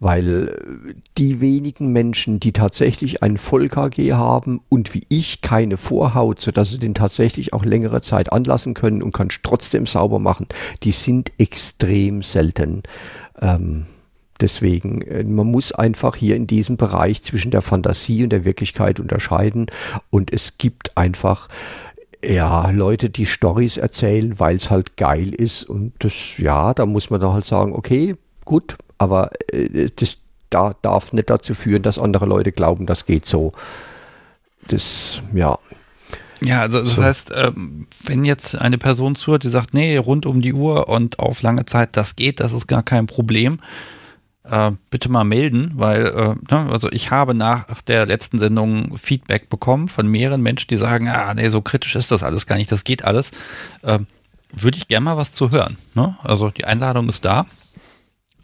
[0.00, 6.40] weil äh, die wenigen Menschen, die tatsächlich ein Voll-KG haben und wie ich keine Vorhaut,
[6.40, 10.46] sodass sie den tatsächlich auch längere Zeit anlassen können und kannst trotzdem sauber machen,
[10.82, 12.82] die sind extrem selten.
[13.40, 13.86] Ähm,
[14.40, 18.98] deswegen, äh, man muss einfach hier in diesem Bereich zwischen der Fantasie und der Wirklichkeit
[18.98, 19.66] unterscheiden
[20.08, 21.48] und es gibt einfach
[22.22, 27.08] ja, Leute, die Stories erzählen, weil es halt geil ist und das, ja, da muss
[27.08, 28.14] man dann halt sagen, okay,
[28.44, 30.18] gut, aber äh, das
[30.50, 33.52] da, darf nicht dazu führen, dass andere Leute glauben, das geht so.
[34.68, 35.58] Das, ja.
[36.42, 37.02] Ja, also das so.
[37.02, 41.18] heißt, ähm, wenn jetzt eine Person zuhört, die sagt, nee, rund um die Uhr und
[41.18, 43.60] auf lange Zeit, das geht, das ist gar kein Problem,
[44.44, 49.48] äh, bitte mal melden, weil äh, ne, also ich habe nach der letzten Sendung Feedback
[49.48, 52.72] bekommen von mehreren Menschen, die sagen, ah, nee, so kritisch ist das alles gar nicht,
[52.72, 53.30] das geht alles.
[53.82, 54.00] Äh,
[54.52, 55.78] Würde ich gerne mal was zu hören.
[55.94, 56.16] Ne?
[56.22, 57.46] Also die Einladung ist da.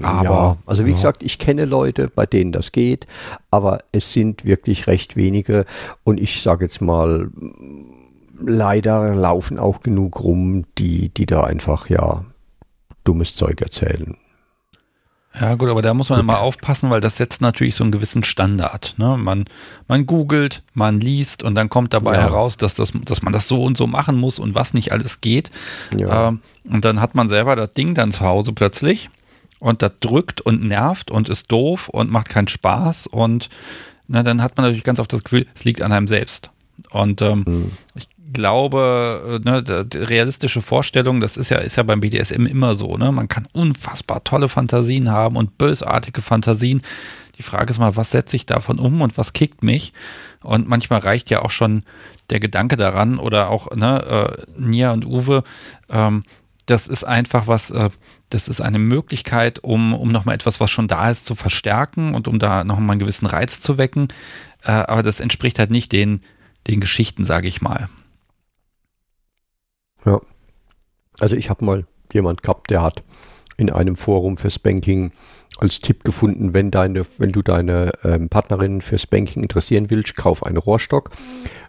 [0.03, 0.97] Aber, ja, also wie ja.
[0.97, 3.07] gesagt, ich kenne Leute, bei denen das geht,
[3.51, 5.65] aber es sind wirklich recht wenige
[6.05, 7.31] und ich sage jetzt mal,
[8.41, 12.25] leider laufen auch genug rum, die, die da einfach ja
[13.05, 14.17] dummes Zeug erzählen.
[15.39, 18.25] Ja gut, aber da muss man immer aufpassen, weil das setzt natürlich so einen gewissen
[18.25, 18.95] Standard.
[18.97, 19.19] Ne?
[19.19, 19.45] Man,
[19.87, 22.23] man googelt, man liest und dann kommt dabei ja.
[22.23, 25.21] heraus, dass, das, dass man das so und so machen muss und was nicht alles
[25.21, 25.51] geht.
[25.95, 26.29] Ja.
[26.29, 29.11] Ähm, und dann hat man selber das Ding dann zu Hause plötzlich
[29.59, 33.49] und das drückt und nervt und ist doof und macht keinen Spaß und
[34.09, 36.51] na, dann hat man natürlich ganz oft das Gefühl, es liegt an einem selbst.
[36.91, 37.73] Und ähm, mhm.
[37.95, 42.77] ich glaube, äh, ne, die realistische Vorstellung, das ist ja, ist ja beim BDSM immer
[42.77, 43.11] so, ne?
[43.13, 46.83] Man kann unfassbar tolle Fantasien haben und bösartige Fantasien.
[47.39, 49.93] Die Frage ist mal, was setze ich davon um und was kickt mich?
[50.43, 51.83] Und manchmal reicht ja auch schon
[52.31, 55.43] der Gedanke daran oder auch ne, äh, Nia und Uwe,
[55.91, 56.23] ähm,
[56.67, 57.91] das ist einfach was, äh,
[58.29, 62.29] das ist eine Möglichkeit, um, um nochmal etwas, was schon da ist, zu verstärken und
[62.29, 64.09] um da nochmal einen gewissen Reiz zu wecken.
[64.65, 66.21] Äh, aber das entspricht halt nicht den,
[66.67, 67.89] den Geschichten, sage ich mal.
[70.05, 70.21] Ja.
[71.19, 73.03] Also ich habe mal jemand gehabt, der hat
[73.57, 75.13] in einem Forum fürs Banking
[75.59, 80.45] als Tipp gefunden, wenn deine, wenn du deine ähm, Partnerin fürs Banking interessieren willst, kauf
[80.45, 81.11] einen Rohrstock,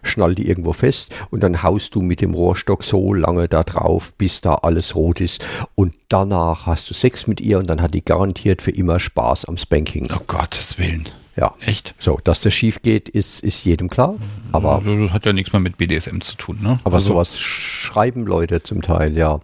[0.02, 4.12] schnall die irgendwo fest und dann haust du mit dem Rohrstock so lange da drauf,
[4.14, 5.44] bis da alles rot ist
[5.74, 9.46] und danach hast du Sex mit ihr und dann hat die garantiert für immer Spaß
[9.46, 10.08] am Spanking.
[10.14, 11.08] Oh Gottes Willen.
[11.38, 11.54] Ja.
[11.60, 11.94] Echt?
[12.00, 14.16] So, dass das schief geht, ist, ist jedem klar.
[14.50, 16.80] Aber das hat ja nichts mehr mit BDSM zu tun, ne?
[16.82, 19.38] Aber also, sowas schreiben Leute zum Teil, ja.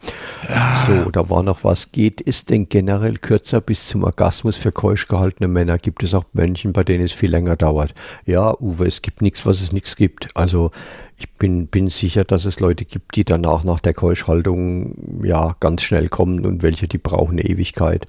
[0.48, 0.74] ja.
[0.74, 1.92] So, da war noch was.
[1.92, 5.78] Geht es denn generell kürzer bis zum Orgasmus für keusch gehaltene Männer?
[5.78, 7.94] Gibt es auch Männchen, bei denen es viel länger dauert?
[8.26, 10.36] Ja, Uwe, es gibt nichts, was es nichts gibt.
[10.36, 10.72] Also
[11.16, 15.82] ich bin, bin sicher, dass es Leute gibt, die danach nach der Keuschhaltung ja ganz
[15.82, 18.06] schnell kommen und welche, die brauchen eine Ewigkeit.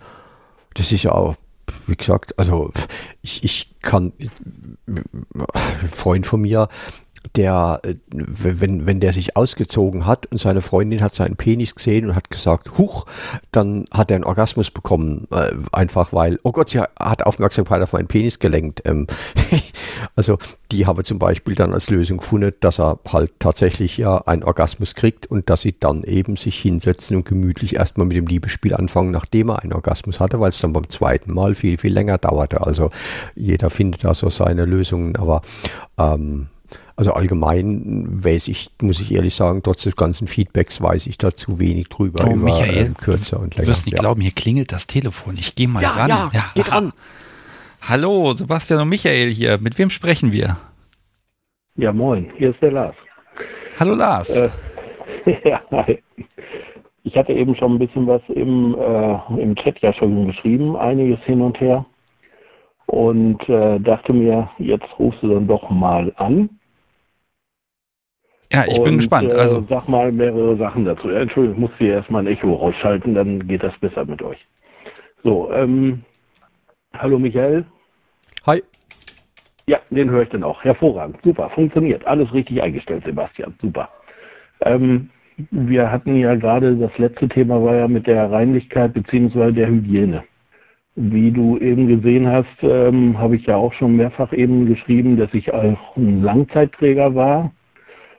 [0.73, 1.35] Das ist ja auch
[1.87, 2.71] wie gesagt, also
[3.21, 4.13] ich, ich kann,
[4.87, 6.69] ein Freund von mir,
[7.35, 12.09] der, äh, wenn, wenn der sich ausgezogen hat und seine Freundin hat seinen Penis gesehen
[12.09, 13.05] und hat gesagt, huch,
[13.51, 17.93] dann hat er einen Orgasmus bekommen, äh, einfach weil, oh Gott, sie hat Aufmerksamkeit auf
[17.93, 18.81] meinen Penis gelenkt.
[18.85, 19.07] Ähm,
[20.15, 20.37] also
[20.71, 24.95] die habe zum Beispiel dann als Lösung gefunden, dass er halt tatsächlich ja einen Orgasmus
[24.95, 29.11] kriegt und dass sie dann eben sich hinsetzen und gemütlich erstmal mit dem Liebesspiel anfangen,
[29.11, 32.65] nachdem er einen Orgasmus hatte, weil es dann beim zweiten Mal viel, viel länger dauerte.
[32.65, 32.89] Also
[33.35, 35.41] jeder findet da so seine Lösungen, aber
[35.97, 36.47] ähm,
[36.97, 41.31] also allgemein weiß ich, muss ich ehrlich sagen, trotz des ganzen Feedbacks weiß ich da
[41.31, 42.25] zu wenig drüber.
[42.25, 43.65] Oh, über, Michael, ähm, kürzer und länger.
[43.65, 44.01] Du wirst nicht ja.
[44.01, 45.35] glauben, hier klingelt das Telefon.
[45.37, 46.09] Ich gehe mal ja, ran.
[46.09, 46.93] Ja, ja, geht ran.
[47.81, 49.57] Hallo, Sebastian und Michael hier.
[49.59, 50.57] Mit wem sprechen wir?
[51.75, 52.31] Ja, moin.
[52.37, 52.95] Hier ist der Lars.
[53.77, 54.39] Hallo, Lars.
[54.39, 54.49] Äh,
[55.49, 56.01] ja, hi.
[57.03, 61.19] Ich hatte eben schon ein bisschen was im, äh, im Chat ja schon geschrieben, einiges
[61.25, 61.85] hin und her.
[62.87, 66.49] Und äh, dachte mir, jetzt rufst du dann doch mal an
[68.55, 69.31] ja, ich und, bin gespannt.
[69.31, 71.09] Äh, also sag mal mehrere Sachen dazu.
[71.09, 74.39] Ja, Entschuldigung, ich muss hier erstmal ein Echo rausschalten, dann geht das besser mit euch.
[75.23, 76.03] So, ähm,
[76.97, 77.65] hallo Michael.
[78.45, 78.63] Hi.
[79.67, 80.63] Ja, den höre ich dann auch.
[80.63, 81.17] Hervorragend.
[81.23, 82.05] Super, funktioniert.
[82.05, 83.55] Alles richtig eingestellt, Sebastian.
[83.59, 83.89] Super.
[84.61, 85.09] Ähm,
[85.51, 89.51] wir hatten ja gerade, das letzte Thema war ja mit der Reinlichkeit bzw.
[89.51, 90.23] der Hygiene.
[90.95, 95.33] Wie du eben gesehen hast, ähm, habe ich ja auch schon mehrfach eben geschrieben, dass
[95.33, 97.51] ich auch ein Langzeitträger war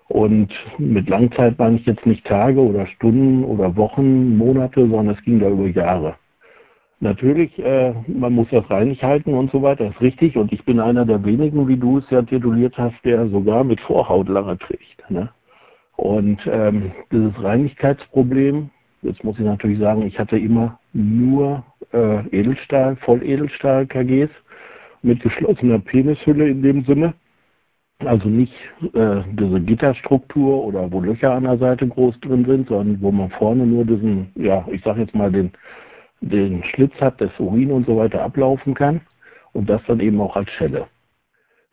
[0.09, 5.23] und mit Langzeit meine ich jetzt nicht Tage oder Stunden oder Wochen, Monate, sondern es
[5.25, 6.17] ging da über Jahre.
[7.01, 10.37] Natürlich, äh, man muss das reinig halten und so weiter, ist richtig.
[10.37, 13.81] Und ich bin einer der wenigen, wie du es ja tituliert hast, der sogar mit
[13.81, 15.11] Vorhaut lange trägt.
[15.11, 15.29] Ne?
[15.97, 18.71] Und ähm, dieses Reinigkeitsproblem,
[19.03, 24.31] jetzt muss ich natürlich sagen, ich hatte immer nur äh, Edelstahl, Volledelstahl-KGs
[25.03, 27.15] mit geschlossener Penishülle in dem Sinne.
[28.01, 28.53] Also nicht
[28.93, 33.31] äh, diese Gitterstruktur oder wo Löcher an der Seite groß drin sind, sondern wo man
[33.31, 35.51] vorne nur diesen, ja, ich sag jetzt mal den,
[36.21, 39.01] den Schlitz hat, das Urin und so weiter ablaufen kann
[39.55, 40.87] und das dann eben auch als Schelle.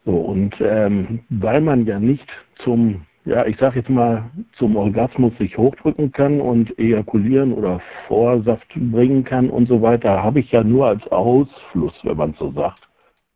[0.05, 2.27] So, und ähm, weil man ja nicht
[2.63, 8.67] zum, ja, ich sag jetzt mal, zum Orgasmus sich hochdrücken kann und ejakulieren oder Vorsaft
[8.75, 12.87] bringen kann und so weiter, habe ich ja nur als Ausfluss, wenn man so sagt,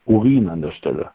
[0.06, 1.12] Urin an der Stelle.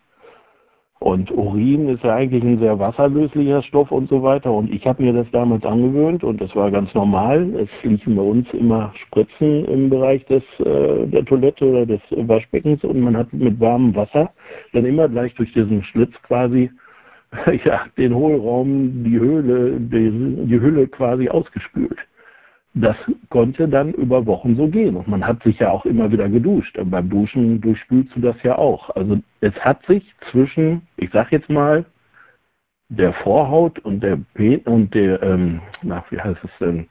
[1.02, 4.52] Und Urin ist ja eigentlich ein sehr wasserlöslicher Stoff und so weiter.
[4.52, 7.52] Und ich habe mir das damals angewöhnt und das war ganz normal.
[7.56, 12.84] Es liefen bei uns immer Spritzen im Bereich des, äh, der Toilette oder des Waschbeckens
[12.84, 14.30] und man hat mit warmem Wasser
[14.72, 16.70] dann immer gleich durch diesen Schlitz quasi
[17.64, 21.98] ja, den Hohlraum, die Höhle, die, die Hülle quasi ausgespült
[22.74, 22.96] das
[23.28, 24.96] konnte dann über Wochen so gehen.
[24.96, 26.78] Und man hat sich ja auch immer wieder geduscht.
[26.78, 28.90] Und beim Duschen durchspülst du das ja auch.
[28.96, 31.84] Also es hat sich zwischen, ich sag jetzt mal,
[32.88, 36.88] der Vorhaut und der Pen und der, ähm, na, wie heißt es denn,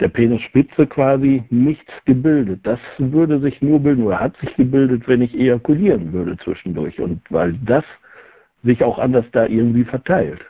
[0.00, 2.60] der Penisspitze quasi nichts gebildet.
[2.64, 7.00] Das würde sich nur bilden oder hat sich gebildet, wenn ich ejakulieren würde zwischendurch.
[7.00, 7.84] Und weil das
[8.62, 10.40] sich auch anders da irgendwie verteilt.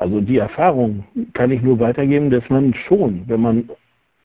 [0.00, 1.04] Also die Erfahrung
[1.34, 3.70] kann ich nur weitergeben, dass man schon, wenn man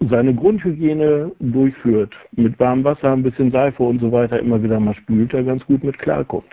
[0.09, 4.95] seine Grundhygiene durchführt, mit warmem Wasser, ein bisschen Seife und so weiter immer wieder mal
[4.95, 6.47] spült, da ganz gut mit klarkommt.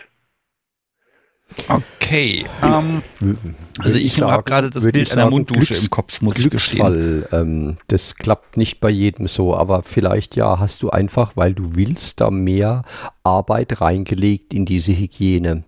[1.69, 2.45] Okay.
[2.61, 6.93] Um, ähm, also ich habe gerade das Bild einer Munddusche Glücks, im Kopf, muss Glücksfall,
[6.93, 7.47] ich gestehen.
[7.47, 11.77] Ähm, das klappt nicht bei jedem so, aber vielleicht ja hast du einfach, weil du
[11.77, 12.83] willst, da mehr
[13.23, 15.63] Arbeit reingelegt in diese Hygiene.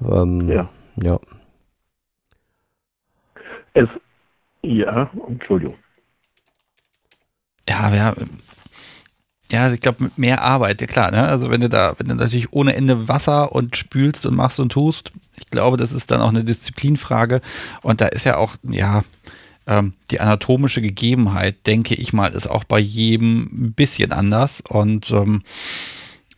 [0.00, 0.68] Ähm, ja.
[1.02, 1.18] ja.
[3.74, 3.88] Es,
[4.62, 5.76] ja, Entschuldigung.
[7.68, 8.14] Ja, ja,
[9.52, 11.22] ja, ich glaube, mit mehr Arbeit, ja klar, ne?
[11.24, 14.72] Also wenn du da, wenn du natürlich ohne Ende Wasser und spülst und machst und
[14.72, 17.40] tust, ich glaube, das ist dann auch eine Disziplinfrage.
[17.82, 19.04] Und da ist ja auch, ja,
[19.66, 24.62] ähm, die anatomische Gegebenheit, denke ich mal, ist auch bei jedem ein bisschen anders.
[24.62, 25.42] Und ähm,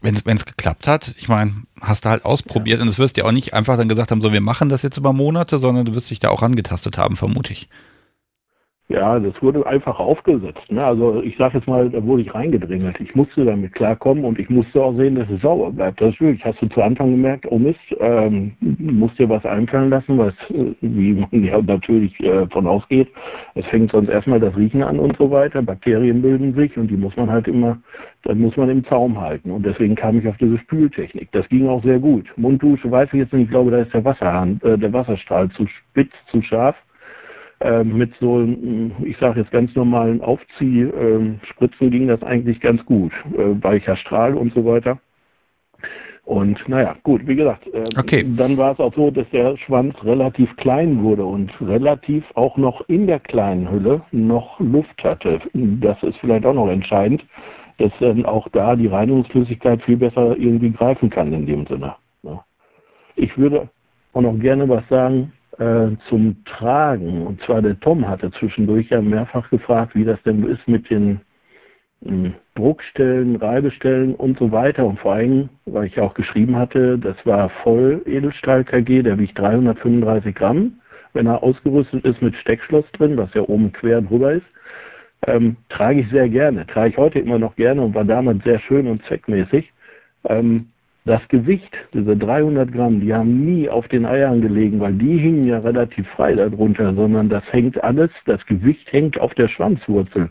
[0.07, 2.83] wenn es geklappt hat, ich meine, hast du halt ausprobiert ja.
[2.83, 4.97] und es wirst dir auch nicht einfach dann gesagt haben, so wir machen das jetzt
[4.97, 7.69] über Monate, sondern du wirst dich da auch angetastet haben, vermute ich.
[8.89, 10.71] Ja, das wurde einfach aufgesetzt.
[10.71, 10.85] Ne?
[10.85, 13.01] Also ich sage jetzt mal, da wurde ich reingedrängelt.
[13.01, 16.01] Ich musste damit klarkommen und ich musste auch sehen, dass es sauber bleibt.
[16.01, 16.45] Das ist wirklich.
[16.45, 20.35] Hast du zu Anfang gemerkt, oh Mist, ähm, musst dir was einfallen lassen, was,
[20.81, 23.09] wie man ja natürlich äh, von ausgeht.
[23.57, 25.63] Es fängt sonst erstmal das Riechen an und so weiter.
[25.63, 27.79] Bakterien bilden sich und die muss man halt immer,
[28.23, 29.51] dann muss man im Zaum halten.
[29.51, 31.33] Und deswegen kam ich auf diese Spültechnik.
[31.33, 32.27] Das ging auch sehr gut.
[32.37, 35.67] Munddusche weiß ich jetzt nicht, ich glaube, da ist der Wasserhahn, äh, der Wasserstrahl zu
[35.67, 36.86] spitz, zu scharf Äh,
[37.85, 38.47] mit so,
[39.03, 43.13] ich sage jetzt ganz normalen Aufziehspritzen ging das eigentlich ganz gut.
[43.35, 44.99] Äh, weicher Strahl und so weiter.
[46.27, 48.25] Und naja, gut, wie gesagt, äh, okay.
[48.37, 52.87] dann war es auch so, dass der Schwanz relativ klein wurde und relativ auch noch
[52.89, 55.41] in der kleinen Hülle noch Luft hatte.
[55.55, 57.25] Das ist vielleicht auch noch entscheidend,
[57.79, 61.95] dass dann auch da die Reinigungsflüssigkeit viel besser irgendwie greifen kann in dem Sinne.
[62.25, 62.45] Ja.
[63.15, 63.69] Ich würde
[64.13, 67.27] auch noch gerne was sagen äh, zum Tragen.
[67.27, 71.21] Und zwar der Tom hatte zwischendurch ja mehrfach gefragt, wie das denn ist mit den
[72.55, 74.87] Druckstellen, Reibestellen und so weiter.
[74.87, 79.39] Und vor allem, weil ich auch geschrieben hatte, das war voll Edelstahl KG, der wiegt
[79.39, 80.81] 335 Gramm.
[81.13, 84.47] Wenn er ausgerüstet ist mit Steckschloss drin, was ja oben quer drüber ist,
[85.27, 86.67] ähm, trage ich sehr gerne.
[86.67, 89.73] Trage ich heute immer noch gerne und war damals sehr schön und zweckmäßig.
[90.29, 90.69] Ähm,
[91.07, 95.45] das Gewicht, diese 300 Gramm, die haben nie auf den Eiern gelegen, weil die hingen
[95.45, 100.29] ja relativ frei darunter, sondern das hängt alles, das Gewicht hängt auf der Schwanzwurzel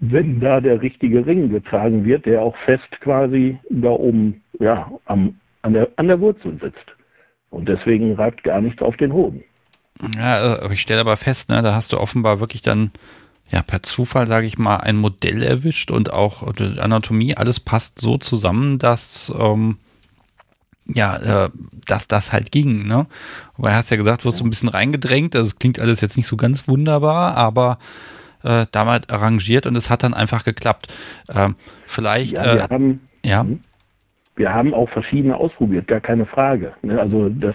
[0.00, 5.38] wenn da der richtige Ring getragen wird, der auch fest quasi da oben ja, am,
[5.62, 6.86] an, der, an der Wurzel sitzt.
[7.50, 9.42] Und deswegen reibt gar nichts auf den Hoden.
[10.16, 12.92] Ja, äh, ich stelle aber fest, ne, da hast du offenbar wirklich dann
[13.50, 18.00] ja per Zufall, sage ich mal, ein Modell erwischt und auch die Anatomie, alles passt
[18.00, 19.78] so zusammen, dass ähm,
[20.86, 21.50] ja, äh,
[21.86, 23.06] dass das halt ging, ne?
[23.62, 26.16] Er hast ja gesagt, du wirst so ein bisschen reingedrängt, also es klingt alles jetzt
[26.16, 27.78] nicht so ganz wunderbar, aber
[28.42, 30.94] äh, damals arrangiert und es hat dann einfach geklappt.
[31.34, 31.56] Ähm,
[31.86, 32.38] vielleicht.
[32.38, 33.40] Ja, wir, äh, haben, ja?
[33.42, 33.60] Hm?
[34.38, 36.72] wir haben auch verschiedene ausprobiert, gar keine Frage.
[36.82, 36.98] Ne?
[36.98, 37.54] Also das,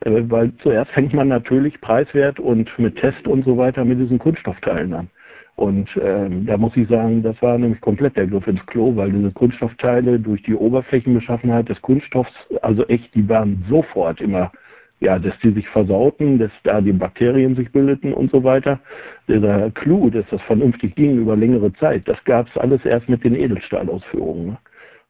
[0.00, 4.18] äh, weil zuerst fängt man natürlich preiswert und mit Test und so weiter mit diesen
[4.18, 5.10] Kunststoffteilen an.
[5.58, 9.10] Und ähm, da muss ich sagen, das war nämlich komplett der Griff ins Klo, weil
[9.10, 12.32] diese Kunststoffteile durch die Oberflächenbeschaffenheit des Kunststoffs,
[12.62, 14.52] also echt, die waren sofort immer
[15.00, 18.78] ja, dass die sich versauten, dass da die Bakterien sich bildeten und so weiter.
[19.26, 23.24] Dieser Clou, dass das vernünftig ging über längere Zeit, das gab es alles erst mit
[23.24, 24.46] den Edelstahlausführungen.
[24.46, 24.58] Ne?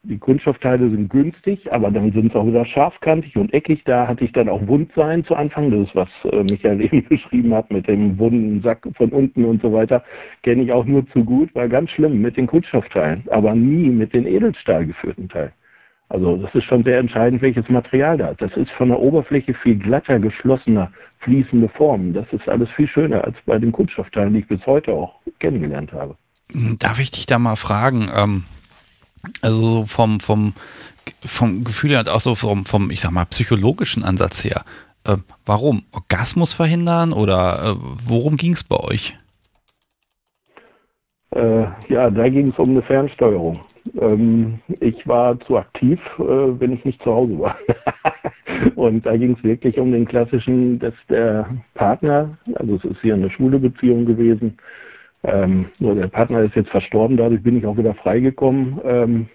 [0.04, 3.82] Die Kunststoffteile sind günstig, aber dann sind sie auch wieder scharfkantig und eckig.
[3.84, 5.70] Da hatte ich dann auch Wundsein zu Anfang.
[5.72, 9.60] Das ist, was äh, Michael eben beschrieben hat mit dem wunden Sack von unten und
[9.60, 10.04] so weiter.
[10.44, 14.14] Kenne ich auch nur zu gut, war ganz schlimm mit den Kunststoffteilen, aber nie mit
[14.14, 15.52] den Edelstahl geführten Teilen.
[16.10, 18.40] Also das ist schon sehr entscheidend, welches Material da ist.
[18.40, 22.14] Das ist von der Oberfläche viel glatter, geschlossener, fließende Formen.
[22.14, 25.92] Das ist alles viel schöner als bei den Kunststoffteilen, die ich bis heute auch kennengelernt
[25.92, 26.16] habe.
[26.78, 28.08] Darf ich dich da mal fragen?
[28.16, 28.44] Ähm,
[29.42, 30.54] also vom, vom,
[31.24, 34.64] vom Gefühl her und auch so vom, vom, ich sag mal, psychologischen Ansatz her.
[35.04, 35.82] Äh, warum?
[35.92, 39.18] Orgasmus verhindern oder äh, worum ging es bei euch?
[41.30, 43.60] Äh, ja, da ging es um eine Fernsteuerung.
[44.00, 47.58] Ähm, ich war zu aktiv, äh, wenn ich nicht zu Hause war.
[48.76, 53.14] und da ging es wirklich um den klassischen, dass der Partner, also es ist hier
[53.14, 54.58] eine schwule Beziehung gewesen,
[55.24, 59.28] ähm, nur der Partner ist jetzt verstorben, dadurch bin ich auch wieder freigekommen ähm,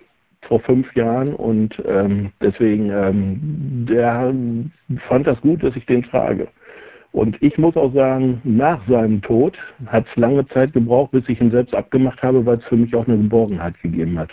[0.47, 4.33] vor fünf Jahren und ähm, deswegen, ähm, der
[5.07, 6.47] fand das gut, dass ich den trage.
[7.11, 11.39] Und ich muss auch sagen, nach seinem Tod hat es lange Zeit gebraucht, bis ich
[11.39, 14.31] ihn selbst abgemacht habe, weil es für mich auch eine Geborgenheit gegeben hat.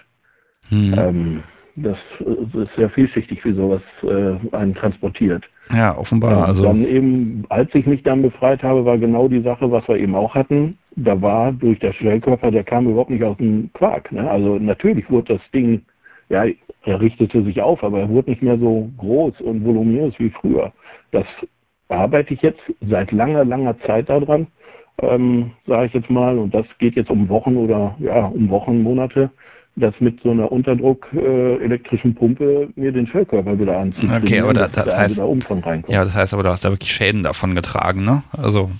[0.71, 1.43] Mhm.
[1.77, 5.45] Das, das, ist sehr vielschichtig, wie sowas äh, einen transportiert.
[5.73, 6.47] Ja, offenbar.
[6.49, 9.97] also dann eben, als ich mich dann befreit habe, war genau die Sache, was wir
[9.97, 10.79] eben auch hatten.
[10.97, 14.11] Da war durch der Schwellkörper, der kam überhaupt nicht aus dem Quark.
[14.11, 14.29] Ne?
[14.29, 15.83] Also natürlich wurde das Ding,
[16.29, 16.45] ja,
[16.85, 20.73] er richtete sich auf, aber er wurde nicht mehr so groß und voluminös wie früher.
[21.13, 21.27] Das
[21.89, 24.47] arbeite ich jetzt seit langer, langer Zeit daran,
[25.03, 26.39] ähm, sage ich jetzt mal.
[26.39, 29.31] Und das geht jetzt um Wochen oder ja, um Wochen, Monate
[29.77, 34.11] das mit so einer Unterdruck äh, elektrischen Pumpe mir den Schwellkörper wieder anzieht.
[34.11, 35.23] Okay, aber da, das, da heißt,
[35.89, 38.23] ja, das heißt aber, du hast da wirklich Schäden davon getragen, ne?
[38.33, 38.71] Also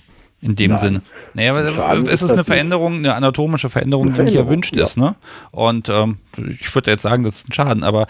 [0.41, 0.79] in dem Nein.
[0.79, 1.01] Sinne.
[1.33, 4.83] Naja, aber es ist eine Veränderung, eine anatomische Veränderung, die nicht erwünscht ja.
[4.83, 5.15] ist, ne?
[5.51, 8.07] Und ähm, ich würde jetzt sagen, das ist ein Schaden, aber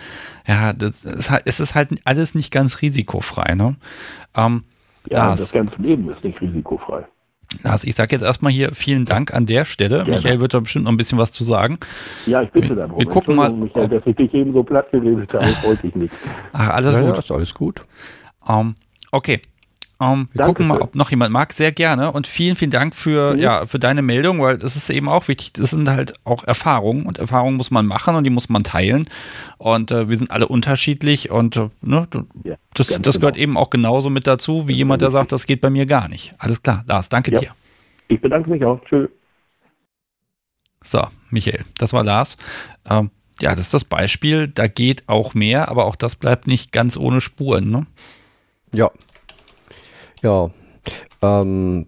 [0.47, 3.75] ja, das ist halt, es ist halt alles nicht ganz risikofrei, ne?
[4.35, 4.63] Ähm,
[5.09, 7.05] ja, Lars, das ganze Leben ist nicht risikofrei.
[7.63, 9.97] Also ich sage jetzt erstmal hier vielen Dank an der Stelle.
[9.97, 10.11] Gerne.
[10.11, 11.79] Michael wird da bestimmt noch ein bisschen was zu sagen.
[12.25, 12.97] Ja, ich bitte darum.
[12.97, 13.53] Wir gucken mal.
[13.53, 16.13] Michael, dass ich dich eben so platt geredet habe, wollte ich nicht.
[16.53, 17.09] Ach, alles ja, gut.
[17.09, 17.85] Ja, ist alles gut.
[18.47, 18.75] Um, ähm,
[19.11, 19.41] okay,
[20.01, 21.53] um, ähm, wir Danke gucken mal, ob noch jemand mag.
[21.53, 22.11] Sehr gerne.
[22.11, 23.39] Und vielen, vielen Dank für, mhm.
[23.39, 25.53] ja, für deine Meldung, weil das ist eben auch wichtig.
[25.53, 29.07] Das sind halt auch Erfahrungen und Erfahrungen muss man machen und die muss man teilen.
[29.57, 32.07] Und äh, wir sind alle unterschiedlich und äh, ne,
[32.43, 33.43] ja, das, das gehört genau.
[33.43, 36.33] eben auch genauso mit dazu, wie jemand, der sagt, das geht bei mir gar nicht.
[36.39, 36.83] Alles klar.
[36.87, 37.39] Lars, danke ja.
[37.39, 37.49] dir.
[38.07, 38.81] Ich bedanke mich auch.
[38.85, 39.09] Tschüss.
[40.83, 42.37] So, Michael, das war Lars.
[42.89, 44.47] Ähm, ja, das ist das Beispiel.
[44.47, 47.69] Da geht auch mehr, aber auch das bleibt nicht ganz ohne Spuren.
[47.69, 47.85] Ne?
[48.73, 48.89] Ja,
[50.21, 50.49] ja,
[51.21, 51.87] ähm,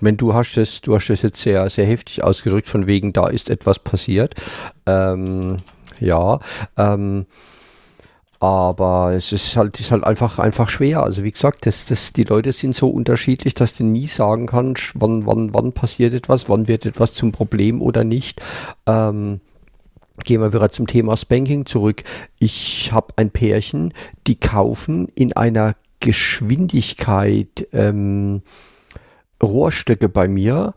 [0.00, 3.28] wenn du hast es, du hast es jetzt sehr, sehr heftig ausgedrückt, von wegen, da
[3.28, 4.34] ist etwas passiert.
[4.86, 5.58] Ähm,
[6.00, 6.40] ja,
[6.76, 7.26] ähm,
[8.40, 11.02] aber es ist halt, ist halt einfach, einfach schwer.
[11.02, 14.92] Also wie gesagt, das, das, die Leute sind so unterschiedlich, dass du nie sagen kannst,
[14.96, 18.44] wann, wann, wann passiert etwas, wann wird etwas zum Problem oder nicht.
[18.86, 19.40] Ähm,
[20.22, 22.04] Gehen wir wieder zum Thema Spanking zurück.
[22.38, 23.92] Ich habe ein Pärchen,
[24.28, 25.74] die kaufen in einer
[26.04, 28.42] Geschwindigkeit ähm,
[29.42, 30.74] Rohrstöcke bei mir,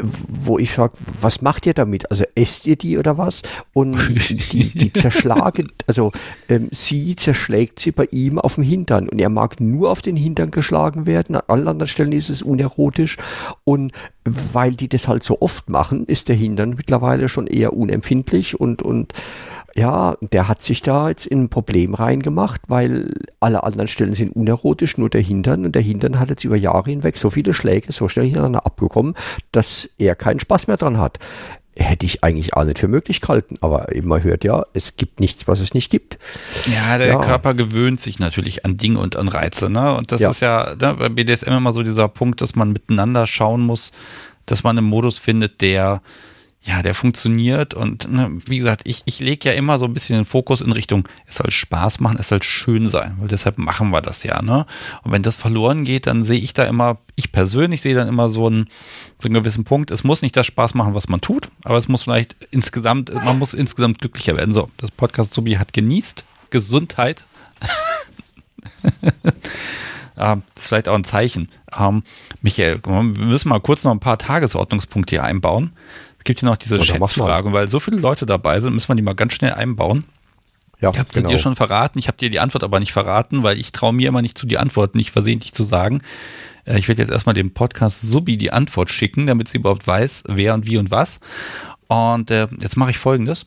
[0.00, 2.10] wo ich frage, was macht ihr damit?
[2.10, 3.42] Also esst ihr die oder was?
[3.72, 3.96] Und
[4.28, 6.12] die, die zerschlagen, also
[6.50, 10.16] ähm, sie zerschlägt sie bei ihm auf dem Hintern und er mag nur auf den
[10.16, 13.16] Hintern geschlagen werden, an allen anderen Stellen ist es unerotisch
[13.64, 13.92] und
[14.24, 18.82] weil die das halt so oft machen, ist der Hintern mittlerweile schon eher unempfindlich und,
[18.82, 19.14] und
[19.78, 24.34] ja, der hat sich da jetzt in ein Problem reingemacht, weil alle anderen Stellen sind
[24.34, 25.64] unerotisch, nur der Hintern.
[25.64, 29.14] Und der Hintern hat jetzt über Jahre hinweg so viele Schläge so schnell hintereinander abbekommen,
[29.52, 31.18] dass er keinen Spaß mehr dran hat.
[31.76, 35.46] Hätte ich eigentlich auch nicht für möglich gehalten, aber man hört ja, es gibt nichts,
[35.46, 36.18] was es nicht gibt.
[36.66, 37.20] Ja, der ja.
[37.20, 39.96] Körper gewöhnt sich natürlich an Dinge und an Reize, ne?
[39.96, 40.30] Und das ja.
[40.30, 43.92] ist ja ne, bei BDSM immer so dieser Punkt, dass man miteinander schauen muss,
[44.44, 46.02] dass man einen Modus findet, der
[46.68, 50.16] ja, der funktioniert und ne, wie gesagt, ich, ich lege ja immer so ein bisschen
[50.16, 53.88] den Fokus in Richtung, es soll Spaß machen, es soll schön sein, weil deshalb machen
[53.88, 54.66] wir das ja, ne?
[55.02, 58.28] Und wenn das verloren geht, dann sehe ich da immer, ich persönlich sehe dann immer
[58.28, 58.68] so einen,
[59.18, 61.88] so einen gewissen Punkt, es muss nicht das Spaß machen, was man tut, aber es
[61.88, 64.52] muss vielleicht insgesamt, man muss insgesamt glücklicher werden.
[64.52, 67.24] So, das Podcast Subi hat genießt, Gesundheit.
[70.16, 71.48] das ist vielleicht auch ein Zeichen.
[71.78, 72.02] Ähm,
[72.42, 75.72] Michael, wir müssen mal kurz noch ein paar Tagesordnungspunkte hier einbauen.
[76.18, 79.02] Es gibt hier noch diese Schätzfragen, weil so viele Leute dabei sind, müssen wir die
[79.02, 80.04] mal ganz schnell einbauen.
[80.80, 81.30] Ja, ich habe genau.
[81.30, 84.08] dir schon verraten, ich habe dir die Antwort aber nicht verraten, weil ich traue mir
[84.08, 86.02] immer nicht zu, die Antwort nicht versehentlich zu sagen.
[86.64, 90.24] Äh, ich werde jetzt erstmal dem Podcast Subi die Antwort schicken, damit sie überhaupt weiß,
[90.28, 91.18] wer und wie und was.
[91.88, 93.46] Und äh, jetzt mache ich folgendes.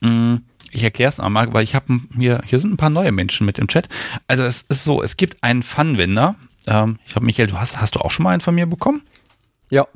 [0.00, 0.36] Mm,
[0.70, 3.58] ich erkläre es einmal, weil ich habe hier, hier sind ein paar neue Menschen mit
[3.58, 3.88] im Chat.
[4.26, 6.34] Also es ist so, es gibt einen Funwender.
[6.66, 9.02] Ähm, ich habe Michael, du hast, hast du auch schon mal einen von mir bekommen?
[9.70, 9.86] Ja.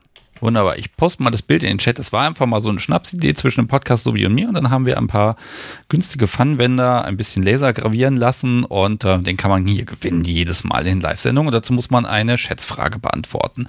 [0.43, 0.77] Wunderbar.
[0.77, 2.01] Ich poste mal das Bild in den Chat.
[2.01, 4.71] Es war einfach mal so eine Schnapsidee zwischen dem Podcast Sobi und mir und dann
[4.71, 5.37] haben wir ein paar
[5.89, 10.65] günstige Funwender ein bisschen Laser gravieren lassen und äh, den kann man hier gewinnen, jedes
[10.65, 11.47] Mal in Live-Sendungen.
[11.47, 13.69] Und dazu muss man eine Schätzfrage beantworten.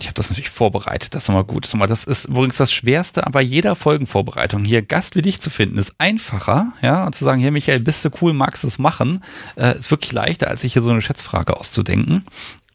[0.00, 1.66] Ich habe das natürlich vorbereitet, das ist immer gut.
[1.88, 4.64] Das ist übrigens das Schwerste bei jeder Folgenvorbereitung.
[4.64, 8.04] Hier Gast wie dich zu finden, ist einfacher, ja, und zu sagen, hier Michael, bist
[8.04, 9.24] du cool, magst du es machen,
[9.56, 12.24] äh, ist wirklich leichter, als sich hier so eine Schätzfrage auszudenken.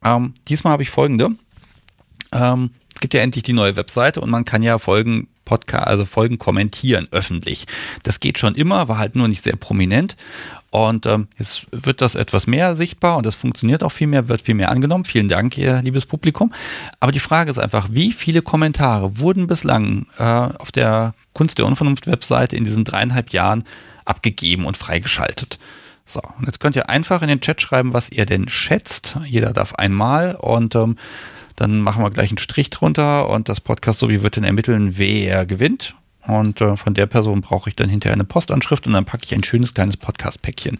[0.03, 1.29] Ähm, diesmal habe ich folgende.
[2.33, 6.05] Ähm, es gibt ja endlich die neue Webseite und man kann ja Folgen Podcast, also
[6.05, 7.65] Folgen kommentieren öffentlich.
[8.03, 10.15] Das geht schon immer, war halt nur nicht sehr prominent.
[10.71, 14.41] Und ähm, jetzt wird das etwas mehr sichtbar und das funktioniert auch viel mehr, wird
[14.41, 15.05] viel mehr angenommen.
[15.05, 16.51] Vielen Dank, ihr liebes Publikum.
[16.99, 21.67] Aber die Frage ist einfach, wie viele Kommentare wurden bislang äh, auf der Kunst der
[21.67, 23.65] Unvernunft Webseite in diesen dreieinhalb Jahren
[24.05, 25.59] abgegeben und freigeschaltet?
[26.05, 29.17] So, und jetzt könnt ihr einfach in den Chat schreiben, was ihr denn schätzt.
[29.25, 30.97] Jeder darf einmal und ähm,
[31.55, 34.97] dann machen wir gleich einen Strich drunter und das Podcast so wie wird dann ermitteln,
[34.97, 35.95] wer gewinnt.
[36.25, 39.33] Und äh, von der Person brauche ich dann hinterher eine Postanschrift und dann packe ich
[39.33, 40.79] ein schönes kleines Podcast-Päckchen.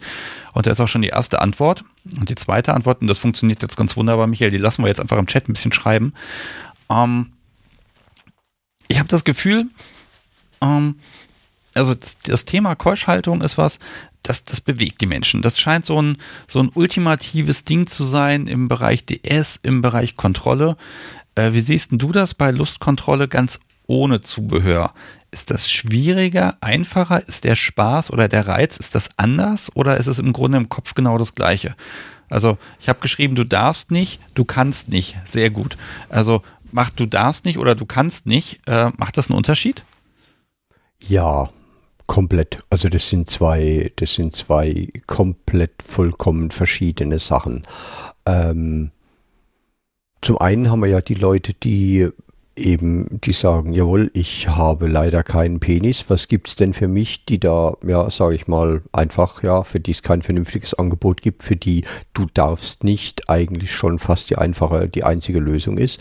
[0.52, 1.84] Und da ist auch schon die erste Antwort.
[2.18, 5.00] Und die zweite Antwort, und das funktioniert jetzt ganz wunderbar, Michael, die lassen wir jetzt
[5.00, 6.14] einfach im Chat ein bisschen schreiben.
[6.88, 7.32] Ähm,
[8.88, 9.66] ich habe das Gefühl,
[10.62, 10.96] ähm,
[11.74, 13.78] also das, das Thema Keuschhaltung ist was,
[14.24, 15.42] das, das bewegt die Menschen.
[15.42, 16.16] Das scheint so ein,
[16.48, 20.76] so ein ultimatives Ding zu sein im Bereich DS, im Bereich Kontrolle.
[21.34, 24.92] Äh, wie siehst du das bei Lustkontrolle ganz ohne Zubehör?
[25.30, 27.26] Ist das schwieriger, einfacher?
[27.26, 30.68] Ist der Spaß oder der Reiz, ist das anders oder ist es im Grunde im
[30.68, 31.74] Kopf genau das Gleiche?
[32.30, 35.16] Also ich habe geschrieben, du darfst nicht, du kannst nicht.
[35.24, 35.76] Sehr gut.
[36.08, 36.42] Also
[36.72, 38.60] macht du darfst nicht oder du kannst nicht.
[38.66, 39.82] Äh, macht das einen Unterschied?
[41.06, 41.50] Ja,
[42.06, 42.62] Komplett.
[42.70, 47.62] Also das sind zwei, das sind zwei komplett vollkommen verschiedene Sachen.
[48.26, 48.90] Ähm,
[50.20, 52.08] zum einen haben wir ja die Leute, die
[52.56, 56.04] eben, die sagen, jawohl, ich habe leider keinen Penis.
[56.08, 59.90] Was gibt's denn für mich, die da, ja, sage ich mal, einfach, ja, für die
[59.90, 64.88] es kein vernünftiges Angebot gibt, für die du darfst nicht eigentlich schon fast die einfache,
[64.88, 66.00] die einzige Lösung ist.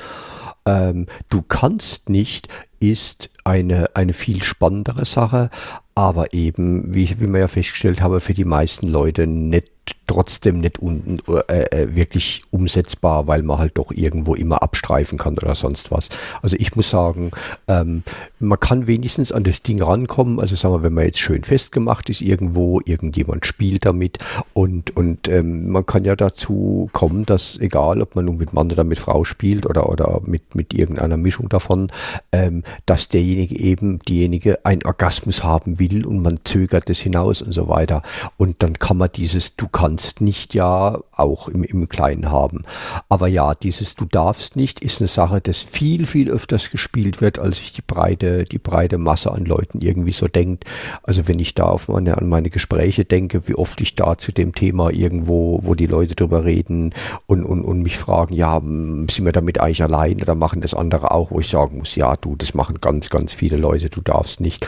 [0.66, 2.48] Ähm, du kannst nicht
[2.80, 5.50] ist eine, eine viel spannendere Sache,
[5.96, 9.72] aber eben, wie, wie wir ja festgestellt haben, für die meisten Leute nicht
[10.08, 15.38] trotzdem nicht un, äh, äh, wirklich umsetzbar, weil man halt doch irgendwo immer abstreifen kann
[15.38, 16.10] oder sonst was.
[16.42, 17.32] Also ich muss sagen,
[17.68, 18.04] ähm,
[18.40, 20.40] man kann wenigstens an das Ding rankommen.
[20.40, 24.20] Also sagen wir, wenn man jetzt schön festgemacht ist irgendwo, irgendjemand spielt damit
[24.54, 28.72] und, und ähm, man kann ja dazu kommen, dass egal, ob man nun mit Mann
[28.72, 31.92] oder mit Frau spielt oder, oder mit, mit irgendeiner Mischung davon,
[32.32, 37.54] ähm, dass derjenige eben, diejenige einen Orgasmus haben will und man zögert das hinaus und
[37.54, 38.04] so weiter.
[38.38, 42.64] Und dann kann man dieses Du kannst nicht ja auch im, im Kleinen haben.
[43.10, 47.40] Aber ja, dieses Du darfst nicht ist eine Sache, das viel, viel öfters gespielt wird,
[47.40, 50.66] als sich die breite, die breite Masse an Leuten irgendwie so denkt.
[51.04, 54.32] Also wenn ich da auf meine, an meine Gespräche denke, wie oft ich da zu
[54.32, 56.94] dem Thema irgendwo, wo die Leute drüber reden
[57.26, 61.12] und, und, und mich fragen, ja, sind wir damit eigentlich allein oder machen das andere
[61.12, 64.40] auch, wo ich sagen muss, ja, du, das machen ganz, ganz viele Leute, du darfst
[64.40, 64.68] nicht.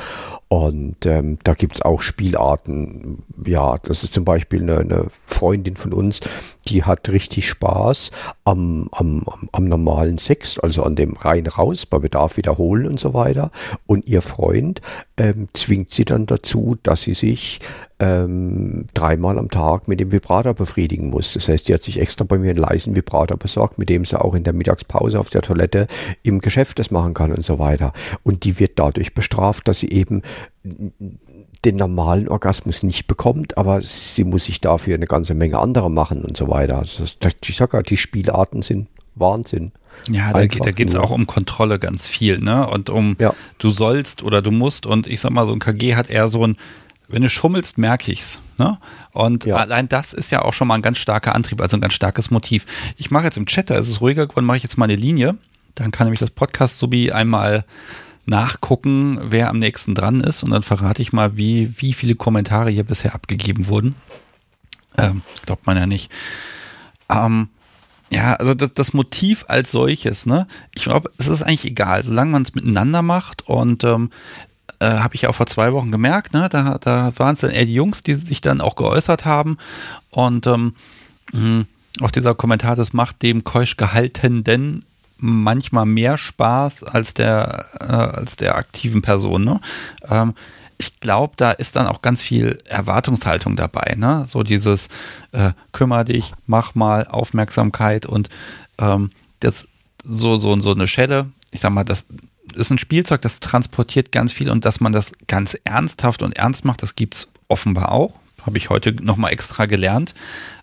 [0.56, 3.24] Und ähm, da gibt's auch Spielarten.
[3.46, 6.22] Ja, das ist zum Beispiel eine, eine Freundin von uns,
[6.68, 8.12] die hat richtig Spaß
[8.44, 13.14] am, am, am normalen Sex, also an dem rein raus, bei Bedarf wiederholen und so
[13.14, 13.52] weiter.
[13.86, 14.82] Und ihr Freund
[15.18, 17.60] ähm, zwingt sie dann dazu, dass sie sich
[18.00, 21.34] ähm, dreimal am Tag mit dem Vibrator befriedigen muss.
[21.34, 24.20] Das heißt, die hat sich extra bei mir einen leisen Vibrator besorgt, mit dem sie
[24.20, 25.88] auch in der Mittagspause auf der Toilette
[26.24, 27.94] im Geschäft das machen kann und so weiter.
[28.24, 30.24] Und die wird dadurch bestraft, dass sie eben
[31.64, 36.24] den normalen Orgasmus nicht bekommt, aber sie muss sich dafür eine ganze Menge anderer machen
[36.24, 36.80] und so weiter.
[36.80, 39.72] Also ich sage ja, die Spielarten sind Wahnsinn.
[40.10, 42.68] Ja, da, da geht es auch um Kontrolle ganz viel, ne?
[42.68, 43.34] Und um ja.
[43.58, 44.86] du sollst oder du musst.
[44.86, 46.58] Und ich sag mal, so ein KG hat eher so ein,
[47.08, 48.42] wenn du schummelst, merke ich's.
[48.58, 48.78] Ne?
[49.14, 49.56] Und ja.
[49.56, 52.30] allein das ist ja auch schon mal ein ganz starker Antrieb, also ein ganz starkes
[52.30, 52.66] Motiv.
[52.98, 54.96] Ich mache jetzt im Chat, da ist es ruhiger geworden, mache ich jetzt mal eine
[54.96, 55.38] Linie.
[55.76, 57.64] Dann kann nämlich das Podcast so wie einmal
[58.26, 62.70] nachgucken, wer am nächsten dran ist und dann verrate ich mal, wie, wie viele Kommentare
[62.70, 63.96] hier bisher abgegeben wurden.
[64.98, 66.12] Ähm, glaubt man ja nicht.
[67.10, 67.50] Ähm,
[68.10, 70.48] ja, also das, das Motiv als solches, ne?
[70.74, 74.12] Ich glaube, es ist eigentlich egal, solange man es miteinander macht und ähm,
[74.80, 76.48] äh, habe ich auch vor zwei Wochen gemerkt, ne?
[76.50, 79.58] Da, da waren es dann eher die Jungs, die sich dann auch geäußert haben
[80.12, 80.76] und ähm,
[81.34, 81.66] mh,
[82.02, 84.84] auch dieser Kommentar, das macht dem keusch gehaltenen
[85.18, 89.44] manchmal mehr Spaß als der, äh, als der aktiven Person.
[89.44, 89.62] Ne?
[90.08, 90.34] Ähm,
[90.78, 93.96] ich glaube, da ist dann auch ganz viel Erwartungshaltung dabei.
[93.98, 94.26] Ne?
[94.28, 94.90] So dieses
[95.32, 98.30] äh, kümmer dich, mach mal Aufmerksamkeit und
[98.78, 99.68] ähm, das
[100.04, 101.32] so, so, so eine Schelle.
[101.52, 102.06] Ich sag mal, das
[102.54, 106.66] ist ein Spielzeug, das transportiert ganz viel und dass man das ganz ernsthaft und ernst
[106.66, 108.20] macht, das gibt es offenbar auch.
[108.46, 110.14] Habe ich heute nochmal extra gelernt.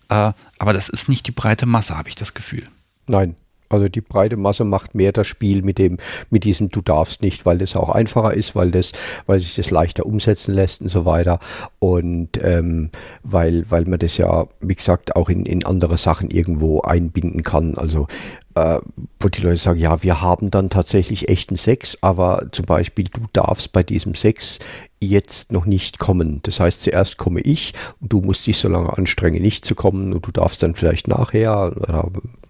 [0.09, 2.67] Äh, aber das ist nicht die breite Masse, habe ich das Gefühl.
[3.07, 3.35] Nein,
[3.69, 5.97] also die breite Masse macht mehr das Spiel mit dem,
[6.29, 8.91] mit diesem Du darfst nicht, weil das auch einfacher ist, weil das,
[9.25, 11.39] weil sich das leichter umsetzen lässt und so weiter.
[11.79, 12.89] Und ähm,
[13.23, 17.75] weil, weil man das ja, wie gesagt, auch in, in andere Sachen irgendwo einbinden kann.
[17.75, 18.07] Also
[18.55, 18.79] äh,
[19.19, 23.21] wo die Leute sagen, ja, wir haben dann tatsächlich echten Sex, aber zum Beispiel du
[23.33, 24.59] darfst bei diesem Sex
[24.99, 26.39] jetzt noch nicht kommen.
[26.43, 30.13] Das heißt, zuerst komme ich und du musst dich so lange anstrengen, nicht zu kommen
[30.13, 32.09] und du darfst dann vielleicht nachher oder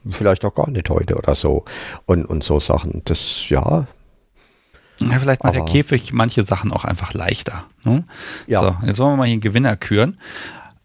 [0.09, 1.65] vielleicht auch gar nicht heute oder so
[2.05, 3.01] und, und so Sachen.
[3.05, 3.87] Das, ja.
[5.01, 7.65] Ja, vielleicht macht der Käfig manche Sachen auch einfach leichter.
[7.83, 8.03] Ne?
[8.47, 8.61] Ja.
[8.61, 10.17] So, jetzt wollen wir mal hier einen Gewinner küren.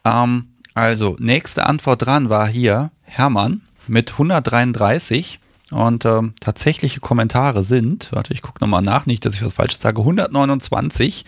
[0.05, 5.41] Ähm, also, nächste Antwort dran war hier Hermann mit 133.
[5.71, 9.81] Und ähm, tatsächliche Kommentare sind, warte, ich gucke nochmal nach, nicht, dass ich was Falsches
[9.81, 11.27] sage, 129.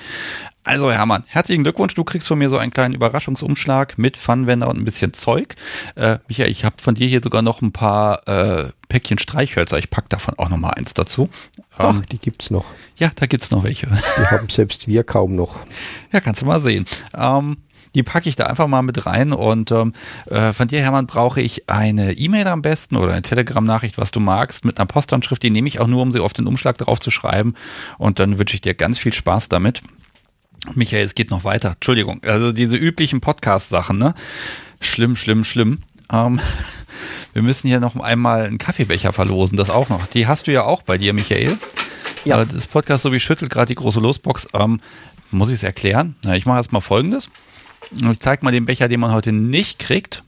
[0.62, 4.77] Also Hermann, herzlichen Glückwunsch, du kriegst von mir so einen kleinen Überraschungsumschlag mit Funwender und
[4.77, 5.55] ein bisschen Zeug.
[5.95, 9.89] Äh, Michael, ich habe von dir hier sogar noch ein paar äh, Päckchen Streichhölzer, ich
[9.89, 11.31] packe davon auch nochmal eins dazu.
[11.78, 12.66] Ach, ähm, die gibt's noch.
[12.97, 13.87] Ja, da gibt's noch welche.
[13.87, 15.61] Die haben selbst wir kaum noch.
[16.12, 16.87] Ja, kannst du mal sehen.
[17.16, 17.57] Ähm,
[17.95, 19.32] die packe ich da einfach mal mit rein.
[19.32, 19.93] Und ähm,
[20.27, 24.20] äh, von dir, Hermann, brauche ich eine E-Mail am besten oder eine Telegram-Nachricht, was du
[24.20, 25.43] magst, mit einer Postanschrift.
[25.43, 27.55] Die nehme ich auch nur, um sie auf den Umschlag drauf zu schreiben.
[27.99, 29.82] Und dann wünsche ich dir ganz viel Spaß damit.
[30.74, 31.73] Michael, es geht noch weiter.
[31.73, 32.20] Entschuldigung.
[32.24, 34.15] Also diese üblichen Podcast-Sachen, ne?
[34.81, 35.81] Schlimm, schlimm, schlimm.
[36.12, 36.41] Ähm,
[37.32, 40.07] wir müssen hier noch einmal einen Kaffeebecher verlosen, das auch noch.
[40.09, 41.59] Die hast du ja auch bei dir, Michael.
[42.24, 42.43] Ja.
[42.43, 44.49] Äh, das Podcast so wie schüttelt gerade die große Losbox.
[44.55, 44.81] Ähm,
[45.31, 46.16] muss ich es erklären?
[46.23, 47.31] Na, ich mache erstmal folgendes.
[47.93, 50.23] Ich zeige mal den Becher, den man heute nicht kriegt.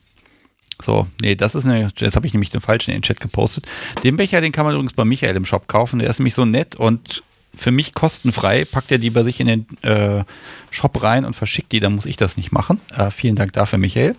[0.83, 3.67] So, nee, das ist eine, jetzt habe ich nämlich den falschen in den Chat gepostet.
[4.03, 6.01] Den Becher, den kann man übrigens bei Michael im Shop kaufen.
[6.01, 7.23] Der ist nämlich so nett und
[7.55, 8.65] für mich kostenfrei.
[8.65, 10.25] Packt er die bei sich in den äh,
[10.71, 12.81] Shop rein und verschickt die, dann muss ich das nicht machen.
[12.97, 14.17] Äh, vielen Dank dafür, Michael.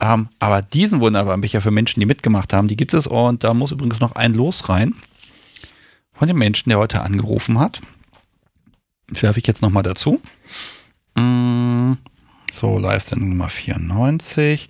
[0.00, 3.54] Ähm, aber diesen wunderbaren Becher für Menschen, die mitgemacht haben, die gibt es und da
[3.54, 4.94] muss übrigens noch ein Los rein
[6.14, 7.80] von dem Menschen, der heute angerufen hat.
[9.08, 10.20] Werfe ich jetzt nochmal dazu.
[11.16, 11.94] Mm,
[12.52, 14.68] so, Live-Sendung Nummer 94.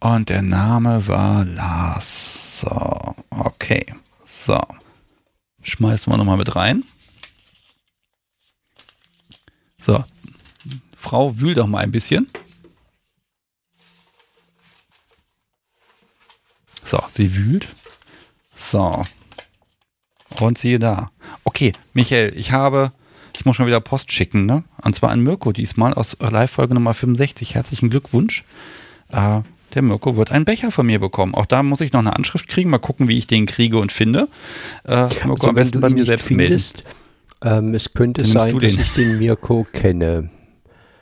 [0.00, 2.60] Und der Name war Lars.
[2.60, 3.86] So, okay.
[4.24, 4.60] So.
[5.62, 6.84] Schmeißen wir nochmal mit rein.
[9.88, 10.04] So.
[10.94, 12.26] Frau, wühl doch mal ein bisschen.
[16.84, 17.68] So, sie wühlt.
[18.54, 19.00] So.
[20.40, 21.10] Und siehe da.
[21.44, 22.92] Okay, Michael, ich habe,
[23.38, 24.62] ich muss schon wieder Post schicken, ne?
[24.82, 27.54] Und zwar an Mirko diesmal aus Live-Folge Nummer 65.
[27.54, 28.44] Herzlichen Glückwunsch.
[29.08, 29.40] Äh,
[29.72, 31.34] der Mirko wird einen Becher von mir bekommen.
[31.34, 32.68] Auch da muss ich noch eine Anschrift kriegen.
[32.68, 34.28] Mal gucken, wie ich den kriege und finde.
[34.84, 36.84] Äh, Mirko also, am besten bei mir selbst findest,
[37.42, 40.30] ähm, es könnte sein, dass ich den Mirko kenne.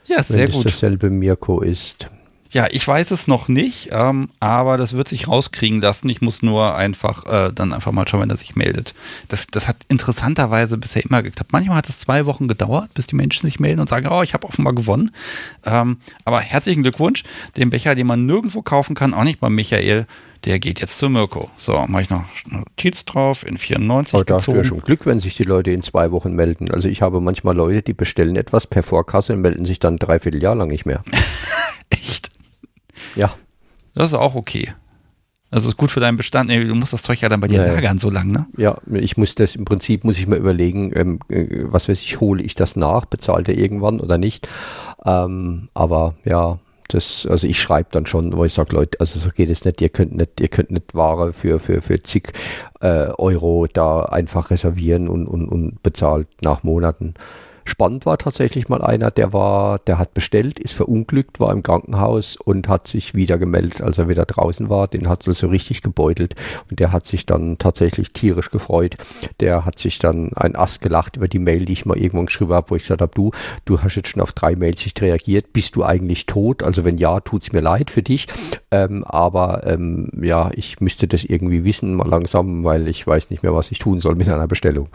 [0.07, 0.55] Ja, sehr gut.
[0.55, 2.11] Wenn es dasselbe Mirko ist.
[2.51, 6.09] Ja, ich weiß es noch nicht, ähm, aber das wird sich rauskriegen lassen.
[6.09, 8.95] Ich muss nur einfach äh, dann einfach mal schauen, wenn er sich meldet.
[9.29, 11.53] Das, das hat interessanterweise bisher immer geklappt.
[11.53, 14.33] Manchmal hat es zwei Wochen gedauert, bis die Menschen sich melden und sagen, oh, ich
[14.33, 15.11] habe offenbar gewonnen.
[15.65, 17.25] Ähm, aber herzlichen Glückwunsch,
[17.57, 20.07] den Becher, den man nirgendwo kaufen kann, auch nicht bei Michael,
[20.47, 21.51] der geht jetzt zu Mirko.
[21.59, 24.15] So, mache ich noch Notiz drauf in 94.
[24.15, 26.71] Aber da hast du ja schon Glück, wenn sich die Leute in zwei Wochen melden.
[26.71, 29.99] Also ich habe manchmal Leute, die bestellen etwas per Vorkasse und melden sich dann ein
[29.99, 31.03] Dreivierteljahr lang nicht mehr.
[31.91, 32.31] Echt?
[33.17, 33.35] Ja.
[33.95, 34.73] Das ist auch okay.
[35.51, 36.49] Also ist gut für deinen Bestand.
[36.49, 38.47] Nee, du musst das Zeug ja dann bei dir ja, lagern so lang, ne?
[38.57, 42.21] Ja, ich muss das im Prinzip muss ich mir überlegen, ähm, äh, was weiß ich,
[42.21, 44.49] hole ich das nach, bezahlt er irgendwann oder nicht.
[45.05, 46.59] Ähm, aber ja,
[46.89, 49.81] das, also ich schreibe dann schon, wo ich sage, Leute, also so geht es nicht,
[49.81, 52.33] ihr könnt nicht, ihr könnt nicht Ware für, für, für zig
[52.81, 57.15] äh, Euro da einfach reservieren und, und, und bezahlt nach Monaten.
[57.69, 62.37] Spannend war tatsächlich mal einer, der war, der hat bestellt, ist verunglückt, war im Krankenhaus
[62.37, 64.87] und hat sich wieder gemeldet, als er wieder draußen war.
[64.87, 66.37] Den hat es so richtig gebeutelt
[66.71, 68.97] und der hat sich dann tatsächlich tierisch gefreut.
[69.41, 72.53] Der hat sich dann ein Ast gelacht über die Mail, die ich mal irgendwann geschrieben
[72.53, 73.33] habe, wo ich gesagt habe, du,
[73.65, 76.63] du hast jetzt schon auf drei Mails nicht reagiert, bist du eigentlich tot?
[76.63, 78.29] Also wenn ja, tut es mir leid für dich.
[78.71, 83.43] Ähm, aber ähm, ja, ich müsste das irgendwie wissen, mal langsam, weil ich weiß nicht
[83.43, 84.89] mehr, was ich tun soll mit einer Bestellung.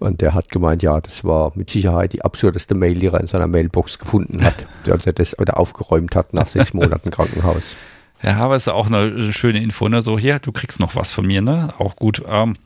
[0.00, 3.26] Und der hat gemeint, ja, das war mit Sicherheit die absurdeste Mail, die er in
[3.26, 4.54] seiner Mailbox gefunden hat,
[4.90, 7.76] als er das oder aufgeräumt hat nach sechs Monaten Krankenhaus.
[8.22, 10.02] Ja, aber ist auch eine schöne Info, ne?
[10.02, 11.68] So, hier, du kriegst noch was von mir, ne?
[11.78, 12.22] Auch gut.
[12.28, 12.56] Ähm,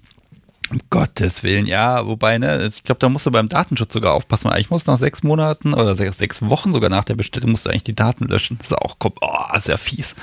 [0.70, 4.50] um Gottes Willen, ja, wobei, ne, ich glaube, da musst du beim Datenschutz sogar aufpassen.
[4.56, 7.70] Ich muss nach sechs Monaten oder sechs, sechs Wochen sogar nach der Bestellung musst du
[7.70, 8.56] eigentlich die Daten löschen.
[8.58, 10.16] Das ist auch, oh, sehr fies.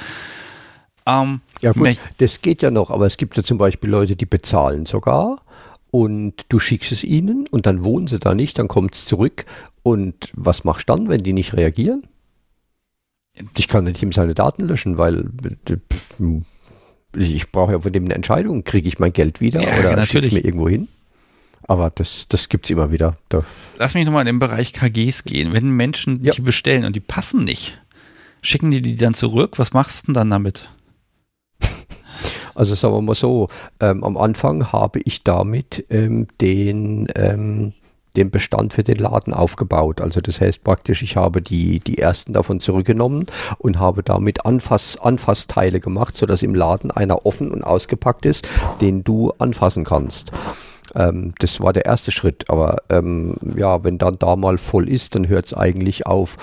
[1.06, 4.26] Ähm, ja, gut, das geht ja noch, aber es gibt ja zum Beispiel Leute, die
[4.26, 5.40] bezahlen sogar
[5.92, 9.46] und du schickst es ihnen und dann wohnen sie da nicht, dann kommt es zurück.
[9.84, 12.04] Und was machst du dann, wenn die nicht reagieren?
[13.58, 15.30] Ich kann nicht ihm seine Daten löschen, weil
[17.16, 18.64] ich brauche ja von dem eine Entscheidung.
[18.64, 20.88] Kriege ich mein Geld wieder ja, oder schicke ich mir irgendwo hin?
[21.64, 23.18] Aber das, das gibt es immer wieder.
[23.30, 23.44] Da.
[23.78, 25.54] Lass mich nochmal in den Bereich KGs gehen.
[25.54, 26.34] Wenn Menschen ja.
[26.34, 27.80] die bestellen und die passen nicht,
[28.42, 29.60] schicken die die dann zurück?
[29.60, 30.70] Was machst du denn dann damit?
[32.60, 33.48] Also sagen wir mal so,
[33.80, 37.72] ähm, am Anfang habe ich damit ähm, den, ähm,
[38.18, 40.02] den Bestand für den Laden aufgebaut.
[40.02, 43.28] Also das heißt praktisch, ich habe die, die ersten davon zurückgenommen
[43.60, 48.46] und habe damit Anfass, Anfassteile gemacht, sodass im Laden einer offen und ausgepackt ist,
[48.82, 50.34] den du anfassen kannst.
[50.96, 52.50] Ähm, das war der erste Schritt.
[52.50, 56.36] Aber ähm, ja, wenn dann da mal voll ist, dann hört es eigentlich auf.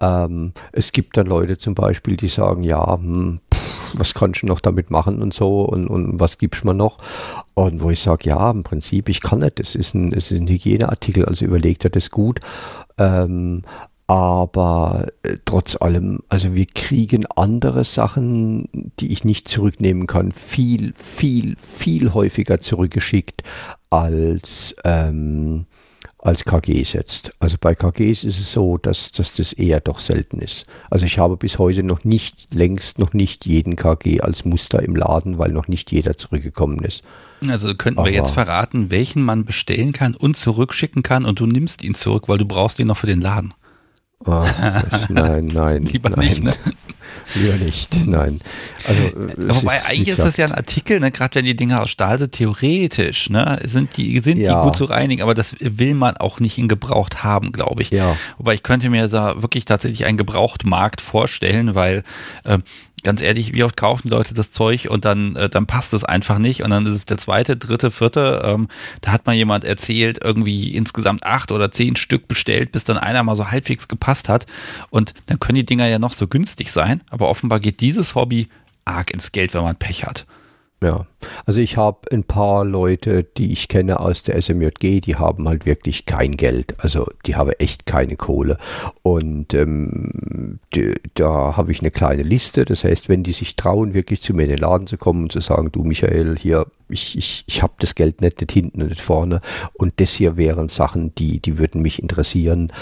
[0.00, 3.38] Ähm, es gibt dann Leute zum Beispiel, die sagen, ja, hm,
[3.94, 6.98] was kannst du noch damit machen und so und, und was gibst du mir noch?
[7.54, 10.40] Und wo ich sage, ja, im Prinzip, ich kann nicht, das ist ein, das ist
[10.40, 12.40] ein Hygieneartikel, also überlegt er das gut.
[12.98, 13.62] Ähm,
[14.10, 18.68] aber äh, trotz allem, also wir kriegen andere Sachen,
[18.98, 23.44] die ich nicht zurücknehmen kann, viel, viel, viel häufiger zurückgeschickt
[23.88, 25.66] als ähm,
[26.22, 27.32] als KG setzt.
[27.40, 30.66] Also bei KGs ist es so, dass, dass das eher doch selten ist.
[30.90, 34.96] Also ich habe bis heute noch nicht, längst noch nicht jeden KG als Muster im
[34.96, 37.02] Laden, weil noch nicht jeder zurückgekommen ist.
[37.48, 41.46] Also könnten Aber wir jetzt verraten, welchen man bestellen kann und zurückschicken kann und du
[41.46, 43.54] nimmst ihn zurück, weil du brauchst ihn noch für den Laden.
[44.26, 44.44] Oh,
[45.08, 45.84] nein, nein.
[45.92, 46.28] Lieber nein.
[46.28, 46.52] nicht, ne?
[47.34, 48.38] Lieber nicht, nein.
[48.86, 51.10] Also, Wobei ist, eigentlich ist das ja ein Artikel, ne?
[51.10, 53.58] gerade wenn die Dinger aus Stahl sind, theoretisch, ne?
[53.64, 54.58] sind, die, sind ja.
[54.58, 57.90] die gut zu reinigen, aber das will man auch nicht in Gebraucht haben, glaube ich.
[57.90, 58.14] Ja.
[58.36, 62.02] Wobei ich könnte mir da wirklich tatsächlich einen Gebrauchtmarkt vorstellen, weil
[62.44, 62.58] äh,
[63.02, 66.38] ganz ehrlich, wie oft kaufen Leute das Zeug und dann, äh, dann passt es einfach
[66.38, 68.42] nicht und dann ist es der zweite, dritte, vierte.
[68.44, 68.68] Ähm,
[69.00, 73.22] da hat mal jemand erzählt, irgendwie insgesamt acht oder zehn Stück bestellt, bis dann einer
[73.22, 74.46] mal so halbwegs gepasst hat.
[74.90, 78.48] Und dann können die Dinger ja noch so günstig sein, aber offenbar geht dieses Hobby
[78.84, 80.26] arg ins Geld, wenn man Pech hat.
[80.82, 81.06] Ja,
[81.44, 85.66] also ich habe ein paar Leute, die ich kenne aus der SMJG, die haben halt
[85.66, 86.74] wirklich kein Geld.
[86.78, 88.56] Also die haben echt keine Kohle.
[89.02, 92.64] Und ähm, die, da habe ich eine kleine Liste.
[92.64, 95.32] Das heißt, wenn die sich trauen, wirklich zu mir in den Laden zu kommen und
[95.32, 98.88] zu sagen, du Michael, hier, ich, ich, ich habe das Geld nicht, nicht hinten und
[98.88, 99.40] nicht vorne.
[99.74, 102.72] Und das hier wären Sachen, die, die würden mich interessieren.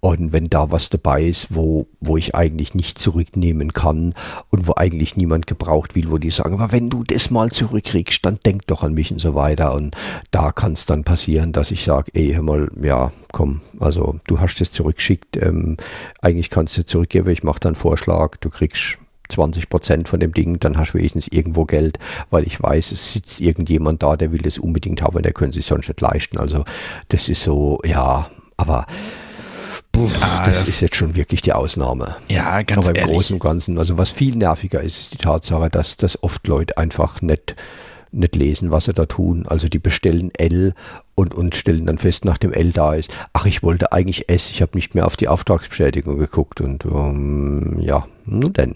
[0.00, 4.14] Und wenn da was dabei ist, wo, wo ich eigentlich nicht zurücknehmen kann
[4.50, 8.24] und wo eigentlich niemand gebraucht will, wo die sagen, aber wenn du das mal zurückkriegst,
[8.24, 9.74] dann denk doch an mich und so weiter.
[9.74, 9.94] Und
[10.30, 14.40] da kann es dann passieren, dass ich sage, ey, hör mal, ja, komm, also du
[14.40, 15.76] hast es zurückgeschickt, ähm,
[16.22, 18.98] eigentlich kannst du zurückgeben, ich mache dann einen Vorschlag, du kriegst
[19.30, 21.98] 20 Prozent von dem Ding, dann hast du wenigstens irgendwo Geld,
[22.30, 25.66] weil ich weiß, es sitzt irgendjemand da, der will das unbedingt haben, der könnte sich
[25.66, 26.38] sonst nicht leisten.
[26.38, 26.64] Also
[27.08, 28.86] das ist so, ja, aber
[29.92, 32.16] Puh, ja, das, das, ist jetzt schon wirklich die Ausnahme.
[32.28, 33.16] Ja, ganz Aber im ehrlich.
[33.16, 36.78] Großen und Ganzen, also was viel nerviger ist, ist die Tatsache, dass, dass oft Leute
[36.78, 37.56] einfach nicht,
[38.12, 39.46] nicht lesen, was sie da tun.
[39.48, 40.74] Also die bestellen L
[41.14, 44.62] und, und stellen dann fest, nachdem L da ist, ach, ich wollte eigentlich S, ich
[44.62, 48.74] habe nicht mehr auf die Auftragsbestätigung geguckt und um, ja, nun denn.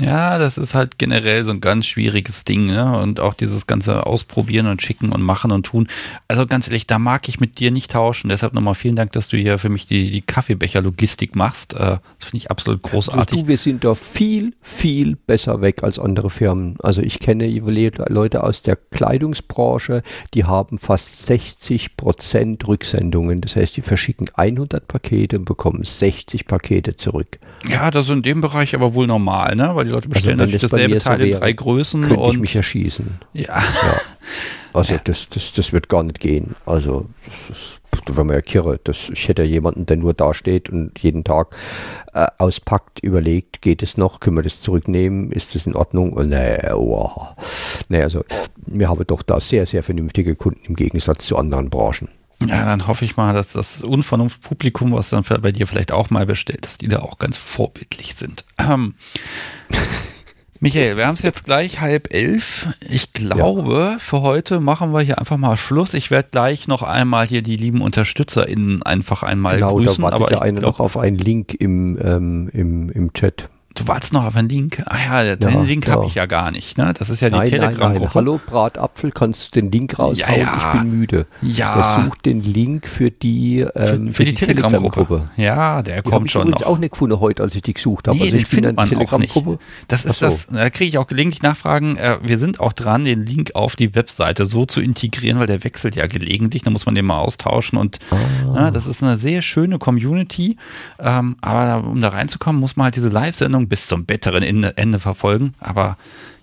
[0.00, 2.98] Ja, das ist halt generell so ein ganz schwieriges Ding, ne?
[2.98, 5.86] Und auch dieses ganze Ausprobieren und Schicken und Machen und Tun.
[6.28, 8.30] Also ganz ehrlich, da mag ich mit dir nicht tauschen.
[8.30, 11.74] Deshalb nochmal vielen Dank, dass du hier für mich die, die Kaffeebecher-Logistik machst.
[11.74, 13.42] Äh, das finde ich absolut großartig.
[13.42, 16.76] Du, wir sind da viel, viel besser weg als andere Firmen.
[16.82, 20.02] Also ich kenne Leute aus der Kleidungsbranche,
[20.32, 23.42] die haben fast 60 Prozent Rücksendungen.
[23.42, 27.38] Das heißt, die verschicken 100 Pakete und bekommen 60 Pakete zurück.
[27.68, 29.71] Ja, das ist in dem Bereich aber wohl normal, ne?
[29.74, 32.02] Weil die Leute bestellen also natürlich dasselbe Teil so in drei Größen.
[32.02, 33.18] Könnte und ich mich erschießen.
[33.32, 33.48] Ja.
[33.48, 34.00] ja.
[34.74, 36.54] Also das, das, das wird gar nicht gehen.
[36.64, 37.06] Also
[37.48, 38.80] das, das wenn man ja kirre.
[38.82, 41.54] Das, ich hätte ja jemanden, der nur da steht und jeden Tag
[42.14, 46.12] äh, auspackt, überlegt, geht es noch, können wir das zurücknehmen, ist das in Ordnung?
[46.12, 47.10] Und nee, oh.
[47.88, 48.24] nee, also
[48.56, 52.08] wir haben doch da sehr, sehr vernünftige Kunden im Gegensatz zu anderen Branchen.
[52.48, 56.26] Ja, dann hoffe ich mal, dass das Unvernunftpublikum, was dann bei dir vielleicht auch mal
[56.26, 58.44] bestellt, dass die da auch ganz vorbildlich sind.
[58.58, 58.94] Ähm,
[60.62, 62.68] Michael, wir haben es jetzt gleich halb elf.
[62.88, 63.98] Ich glaube, ja.
[63.98, 65.92] für heute machen wir hier einfach mal Schluss.
[65.92, 70.02] Ich werde gleich noch einmal hier die lieben UnterstützerInnen einfach einmal genau, grüßen.
[70.02, 73.50] Da aber ich eine glaub, noch auf einen Link im, ähm, im, im Chat.
[73.74, 74.82] Du wartest noch auf einen Link?
[74.86, 75.94] Ah ja, den ja, Link ja.
[75.94, 76.76] habe ich ja gar nicht.
[76.76, 76.92] Ne?
[76.98, 78.14] Das ist ja die Telegram-Gruppe.
[78.14, 80.36] Hallo Bratapfel, kannst du den Link raushauen?
[80.36, 80.56] Ja, ja.
[80.74, 81.26] Ich bin müde.
[81.40, 81.76] Ja.
[81.76, 85.06] Er sucht den Link für die, ähm, für, für, die, die Telegram-Gruppe.
[85.06, 86.52] Telegram ja, der die kommt schon.
[86.52, 88.18] Ich auch nicht gefunden heute, als ich die gesucht habe.
[88.18, 89.40] Nee, also ich den findet man auch nicht.
[89.88, 90.26] Das ist so.
[90.26, 91.96] das, da kriege ich auch gelegentlich Nachfragen.
[91.96, 95.64] Äh, wir sind auch dran, den Link auf die Webseite so zu integrieren, weil der
[95.64, 96.62] wechselt ja gelegentlich.
[96.62, 98.16] Da muss man den mal austauschen und ah.
[98.52, 100.56] na, das ist eine sehr schöne Community.
[100.98, 104.98] Ähm, aber um da reinzukommen, muss man halt diese Live-Sendung bis zum bitteren Ende, Ende
[104.98, 105.54] verfolgen.
[105.60, 105.96] Aber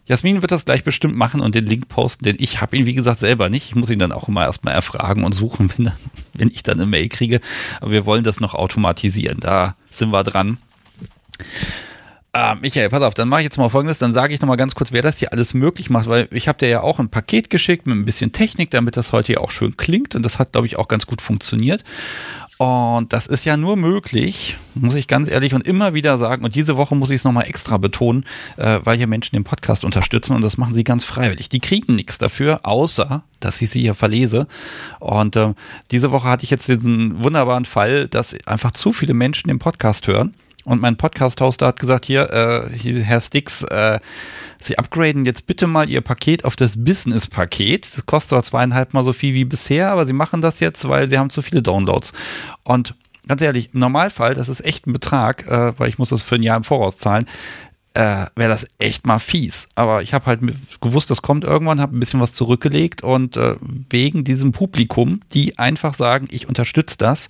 [0.10, 2.96] Jasmin wird das gleich bestimmt machen und den Link posten, denn ich habe ihn, wie
[2.96, 3.66] gesagt, selber nicht.
[3.66, 5.98] Ich muss ihn dann auch immer erstmal erfragen und suchen, wenn, dann,
[6.34, 7.40] wenn ich dann eine Mail kriege.
[7.80, 9.40] Aber wir wollen das noch automatisieren.
[9.40, 10.58] Da sind wir dran.
[12.34, 14.76] Äh, Michael, pass auf, dann mache ich jetzt mal folgendes, dann sage ich nochmal ganz
[14.76, 17.50] kurz, wer das hier alles möglich macht, weil ich habe dir ja auch ein Paket
[17.50, 20.52] geschickt mit ein bisschen Technik, damit das heute hier auch schön klingt und das hat,
[20.52, 21.84] glaube ich, auch ganz gut funktioniert.
[22.62, 26.44] Und das ist ja nur möglich, muss ich ganz ehrlich und immer wieder sagen.
[26.44, 28.26] Und diese Woche muss ich es nochmal extra betonen,
[28.58, 31.48] äh, weil hier Menschen den Podcast unterstützen und das machen sie ganz freiwillig.
[31.48, 34.46] Die kriegen nichts dafür, außer dass ich sie hier verlese.
[35.00, 35.54] Und äh,
[35.92, 40.08] diese Woche hatte ich jetzt diesen wunderbaren Fall, dass einfach zu viele Menschen den Podcast
[40.08, 40.34] hören.
[40.66, 44.00] Und mein Podcast-Hoster hat gesagt, hier, äh, hier Herr Stix, äh,
[44.62, 47.96] Sie upgraden jetzt bitte mal Ihr Paket auf das Business-Paket.
[47.98, 51.10] Das kostet zwar zweieinhalb Mal so viel wie bisher, aber Sie machen das jetzt, weil
[51.10, 52.12] Sie haben zu viele Downloads.
[52.64, 52.94] Und
[53.28, 56.36] ganz ehrlich, im Normalfall, das ist echt ein Betrag, äh, weil ich muss das für
[56.36, 57.26] ein Jahr im Voraus zahlen,
[57.94, 59.68] äh, wäre das echt mal fies.
[59.76, 60.42] Aber ich habe halt
[60.82, 63.56] gewusst, das kommt irgendwann, habe ein bisschen was zurückgelegt und äh,
[63.90, 67.30] wegen diesem Publikum, die einfach sagen, ich unterstütze das,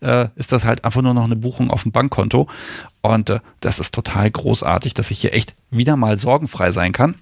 [0.00, 2.46] äh, ist das halt einfach nur noch eine Buchung auf dem Bankkonto.
[3.02, 7.16] Und äh, das ist total großartig, dass ich hier echt wieder mal sorgenfrei sein kann.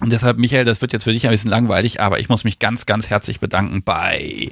[0.00, 2.58] Und deshalb, Michael, das wird jetzt für dich ein bisschen langweilig, aber ich muss mich
[2.58, 4.50] ganz, ganz herzlich bedanken bei,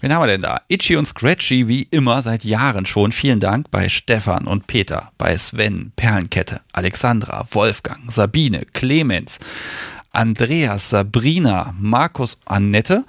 [0.00, 0.60] wen haben wir denn da?
[0.68, 3.12] Itchy und Scratchy, wie immer, seit Jahren schon.
[3.12, 9.38] Vielen Dank bei Stefan und Peter, bei Sven, Perlenkette, Alexandra, Wolfgang, Sabine, Clemens,
[10.10, 13.04] Andreas, Sabrina, Markus, Annette,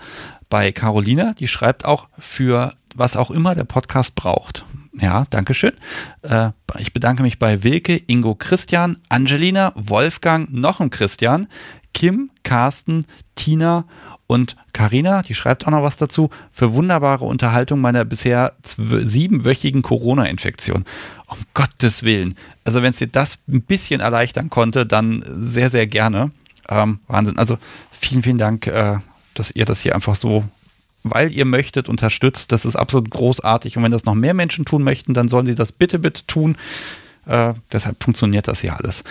[0.50, 4.66] bei Carolina, die schreibt auch für was auch immer der Podcast braucht.
[5.00, 5.74] Ja, danke schön.
[6.22, 11.48] Äh, ich bedanke mich bei Wilke, Ingo, Christian, Angelina, Wolfgang, noch ein Christian,
[11.94, 13.06] Kim, Carsten,
[13.36, 13.86] Tina
[14.28, 20.86] und Karina, die schreibt auch noch was dazu, für wunderbare Unterhaltung meiner bisher siebenwöchigen Corona-Infektion.
[21.28, 22.36] Um Gottes Willen.
[22.64, 26.32] Also wenn es dir das ein bisschen erleichtern konnte, dann sehr, sehr gerne.
[26.70, 27.38] Ähm, Wahnsinn.
[27.38, 27.58] Also
[27.92, 28.98] vielen, vielen Dank, äh,
[29.34, 30.44] dass ihr das hier einfach so,
[31.04, 32.52] weil ihr möchtet, unterstützt.
[32.52, 33.78] Das ist absolut großartig.
[33.78, 36.58] Und wenn das noch mehr Menschen tun möchten, dann sollen sie das bitte, bitte tun.
[37.26, 39.04] Äh, deshalb funktioniert das hier alles.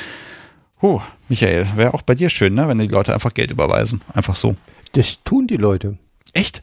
[0.81, 4.01] Huh, Michael, wäre auch bei dir schön, ne, wenn die Leute einfach Geld überweisen.
[4.15, 4.57] Einfach so.
[4.93, 5.97] Das tun die Leute.
[6.33, 6.63] Echt?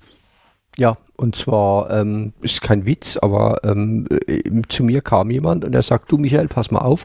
[0.77, 5.73] Ja, und zwar ähm, ist kein Witz, aber ähm, äh, zu mir kam jemand und
[5.73, 7.03] er sagt, du Michael, pass mal auf,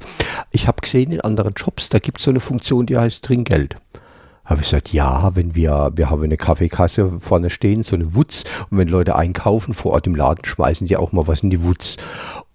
[0.53, 3.77] ich habe gesehen in anderen Jobs, da gibt es so eine Funktion, die heißt Trinkgeld
[4.45, 8.45] habe ich gesagt, ja, wenn wir, wir haben eine Kaffeekasse vorne stehen, so eine Wutz,
[8.71, 11.63] und wenn Leute einkaufen vor Ort im Laden, schmeißen die auch mal was in die
[11.63, 11.97] Wutz.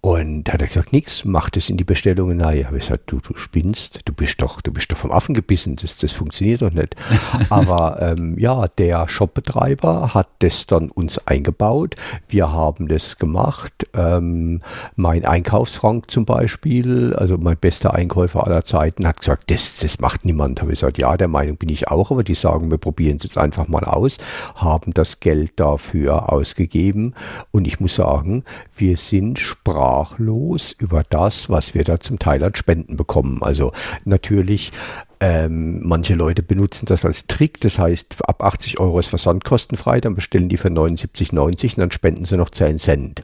[0.02, 2.66] Und da hat er gesagt, nix, mach das in die Bestellungen rein.
[2.66, 5.76] Habe ich gesagt, du, du spinnst, du bist doch, du bist doch vom Affen gebissen,
[5.76, 6.96] das, das funktioniert doch nicht.
[7.50, 11.96] Aber ähm, ja, der Shopbetreiber hat das dann uns eingebaut.
[12.28, 13.74] Wir haben das gemacht.
[13.92, 14.62] Ähm,
[14.96, 20.24] mein Einkaufsfrank zum Beispiel, also mein bester Einkäufer aller Zeiten, hat gesagt, das, das macht
[20.24, 20.62] niemand.
[20.62, 23.24] Habe ich gesagt, ja, der Meinung bin ich auch, aber die sagen, wir probieren es
[23.24, 24.16] jetzt einfach mal aus,
[24.54, 27.14] haben das Geld dafür ausgegeben.
[27.50, 28.44] Und ich muss sagen,
[28.74, 33.42] wir sind sprach sprachlos über das, was wir da zum Teil an Spenden bekommen.
[33.42, 33.72] Also
[34.04, 34.70] natürlich
[35.18, 40.00] ähm, manche Leute benutzen das als Trick, das heißt, ab 80 Euro ist Versand kostenfrei,
[40.00, 43.22] dann bestellen die für 79,90 und dann spenden sie noch 10 Cent.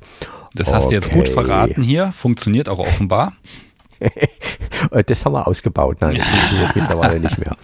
[0.55, 1.01] Das hast okay.
[1.01, 3.33] du jetzt gut verraten hier, funktioniert auch offenbar.
[5.07, 5.99] das haben wir ausgebaut.
[6.01, 7.57] Nein, das funktioniert mittlerweile nicht mehr.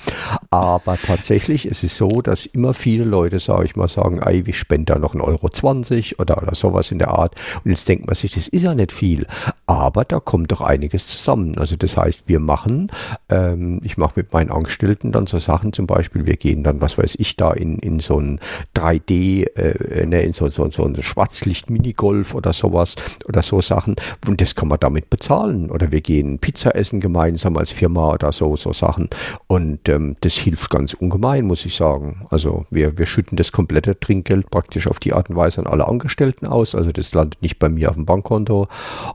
[0.50, 4.58] Aber tatsächlich ist es so, dass immer viele Leute, sage ich mal, sagen, ey, ich
[4.58, 7.34] spende da noch 1,20 Euro oder, oder sowas in der Art.
[7.64, 9.26] Und jetzt denkt man sich, das ist ja nicht viel.
[9.66, 11.56] Aber da kommt doch einiges zusammen.
[11.58, 12.90] Also das heißt, wir machen,
[13.28, 16.98] ähm, ich mache mit meinen Angestellten dann so Sachen, zum Beispiel, wir gehen dann, was
[16.98, 18.40] weiß ich, da in, in so ein
[18.76, 22.96] 3D, äh, ne, in so, so, so ein Schwarzlicht-Minigolf oder sowas
[23.26, 23.96] oder so Sachen.
[24.26, 25.70] Und das kann man damit bezahlen.
[25.70, 29.08] Oder wir gehen gehen Pizza essen gemeinsam als Firma oder so, so Sachen.
[29.46, 32.26] Und ähm, das hilft ganz ungemein, muss ich sagen.
[32.30, 35.88] Also wir, wir schütten das komplette Trinkgeld praktisch auf die Art und Weise an alle
[35.88, 36.74] Angestellten aus.
[36.74, 38.68] Also das landet nicht bei mir auf dem Bankkonto.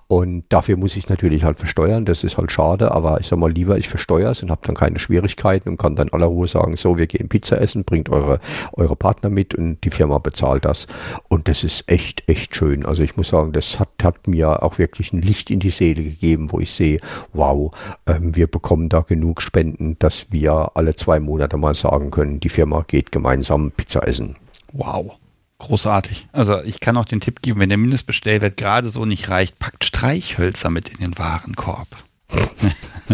[0.08, 2.06] Und dafür muss ich natürlich halt versteuern.
[2.06, 4.76] Das ist halt schade, aber ich sag mal lieber, ich versteuere es und habe dann
[4.76, 8.40] keine Schwierigkeiten und kann dann aller Ruhe sagen, so, wir gehen Pizza essen, bringt eure,
[8.74, 10.88] eure Partner mit und die Firma bezahlt das.
[11.30, 12.86] Und das ist echt, echt schön.
[12.86, 16.04] Also ich muss sagen, das hat, hat mir auch wirklich ein Licht in die Seele
[16.04, 16.97] gegeben, wo ich sehe,
[17.34, 17.72] wow,
[18.06, 22.50] ähm, wir bekommen da genug Spenden, dass wir alle zwei Monate mal sagen können, die
[22.50, 24.36] Firma geht gemeinsam Pizza essen.
[24.72, 25.18] Wow.
[25.60, 26.28] Großartig.
[26.34, 29.86] Also ich kann auch den Tipp geben, wenn der Mindestbestellwert gerade so nicht reicht, packt
[29.86, 31.88] Streichhölzer mit in den Warenkorb.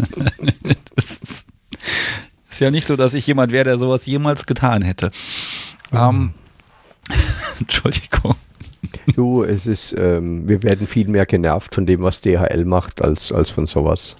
[0.95, 1.47] das ist,
[2.49, 5.11] ist, ja nicht so, dass ich jemand wäre, der sowas jemals getan hätte.
[5.93, 6.33] Ähm,
[7.59, 8.35] Entschuldigung.
[9.15, 13.31] Du, es ist, ähm, wir werden viel mehr genervt von dem, was DHL macht, als,
[13.31, 14.15] als von sowas.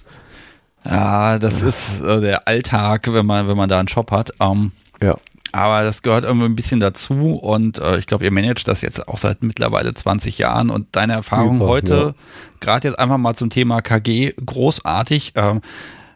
[0.85, 4.31] Ja, das ist äh, der Alltag, wenn man, wenn man da einen Shop hat.
[4.41, 5.15] Ähm, ja.
[5.53, 9.07] Aber das gehört irgendwie ein bisschen dazu und äh, ich glaube, ihr managt das jetzt
[9.07, 12.13] auch seit mittlerweile 20 Jahren und deine Erfahrung Über, heute, ja.
[12.59, 15.33] gerade jetzt einfach mal zum Thema KG, großartig.
[15.35, 15.61] Ähm,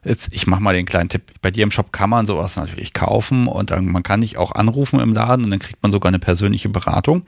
[0.08, 1.34] Jetzt, ich mache mal den kleinen Tipp.
[1.42, 4.54] Bei dir im Shop kann man sowas natürlich kaufen und dann, man kann dich auch
[4.54, 7.24] anrufen im Laden und dann kriegt man sogar eine persönliche Beratung.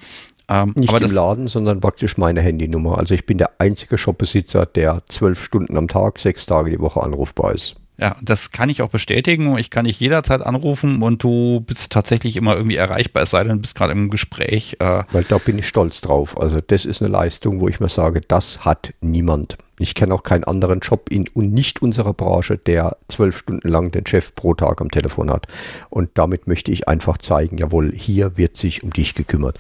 [0.50, 2.98] Ähm, Nicht im Laden, sondern praktisch meine Handynummer.
[2.98, 7.04] Also ich bin der einzige Shopbesitzer, der zwölf Stunden am Tag, sechs Tage die Woche
[7.04, 7.76] anrufbar ist.
[8.00, 9.58] Ja, das kann ich auch bestätigen.
[9.58, 13.58] Ich kann dich jederzeit anrufen und du bist tatsächlich immer irgendwie erreichbar, es sei denn,
[13.58, 14.78] du bist gerade im Gespräch.
[14.80, 16.40] Äh Weil da bin ich stolz drauf.
[16.40, 19.58] Also das ist eine Leistung, wo ich mir sage, das hat niemand.
[19.80, 23.92] Ich kenne auch keinen anderen Job in und nicht unserer Branche, der zwölf Stunden lang
[23.92, 25.48] den Chef pro Tag am Telefon hat.
[25.90, 29.58] Und damit möchte ich einfach zeigen, jawohl, hier wird sich um dich gekümmert.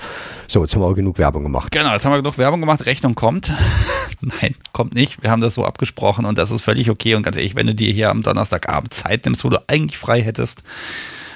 [0.47, 1.71] So, jetzt haben wir auch genug Werbung gemacht.
[1.71, 2.85] Genau, jetzt haben wir genug Werbung gemacht.
[2.85, 3.51] Rechnung kommt.
[4.21, 5.23] Nein, kommt nicht.
[5.23, 7.15] Wir haben das so abgesprochen und das ist völlig okay.
[7.15, 10.21] Und ganz ehrlich, wenn du dir hier am Donnerstagabend Zeit nimmst, wo du eigentlich frei
[10.21, 10.63] hättest,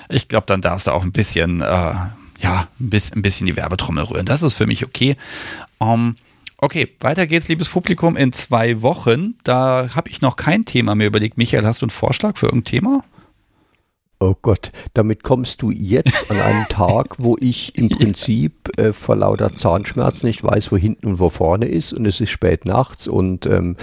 [0.09, 4.25] ich glaube, dann darfst du auch ein bisschen, äh, ja, ein bisschen, die Werbetrommel rühren.
[4.25, 5.15] Das ist für mich okay.
[5.77, 6.15] Um, ähm,
[6.63, 9.35] Okay, weiter geht's, liebes Publikum, in zwei Wochen.
[9.43, 11.37] Da habe ich noch kein Thema mehr überlegt.
[11.37, 13.03] Michael, hast du einen Vorschlag für irgendein Thema?
[14.21, 19.17] Oh Gott, damit kommst du jetzt an einen Tag, wo ich im Prinzip äh, vor
[19.17, 23.09] lauter Zahnschmerzen nicht weiß, wo hinten und wo vorne ist und es ist spät nachts
[23.09, 23.75] und ähm,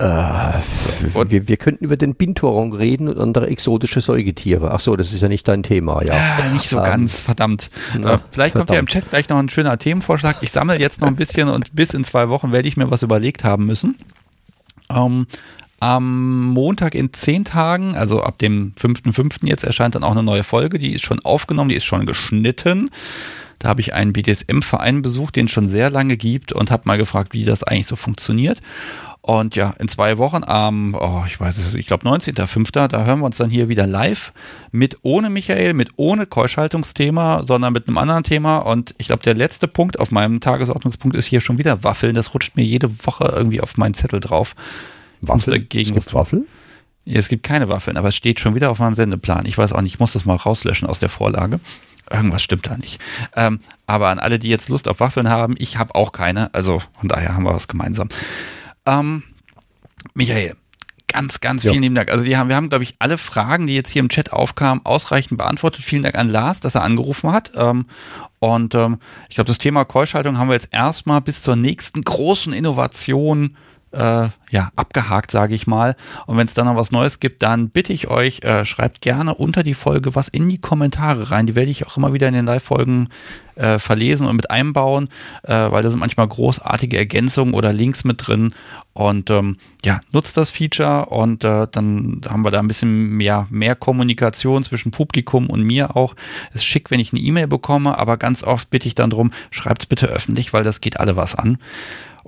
[0.00, 4.70] äh, wir, wir, könnten über den Binturong reden und andere exotische Säugetiere.
[4.70, 6.14] Ach so, das ist ja nicht dein Thema, ja.
[6.14, 7.70] ja nicht so ähm, ganz, verdammt.
[7.98, 8.54] Na, äh, Vielleicht verdammt.
[8.54, 10.36] kommt ja im Chat gleich noch ein schöner Themenvorschlag.
[10.42, 13.02] Ich sammle jetzt noch ein bisschen und bis in zwei Wochen werde ich mir was
[13.02, 13.96] überlegt haben müssen.
[14.88, 15.26] Ähm,
[15.80, 19.46] am Montag in zehn Tagen, also ab dem 5.5.
[19.46, 20.78] jetzt erscheint dann auch eine neue Folge.
[20.78, 22.90] Die ist schon aufgenommen, die ist schon geschnitten.
[23.58, 26.98] Da habe ich einen BDSM-Verein besucht, den es schon sehr lange gibt und habe mal
[26.98, 28.60] gefragt, wie das eigentlich so funktioniert.
[29.20, 33.18] Und ja, in zwei Wochen am, oh, ich weiß es, ich glaube 19.05., da hören
[33.18, 34.32] wir uns dann hier wieder live
[34.70, 38.58] mit ohne Michael, mit ohne Keuschhaltungsthema, sondern mit einem anderen Thema.
[38.58, 42.14] Und ich glaube, der letzte Punkt auf meinem Tagesordnungspunkt ist hier schon wieder Waffeln.
[42.14, 44.54] Das rutscht mir jede Woche irgendwie auf meinen Zettel drauf.
[45.20, 45.62] Waffeln?
[45.62, 46.46] Es gibt Waffeln?
[47.04, 49.46] Ja, es gibt keine Waffeln, aber es steht schon wieder auf meinem Sendeplan.
[49.46, 51.58] Ich weiß auch nicht, ich muss das mal rauslöschen aus der Vorlage.
[52.10, 53.00] Irgendwas stimmt da nicht.
[53.36, 56.52] Ähm, aber an alle, die jetzt Lust auf Waffeln haben, ich habe auch keine.
[56.54, 58.08] Also von daher haben wir was gemeinsam.
[58.88, 59.22] Ähm,
[60.14, 60.56] Michael,
[61.08, 62.10] ganz, ganz vielen lieben Dank.
[62.10, 64.84] Also wir haben, wir haben, glaube ich, alle Fragen, die jetzt hier im Chat aufkamen,
[64.84, 65.84] ausreichend beantwortet.
[65.84, 67.52] Vielen Dank an Lars, dass er angerufen hat.
[67.54, 67.86] Ähm,
[68.38, 68.98] und ähm,
[69.28, 73.56] ich glaube, das Thema Keuschaltung haben wir jetzt erstmal bis zur nächsten großen Innovation
[73.92, 75.96] äh, ja, abgehakt, sage ich mal.
[76.26, 79.34] Und wenn es dann noch was Neues gibt, dann bitte ich euch, äh, schreibt gerne
[79.34, 81.46] unter die Folge was in die Kommentare rein.
[81.46, 83.08] Die werde ich auch immer wieder in den Live-Folgen
[83.58, 85.08] äh, verlesen und mit einbauen,
[85.42, 88.54] äh, weil da sind manchmal großartige Ergänzungen oder Links mit drin.
[88.92, 93.46] Und ähm, ja, nutzt das Feature und äh, dann haben wir da ein bisschen mehr,
[93.50, 96.14] mehr Kommunikation zwischen Publikum und mir auch.
[96.52, 99.82] Ist schick, wenn ich eine E-Mail bekomme, aber ganz oft bitte ich dann drum, schreibt
[99.82, 101.58] es bitte öffentlich, weil das geht alle was an.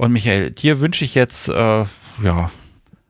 [0.00, 1.84] Und Michael, dir wünsche ich jetzt, äh,
[2.22, 2.50] ja,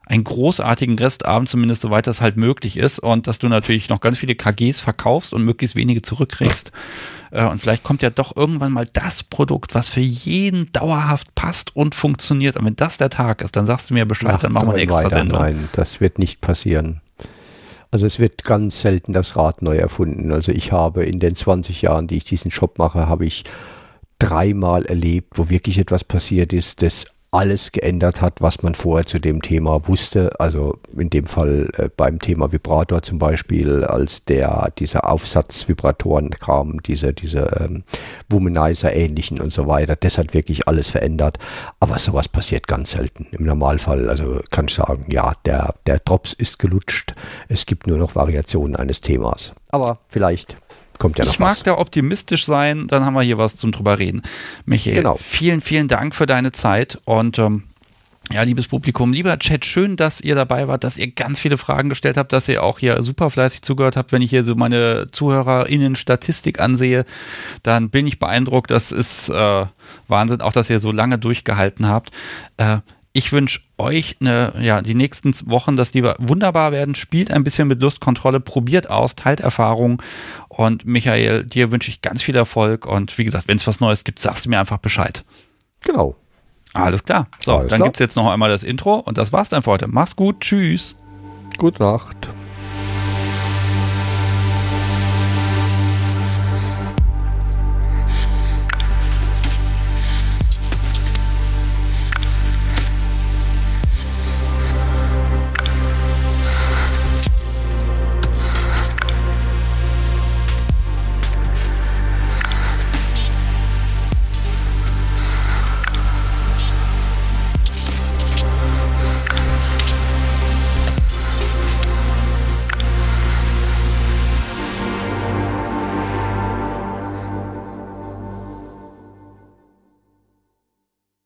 [0.07, 4.19] einen großartigen Restabend, zumindest soweit das halt möglich ist und dass du natürlich noch ganz
[4.19, 6.73] viele KGs verkaufst und möglichst wenige zurückkriegst.
[7.31, 11.77] Äh, und vielleicht kommt ja doch irgendwann mal das Produkt, was für jeden dauerhaft passt
[11.77, 12.57] und funktioniert.
[12.57, 14.73] Und wenn das der Tag ist, dann sagst du mir Bescheid, Ach, dann machen wir
[14.73, 15.19] eine extra weiter.
[15.19, 15.41] Sendung.
[15.41, 17.03] Nein, das wird nicht passieren.
[17.93, 20.33] Also es wird ganz selten das Rad neu erfunden.
[20.33, 23.45] Also ich habe in den 20 Jahren, die ich diesen Shop mache, habe ich
[24.21, 29.21] dreimal erlebt, wo wirklich etwas passiert ist, das alles geändert hat, was man vorher zu
[29.21, 30.33] dem Thema wusste.
[30.41, 36.83] Also in dem Fall äh, beim Thema Vibrator zum Beispiel, als der dieser Aufsatzvibratoren kam,
[36.83, 37.85] diese, diese ähm,
[38.29, 41.39] Womanizer-ähnlichen und so weiter, das hat wirklich alles verändert.
[41.79, 43.29] Aber sowas passiert ganz selten.
[43.31, 47.13] Im Normalfall, also kann ich sagen, ja, der, der Drops ist gelutscht.
[47.49, 49.53] Es gibt nur noch Variationen eines Themas.
[49.71, 50.57] Aber vielleicht
[51.01, 51.63] kommt ja noch Ich mag was.
[51.65, 54.23] da optimistisch sein, dann haben wir hier was zum drüber reden.
[54.65, 55.17] Michael, genau.
[55.21, 57.65] vielen, vielen Dank für deine Zeit und ähm,
[58.33, 61.89] ja, liebes Publikum, lieber Chat, schön, dass ihr dabei wart, dass ihr ganz viele Fragen
[61.89, 64.13] gestellt habt, dass ihr auch hier super fleißig zugehört habt.
[64.13, 67.05] Wenn ich hier so meine ZuhörerInnen-Statistik ansehe,
[67.65, 68.71] dann bin ich beeindruckt.
[68.71, 69.67] Das ist äh,
[70.07, 72.13] Wahnsinn, auch dass ihr so lange durchgehalten habt.
[72.57, 72.79] Äh,
[73.12, 76.95] ich wünsche euch eine, ja, die nächsten Wochen, dass die wunderbar werden.
[76.95, 79.99] Spielt ein bisschen mit Lustkontrolle, probiert aus, teilt Erfahrungen.
[80.49, 82.87] Und Michael, dir wünsche ich ganz viel Erfolg.
[82.87, 85.24] Und wie gesagt, wenn es was Neues gibt, sagst du mir einfach Bescheid.
[85.82, 86.15] Genau.
[86.73, 87.27] Alles klar.
[87.41, 89.73] So, Alles dann gibt es jetzt noch einmal das Intro und das war's dann für
[89.73, 89.89] heute.
[89.89, 90.41] Mach's gut.
[90.41, 90.95] Tschüss.
[91.59, 92.28] Gute Nacht.